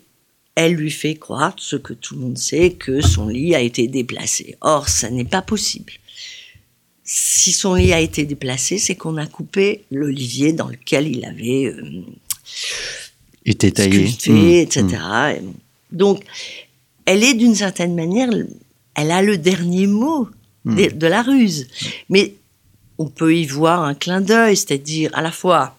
elle 0.53 0.73
lui 0.73 0.91
fait 0.91 1.15
croire 1.15 1.55
ce 1.57 1.77
que 1.77 1.93
tout 1.93 2.13
le 2.13 2.21
monde 2.21 2.37
sait, 2.37 2.73
que 2.73 3.01
son 3.01 3.27
lit 3.27 3.55
a 3.55 3.61
été 3.61 3.87
déplacé. 3.87 4.55
Or, 4.61 4.87
ça 4.87 5.09
n'est 5.09 5.25
pas 5.25 5.41
possible. 5.41 5.93
Si 7.09 7.53
son 7.53 7.75
lit 7.75 7.93
a 7.93 8.01
été 8.01 8.25
déplacé, 8.25 8.77
c'est 8.77 8.95
qu'on 8.95 9.15
a 9.15 9.25
coupé 9.25 9.85
l'olivier 9.91 10.51
dans 10.51 10.67
lequel 10.67 11.07
il 11.07 11.23
avait 11.23 11.65
euh, 11.67 12.01
Était 13.45 13.71
taillé. 13.71 14.07
sculpté, 14.07 14.31
Mhm. 14.31 14.53
etc. 14.61 15.01
Donc, 15.91 16.23
elle 17.05 17.23
est 17.23 17.33
d'une 17.33 17.55
certaine 17.55 17.95
manière, 17.95 18.29
elle 18.95 19.11
a 19.11 19.21
le 19.21 19.37
dernier 19.37 19.87
mot 19.87 20.27
de, 20.65 20.89
de 20.93 21.07
la 21.07 21.21
ruse. 21.21 21.67
Mais 22.09 22.33
on 22.97 23.05
peut 23.07 23.33
y 23.33 23.45
voir 23.45 23.83
un 23.83 23.93
clin 23.95 24.19
d'œil, 24.19 24.57
c'est-à-dire 24.57 25.09
à 25.13 25.21
la 25.21 25.31
fois 25.31 25.77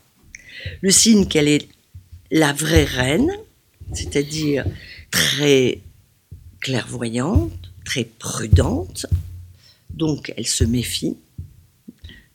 le 0.81 0.91
signe 0.91 1.27
qu'elle 1.27 1.49
est 1.49 1.69
la 2.31 2.55
vraie 2.55 2.85
reine, 2.85 3.31
c'est-à-dire 3.93 4.65
très 5.11 5.81
clairvoyante, 6.61 7.53
très 7.85 8.05
prudente, 8.05 9.05
donc 9.91 10.33
elle 10.37 10.47
se 10.47 10.65
méfie, 10.65 11.17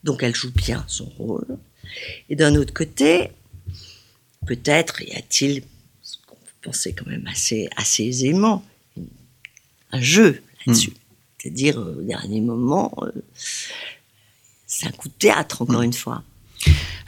donc 0.02 0.22
elle 0.22 0.34
joue 0.34 0.52
bien 0.52 0.84
son 0.88 1.06
rôle. 1.06 1.58
Et 2.28 2.36
d'un 2.36 2.54
autre 2.56 2.72
côté, 2.72 3.30
peut-être 4.46 5.02
y 5.02 5.12
a-t-il, 5.12 5.62
ce 6.02 6.18
qu'on 6.26 6.36
peut 6.36 6.70
penser 6.70 6.92
quand 6.92 7.06
même 7.06 7.26
assez, 7.26 7.68
assez 7.76 8.04
aisément, 8.04 8.64
un 9.92 10.00
jeu 10.00 10.42
là-dessus. 10.66 10.92
C'est-à-dire, 11.38 11.78
euh, 11.78 11.96
au 11.98 12.02
dernier 12.02 12.40
moment, 12.40 12.92
euh, 13.02 13.12
c'est 14.66 14.86
un 14.86 14.92
coup 14.92 15.08
de 15.08 15.14
théâtre, 15.14 15.62
encore 15.62 15.82
une 15.82 15.92
fois. 15.92 16.22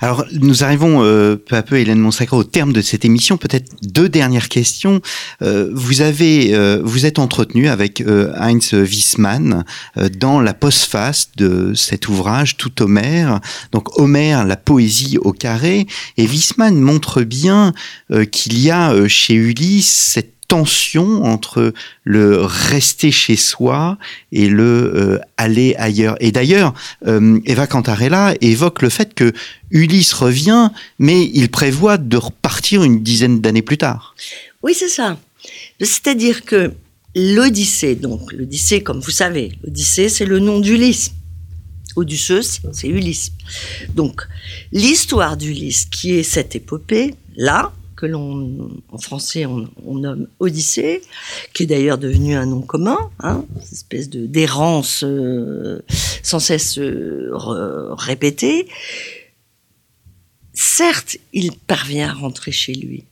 Alors, 0.00 0.26
nous 0.32 0.62
arrivons 0.62 1.02
euh, 1.02 1.36
peu 1.36 1.56
à 1.56 1.62
peu, 1.62 1.78
Hélène 1.78 1.98
Monsacre, 1.98 2.34
au 2.34 2.44
terme 2.44 2.72
de 2.72 2.82
cette 2.82 3.04
émission. 3.04 3.38
Peut-être 3.38 3.72
deux 3.82 4.08
dernières 4.08 4.48
questions. 4.48 5.00
Euh, 5.42 5.70
vous 5.72 6.02
avez, 6.02 6.54
euh, 6.54 6.82
vous 6.84 7.06
êtes 7.06 7.18
entretenu 7.18 7.68
avec 7.68 8.02
euh, 8.02 8.32
Heinz 8.36 8.74
Wiesmann 8.74 9.64
euh, 9.96 10.08
dans 10.08 10.40
la 10.40 10.52
postface 10.52 11.30
de 11.36 11.72
cet 11.74 12.08
ouvrage, 12.08 12.56
Tout 12.58 12.82
Homère. 12.82 13.40
Donc, 13.72 13.98
Homère, 13.98 14.44
la 14.44 14.56
poésie 14.56 15.16
au 15.18 15.32
carré. 15.32 15.86
Et 16.18 16.26
Wiesmann 16.26 16.78
montre 16.78 17.22
bien 17.22 17.72
euh, 18.10 18.26
qu'il 18.26 18.58
y 18.58 18.70
a 18.70 18.92
chez 19.08 19.34
Ulysse 19.34 20.12
cette 20.14 20.35
tension 20.48 21.24
entre 21.24 21.72
le 22.04 22.40
rester 22.42 23.10
chez 23.10 23.36
soi 23.36 23.98
et 24.32 24.48
le 24.48 24.62
euh, 24.94 25.18
aller 25.36 25.74
ailleurs. 25.76 26.16
Et 26.20 26.32
d'ailleurs, 26.32 26.74
euh, 27.06 27.38
Eva 27.44 27.66
Cantarella 27.66 28.34
évoque 28.40 28.82
le 28.82 28.88
fait 28.88 29.14
que 29.14 29.32
Ulysse 29.70 30.12
revient, 30.12 30.70
mais 30.98 31.30
il 31.34 31.50
prévoit 31.50 31.98
de 31.98 32.16
repartir 32.16 32.82
une 32.82 33.02
dizaine 33.02 33.40
d'années 33.40 33.62
plus 33.62 33.78
tard. 33.78 34.14
Oui, 34.62 34.74
c'est 34.74 34.88
ça. 34.88 35.18
C'est-à-dire 35.80 36.44
que 36.44 36.72
l'Odyssée, 37.14 37.94
donc 37.94 38.32
l'Odyssée, 38.32 38.82
comme 38.82 39.00
vous 39.00 39.10
savez, 39.10 39.52
l'Odyssée, 39.64 40.08
c'est 40.08 40.26
le 40.26 40.38
nom 40.38 40.60
d'Ulysse. 40.60 41.12
Odysseus, 41.96 42.60
c'est 42.72 42.88
Ulysse. 42.88 43.32
Donc, 43.94 44.22
l'histoire 44.70 45.36
d'Ulysse, 45.36 45.86
qui 45.86 46.12
est 46.12 46.22
cette 46.22 46.54
épopée, 46.54 47.14
là, 47.36 47.72
que 47.96 48.06
l'on, 48.06 48.70
en 48.90 48.98
français, 48.98 49.46
on, 49.46 49.68
nomme 49.94 50.28
Odyssée, 50.38 51.00
qui 51.54 51.64
est 51.64 51.66
d'ailleurs 51.66 51.98
devenu 51.98 52.34
un 52.34 52.46
nom 52.46 52.60
commun, 52.60 53.10
hein, 53.20 53.44
espèce 53.72 54.10
de 54.10 54.26
d'errance 54.26 55.02
euh, 55.02 55.82
sans 56.22 56.38
cesse 56.38 56.78
euh, 56.78 57.30
répétée. 57.94 58.68
Certes, 60.52 61.16
il 61.32 61.52
parvient 61.52 62.10
à 62.10 62.12
rentrer 62.12 62.52
chez 62.52 62.74
lui, 62.74 63.04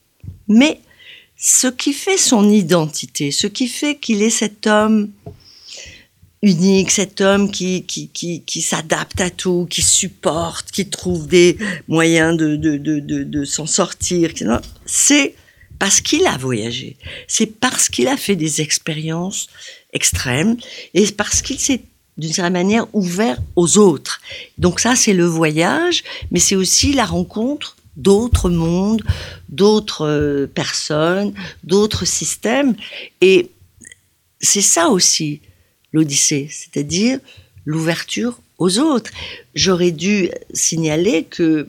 mais 0.47 0.79
ce 1.35 1.67
qui 1.67 1.93
fait 1.93 2.17
son 2.17 2.49
identité, 2.49 3.31
ce 3.31 3.47
qui 3.47 3.67
fait 3.67 3.97
qu'il 3.97 4.21
est 4.21 4.29
cet 4.29 4.67
homme 4.67 5.09
unique, 6.45 6.91
cet 6.91 7.21
homme 7.21 7.49
qui, 7.49 7.85
qui, 7.85 8.07
qui, 8.09 8.43
qui 8.43 8.61
s'adapte 8.61 9.19
à 9.19 9.31
tout, 9.31 9.65
qui 9.67 9.81
supporte, 9.81 10.71
qui 10.71 10.87
trouve 10.87 11.27
des 11.27 11.57
moyens 11.87 12.37
de, 12.37 12.55
de, 12.55 12.77
de, 12.77 12.99
de, 12.99 13.23
de 13.23 13.45
s'en 13.45 13.65
sortir, 13.65 14.29
c'est 14.85 15.33
parce 15.79 16.01
qu'il 16.01 16.27
a 16.27 16.37
voyagé, 16.37 16.97
c'est 17.27 17.47
parce 17.47 17.89
qu'il 17.89 18.07
a 18.07 18.15
fait 18.15 18.35
des 18.35 18.61
expériences 18.61 19.47
extrêmes 19.91 20.55
et 20.93 21.11
parce 21.11 21.41
qu'il 21.41 21.59
s'est 21.59 21.81
d'une 22.17 22.31
certaine 22.31 22.53
manière 22.53 22.85
ouvert 22.93 23.37
aux 23.57 23.77
autres. 23.77 24.21
Donc 24.57 24.79
ça, 24.79 24.95
c'est 24.95 25.13
le 25.13 25.25
voyage, 25.25 26.03
mais 26.31 26.39
c'est 26.39 26.55
aussi 26.55 26.93
la 26.93 27.05
rencontre 27.05 27.75
d'autres 27.97 28.49
mondes, 28.49 29.03
d'autres 29.49 30.05
euh, 30.05 30.47
personnes, 30.47 31.33
d'autres 31.63 32.05
systèmes. 32.05 32.75
Et 33.19 33.49
c'est 34.39 34.61
ça 34.61 34.89
aussi 34.89 35.41
l'Odyssée, 35.95 36.49
c'est-à-dire 36.51 37.19
l'ouverture 37.65 38.41
aux 38.57 38.79
autres. 38.79 39.11
J'aurais 39.55 39.91
dû 39.91 40.29
signaler 40.53 41.23
que 41.23 41.67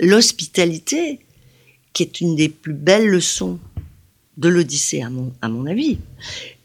l'hospitalité, 0.00 1.20
qui 1.92 2.02
est 2.02 2.20
une 2.22 2.34
des 2.34 2.48
plus 2.48 2.72
belles 2.72 3.08
leçons 3.08 3.58
de 4.38 4.48
l'Odyssée, 4.48 5.02
à 5.02 5.10
mon, 5.10 5.66
avis, 5.66 5.98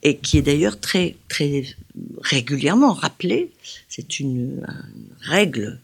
et 0.02 0.16
qui 0.18 0.38
est 0.38 0.44
d'ailleurs 0.44 0.80
très, 0.80 1.16
régulièrement 2.22 2.94
rappelée, 2.94 3.50
c'est 3.90 4.20
une 4.20 4.66
règle 5.20 5.80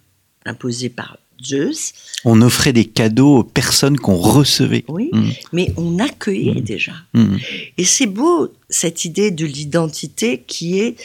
imposée 0.45 0.89
par 0.89 1.17
Zeus. 1.43 1.93
On 2.25 2.41
offrait 2.41 2.73
des 2.73 2.85
cadeaux 2.85 3.37
aux 3.39 3.43
personnes 3.43 3.97
qu'on 3.97 4.15
recevait. 4.17 4.83
Oui, 4.87 5.09
Mmh. 5.13 5.29
mais 5.53 5.73
on 5.77 5.99
accueillait 5.99 6.55
Mm. 6.55 6.61
déjà. 6.61 6.93
Mmh. 7.13 7.37
Et 7.77 7.85
c'est 7.85 8.07
beau 8.07 8.53
cette 8.69 9.05
idée 9.05 9.31
de 9.31 9.45
l'identité 9.45 10.43
qui 10.45 10.79
est 10.79 10.95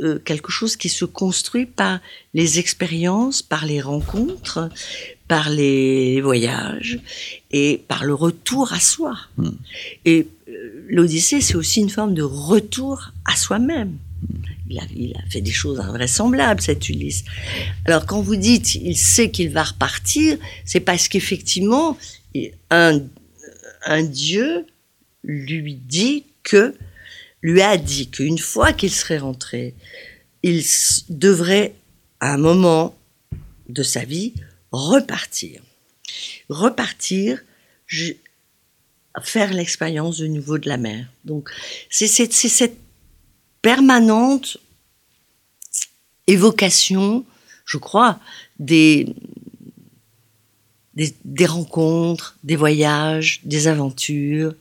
euh, 0.00 0.18
quelque 0.24 0.50
chose 0.50 0.74
qui 0.76 0.88
se 0.88 1.04
construit 1.04 1.66
par 1.66 2.00
les 2.34 2.58
expériences, 2.58 3.42
par 3.42 3.64
les 3.64 3.80
rencontres, 3.80 4.68
par 5.28 5.50
les 5.50 6.20
voyages 6.20 6.98
et 7.52 7.80
par 7.86 8.04
le 8.04 8.12
retour 8.14 8.72
à 8.72 8.80
soi. 8.80 9.16
Mm. 9.36 9.48
Et 10.04 10.26
euh, 10.48 10.84
l'Odyssée, 10.88 11.40
c'est 11.40 11.54
aussi 11.54 11.78
une 11.80 11.90
forme 11.90 12.12
de 12.14 12.22
retour 12.22 13.12
à 13.24 13.36
soi-même. 13.36 13.96
Il 14.68 15.14
a, 15.16 15.30
fait 15.30 15.40
des 15.40 15.52
choses 15.52 15.78
invraisemblables, 15.80 16.60
cet 16.60 16.88
Ulysse. 16.88 17.24
Alors, 17.84 18.06
quand 18.06 18.22
vous 18.22 18.36
dites 18.36 18.74
il 18.74 18.96
sait 18.96 19.30
qu'il 19.30 19.50
va 19.50 19.64
repartir, 19.64 20.38
c'est 20.64 20.80
parce 20.80 21.08
qu'effectivement, 21.08 21.98
un, 22.70 23.00
dieu 24.02 24.66
lui 25.22 25.74
dit 25.74 26.24
que, 26.42 26.74
lui 27.42 27.60
a 27.60 27.76
dit 27.76 28.08
qu'une 28.08 28.38
fois 28.38 28.72
qu'il 28.72 28.90
serait 28.90 29.18
rentré, 29.18 29.74
il 30.42 30.64
devrait, 31.10 31.74
à 32.20 32.34
un 32.34 32.38
moment 32.38 32.96
de 33.68 33.82
sa 33.82 34.04
vie, 34.04 34.32
repartir. 34.72 35.60
Repartir, 36.48 37.42
faire 39.22 39.52
l'expérience 39.52 40.18
de 40.18 40.26
nouveau 40.26 40.58
de 40.58 40.68
la 40.68 40.76
mer. 40.76 41.06
Donc, 41.24 41.50
c'est 41.90 42.06
cette 42.06 42.78
permanente 43.64 44.58
évocation, 46.26 47.24
je 47.64 47.78
crois, 47.78 48.20
des, 48.58 49.06
rencontres, 51.46 52.36
des 52.44 52.56
voyages, 52.56 53.40
des 53.44 53.66
aventures, 53.66 54.54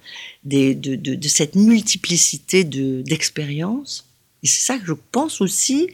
de, 0.45 1.27
cette 1.27 1.55
multiplicité 1.55 2.63
de- 2.63 3.01
d'expériences. 3.01 4.05
Et 4.43 4.47
c'est 4.47 4.65
ça 4.65 4.77
que 4.77 4.85
je 4.85 4.93
pense 5.11 5.39
aussi, 5.41 5.87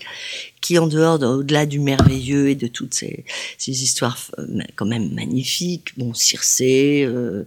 qui 0.61 0.77
en 0.79 0.87
dehors, 0.87 1.19
de- 1.19 1.25
au-delà 1.25 1.65
du 1.65 1.79
merveilleux 1.79 2.49
et 2.49 2.55
de 2.55 2.67
toutes 2.67 2.93
ces, 2.93 3.23
ces 3.57 3.83
histoires 3.83 4.17
euh, 4.39 4.61
quand 4.75 4.85
même 4.85 5.13
magnifiques, 5.13 5.97
bon, 5.97 6.13
Circé, 6.13 7.03
euh, 7.05 7.45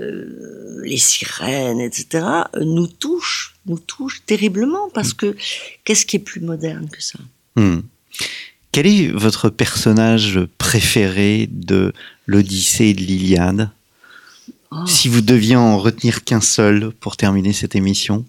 euh, 0.00 0.80
les 0.84 0.98
sirènes, 0.98 1.80
etc., 1.80 2.26
nous 2.60 2.86
touche, 2.88 3.54
nous 3.66 3.78
touche 3.78 4.22
terriblement 4.26 4.90
parce 4.92 5.14
que 5.14 5.36
qu'est-ce 5.84 6.04
qui 6.04 6.16
est 6.16 6.20
plus 6.20 6.40
moderne 6.40 6.88
que 6.90 7.02
ça? 7.02 7.18
Hmm. 7.56 7.80
Quel 8.72 8.86
est 8.86 9.08
votre 9.08 9.48
personnage 9.50 10.38
préféré 10.58 11.48
de 11.50 11.92
l'Odyssée 12.26 12.86
et 12.86 12.94
de 12.94 13.00
l'Iliade? 13.00 13.70
Oh. 14.70 14.86
Si 14.86 15.08
vous 15.08 15.20
deviez 15.20 15.56
en 15.56 15.78
retenir 15.78 16.22
qu'un 16.22 16.40
seul 16.40 16.92
pour 17.00 17.16
terminer 17.16 17.52
cette 17.52 17.74
émission 17.74 18.24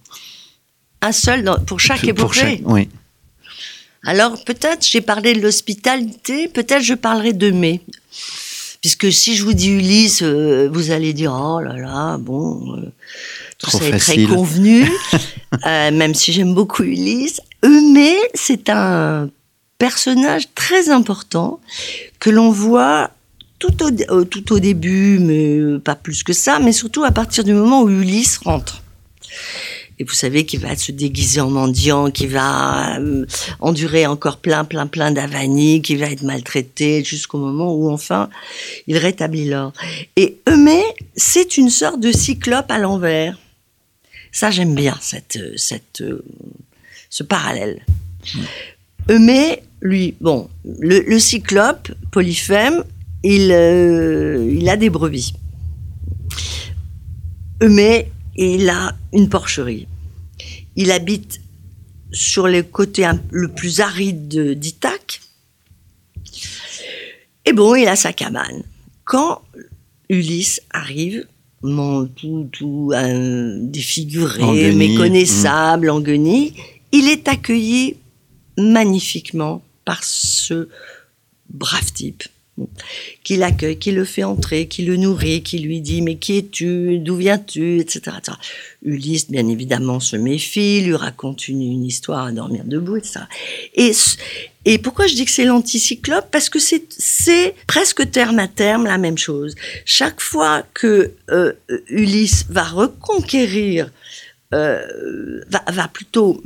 Un 1.02 1.12
seul 1.12 1.43
dans- 1.43 1.60
pour 1.60 1.80
chaque 1.80 1.99
Pour 2.02 2.10
épopée. 2.10 2.38
chaque- 2.39 2.60
Oui. 2.66 2.88
Alors 4.04 4.43
peut-être 4.43 4.86
j'ai 4.86 5.02
parlé 5.02 5.34
de 5.34 5.41
l'hospitalité, 5.41 6.47
peut-être 6.47 6.82
je 6.84 6.93
parlerai 6.95 7.34
de 7.34 7.52
mai. 7.52 7.82
Puisque 8.82 9.12
si 9.12 9.36
je 9.36 9.43
vous 9.43 9.54
dis 9.54 9.70
Ulysse, 9.70 10.24
euh, 10.24 10.68
vous 10.74 10.89
allez 10.89 11.14
dire 11.14 11.34
oh 11.39 11.60
là 11.62 11.76
là, 11.78 12.18
bon, 12.18 12.78
euh, 12.78 12.91
tout 13.60 13.68
Trop 13.70 13.78
ça 13.80 13.86
est 13.88 13.91
facile. 13.91 14.26
très 14.26 14.36
convenu, 14.36 14.89
euh, 15.68 15.91
même 15.91 16.16
si 16.16 16.34
j'aime 16.34 16.56
beaucoup 16.56 16.82
Ulysse. 16.84 17.41
Eumée, 17.64 18.18
c'est 18.34 18.70
un 18.72 19.30
personnage 19.78 20.47
très 20.56 20.89
important 20.89 21.60
que 22.20 22.32
l'on 22.32 22.49
voit 22.49 23.12
tout 23.60 23.84
au, 23.84 23.89
euh, 24.10 24.24
tout 24.26 24.52
au 24.52 24.58
début, 24.60 25.20
mais 25.20 25.78
pas 25.80 25.93
plus 25.93 26.24
que 26.24 26.34
ça, 26.34 26.58
mais 26.58 26.72
surtout 26.72 27.04
à 27.04 27.12
partir 27.12 27.43
du 27.43 27.54
moment 27.54 27.84
où 27.84 27.89
Ulysse 27.89 28.39
rentre. 28.39 28.82
Et 30.02 30.04
vous 30.04 30.16
savez 30.16 30.47
qu'il 30.47 30.62
va 30.62 30.76
se 30.76 30.91
déguiser 30.91 31.41
en 31.41 31.52
mendiant, 31.52 32.10
qu'il 32.10 32.30
va 32.30 32.99
euh, 32.99 33.28
endurer 33.60 34.08
encore 34.08 34.38
plein, 34.38 34.66
plein, 34.66 34.88
plein 34.88 35.12
d'avanies, 35.12 35.84
qu'il 35.84 35.99
va 35.99 36.08
être 36.08 36.24
maltraité 36.24 37.04
jusqu'au 37.04 37.38
moment 37.38 37.76
où 37.76 37.88
enfin 37.91 38.28
il 38.88 38.97
rétablit 38.97 39.47
l'ordre. 39.47 39.80
Et 40.16 40.39
Eumée, 40.49 40.84
c'est 41.16 41.56
une 41.60 41.70
sorte 41.70 41.99
de 41.99 42.12
cyclope 42.12 42.72
à 42.72 42.80
l'envers. 42.80 43.38
Ça, 44.32 44.49
j'aime 44.49 44.74
bien 44.74 44.97
cette, 45.02 45.38
euh, 45.38 45.54
cette, 45.56 46.02
euh, 46.02 46.26
ce 47.12 47.22
parallèle. 47.22 47.86
Eumée, 49.08 49.62
lui, 49.82 50.16
bon, 50.20 50.49
le, 50.80 51.02
le 51.02 51.20
cyclope, 51.20 51.91
Polyphème, 52.10 52.84
il, 53.22 53.52
euh, 53.52 54.52
il 54.52 54.68
a 54.68 54.78
des 54.78 54.89
brebis. 54.89 55.34
Eumée, 57.62 58.12
il 58.36 58.68
a 58.68 58.95
une 59.14 59.30
porcherie. 59.30 59.86
Il 60.76 60.92
habite 60.92 61.42
sur 62.12 62.48
le 62.48 62.64
côté 62.64 63.10
le 63.32 63.48
plus 63.50 63.80
aride 63.80 64.28
de- 64.28 64.54
d'Ithaque. 64.54 65.22
Et 67.46 67.54
bon, 67.54 67.76
il 67.76 67.88
a 67.88 67.96
sa 67.96 68.14
cabane. 68.14 68.64
Quand 69.06 69.42
Ulysse 70.10 70.62
arrive, 70.72 71.26
mon 71.64 72.06
tout, 72.06 72.50
tout 72.52 72.92
euh, 72.94 73.58
défiguré, 73.62 74.42
guenille, 74.42 74.76
méconnaissable, 74.76 75.90
en 75.90 76.00
guenille, 76.02 76.54
il 76.92 77.08
est 77.10 77.28
accueilli 77.28 77.98
magnifiquement 78.58 79.64
par 79.86 80.04
ce 80.04 80.68
brave 81.50 81.92
type 81.94 82.24
qui 83.24 83.38
l'accueille, 83.38 83.78
qui 83.78 83.91
le 83.91 84.05
fait 84.05 84.24
entrer, 84.24 84.68
qui 84.68 84.84
le 84.84 84.97
nourrit, 84.97 85.43
qui 85.43 85.59
lui 85.59 85.82
dit 85.82 86.01
mais 86.01 86.16
qui 86.16 86.38
es-tu, 86.38 86.99
d'où 86.99 87.16
viens-tu, 87.16 87.80
etc.. 87.80 88.18
Ulysse, 88.84 89.30
bien 89.30 89.47
évidemment, 89.47 89.99
se 89.99 90.16
méfie, 90.16 90.82
lui 90.82 90.95
raconte 90.95 91.47
une, 91.47 91.86
histoire 91.86 92.26
à 92.26 92.32
dormir 92.32 92.64
debout, 92.66 92.97
etc. 92.97 93.22
Et, 93.76 93.91
et 94.66 94.78
pourquoi 94.78 95.07
je 95.07 95.16
dis 95.16 95.26
que 95.26 95.32
c'est 95.32 95.45
l'anticyclope? 95.45 96.30
Parce 96.32 96.49
que 96.49 96.59
c'est, 96.59 96.86
c'est 96.89 97.55
presque 97.68 98.09
terme 98.12 98.39
à 98.39 98.47
terme 98.47 98.86
la 98.86 98.97
même 98.97 99.18
chose. 99.18 99.55
Chaque 99.86 100.22
fois 100.22 100.64
que 100.74 101.12
euh, 101.30 101.53
Ulysse 101.88 102.45
va 102.49 102.64
reconquérir, 102.64 103.91
euh, 104.53 105.41
va, 105.49 105.64
va 105.72 105.88
plutôt 105.88 106.41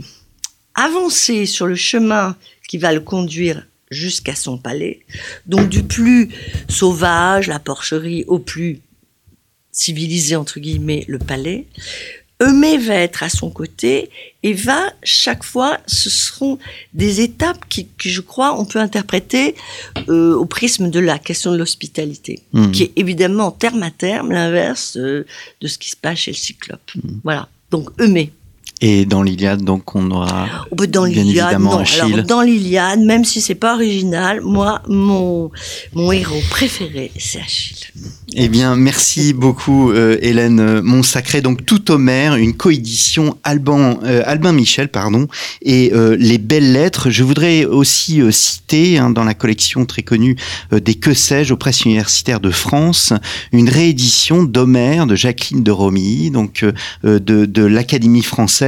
avancer 0.76 1.46
sur 1.46 1.68
le 1.68 1.76
chemin 1.76 2.36
qui 2.68 2.78
va 2.78 2.94
le 2.94 3.00
conduire 3.00 3.66
jusqu'à 3.92 4.36
son 4.36 4.58
palais, 4.58 5.02
donc 5.46 5.70
du 5.70 5.84
plus 5.84 6.30
sauvage, 6.70 7.48
la 7.48 7.60
porcherie, 7.60 8.24
au 8.28 8.40
plus 8.40 8.80
civilisé, 9.72 10.36
entre 10.36 10.60
guillemets, 10.60 11.06
le 11.08 11.20
palais, 11.20 11.66
Eumée 12.42 12.78
va 12.78 12.96
être 12.96 13.24
à 13.24 13.30
son 13.30 13.50
côté 13.50 14.10
et 14.44 14.54
va, 14.54 14.92
chaque 15.04 15.44
fois, 15.44 15.78
ce 15.88 16.10
seront 16.10 16.60
des 16.94 17.22
étapes 17.22 17.64
qui, 17.70 17.88
qui, 17.98 18.10
je 18.10 18.20
crois, 18.20 18.60
on 18.60 18.66
peut 18.66 18.80
interpréter 18.80 19.56
euh, 20.10 20.34
au 20.36 20.46
prisme 20.46 20.90
de 20.90 21.00
la 21.00 21.18
question 21.18 21.54
de 21.54 21.58
l'hospitalité, 21.58 22.42
Mhm. 22.52 22.72
qui 22.74 22.84
est 22.84 22.92
évidemment 22.98 23.52
terme 23.52 23.84
à 23.84 23.92
terme 23.92 24.32
l'inverse 24.34 24.98
euh, 24.98 25.26
de 25.62 25.68
ce 25.68 25.78
qui 25.78 25.90
se 25.90 25.96
passe 25.96 26.20
chez 26.20 26.32
le 26.32 26.38
cyclope. 26.38 26.92
Voilà. 27.24 27.48
Donc 27.72 27.90
Eumée. 28.02 28.34
Et 28.82 29.06
dans 29.06 29.24
l'Iliade, 29.24 29.62
donc, 29.64 29.96
on 29.96 30.12
aura 30.12 30.48
Dans 30.76 31.06
bien 31.06 31.06
évidemment 31.06 31.72
non. 31.72 31.78
Achille. 31.80 32.14
Alors, 32.14 32.26
dans 32.26 32.42
l'Iliade, 32.42 33.00
même 33.00 33.24
si 33.24 33.40
c'est 33.40 33.56
pas 33.56 33.76
original, 33.76 34.42
moi, 34.42 34.82
mon, 34.90 35.50
mon 35.94 36.12
héros 36.12 36.42
préféré, 36.50 37.10
c'est 37.18 37.40
Achille. 37.40 37.78
Eh 38.34 38.50
bien, 38.50 38.76
merci 38.76 39.32
beaucoup, 39.32 39.92
euh, 39.92 40.18
Hélène 40.22 40.60
euh, 40.60 40.82
Monsacré. 40.82 41.42
Donc, 41.42 41.66
Tout 41.66 41.90
Homère, 41.90 42.36
une 42.36 42.54
coédition 42.54 43.38
Alban, 43.44 44.00
euh, 44.04 44.24
Albin 44.26 44.52
Michel, 44.52 44.90
pardon, 44.90 45.30
et 45.62 45.94
euh, 45.94 46.18
Les 46.20 46.38
Belles 46.38 46.74
Lettres. 46.74 47.10
Je 47.10 47.24
voudrais 47.24 47.64
aussi 47.64 48.22
euh, 48.22 48.32
citer, 48.32 48.98
hein, 48.98 49.10
dans 49.10 49.24
la 49.24 49.36
collection 49.36 49.86
très 49.86 50.04
connue 50.04 50.36
des 50.74 50.96
Que 50.96 51.14
sais-je 51.14 51.54
aux 51.54 51.58
presses 51.58 51.86
universitaires 51.86 52.42
de 52.42 52.52
France, 52.52 53.14
une 53.54 53.70
réédition 53.70 54.44
d'Homère 54.44 55.08
de 55.08 55.16
Jacqueline 55.16 55.64
de 55.64 55.72
Romilly, 55.72 56.30
donc 56.30 56.66
de, 57.04 57.20
de 57.20 57.62
l'Académie 57.64 58.22
française. 58.22 58.65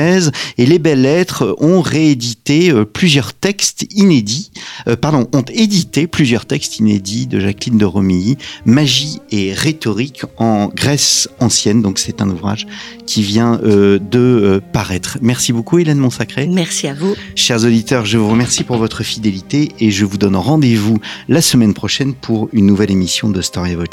Et 0.58 0.66
Les 0.66 0.80
Belles 0.80 1.02
Lettres 1.02 1.56
ont 1.60 1.82
réédité 1.82 2.72
euh, 2.72 2.86
plusieurs 2.86 3.34
textes 3.34 3.86
inédits, 3.92 4.52
euh, 4.88 4.96
pardon, 4.96 5.28
ont 5.34 5.46
édité 5.54 6.08
plusieurs 6.08 6.46
textes 6.46 6.80
inédits 6.80 7.28
de 7.28 7.40
Jacqueline 7.40 7.78
de 7.78 7.86
Romilly, 7.86 8.38
Magie 8.66 9.20
et 9.32 9.54
rhétorique 9.54 10.24
en 10.38 10.68
Grèce 10.68 11.30
ancienne. 11.40 11.82
Donc 11.82 12.00
c'est 12.00 12.22
un 12.22 12.30
ouvrage 12.30 12.68
qui 13.06 13.22
vient 13.22 13.60
euh, 13.64 14.00
de 14.00 14.62
paraître. 14.74 15.18
Merci 15.22 15.54
beaucoup 15.54 15.80
Hélène 15.80 15.98
Monsacré. 15.98 16.48
Merci 16.48 16.88
à 16.88 16.94
vous. 16.94 17.16
Chers 17.36 17.64
auditeurs, 17.64 18.06
je 18.06 18.18
vous 18.18 18.30
remercie 18.30 18.64
pour 18.64 18.78
votre 18.78 19.04
fidélité 19.04 19.72
et 19.80 19.92
je 19.92 20.06
vous 20.06 20.18
donne 20.18 20.36
rendez-vous 20.36 21.00
la 21.28 21.42
semaine 21.42 21.74
prochaine 21.74 22.14
pour 22.14 22.50
une 22.54 22.66
nouvelle 22.66 22.92
émission 22.92 23.30
de 23.30 23.42
Storia 23.42 23.76
Voce. 23.76 23.88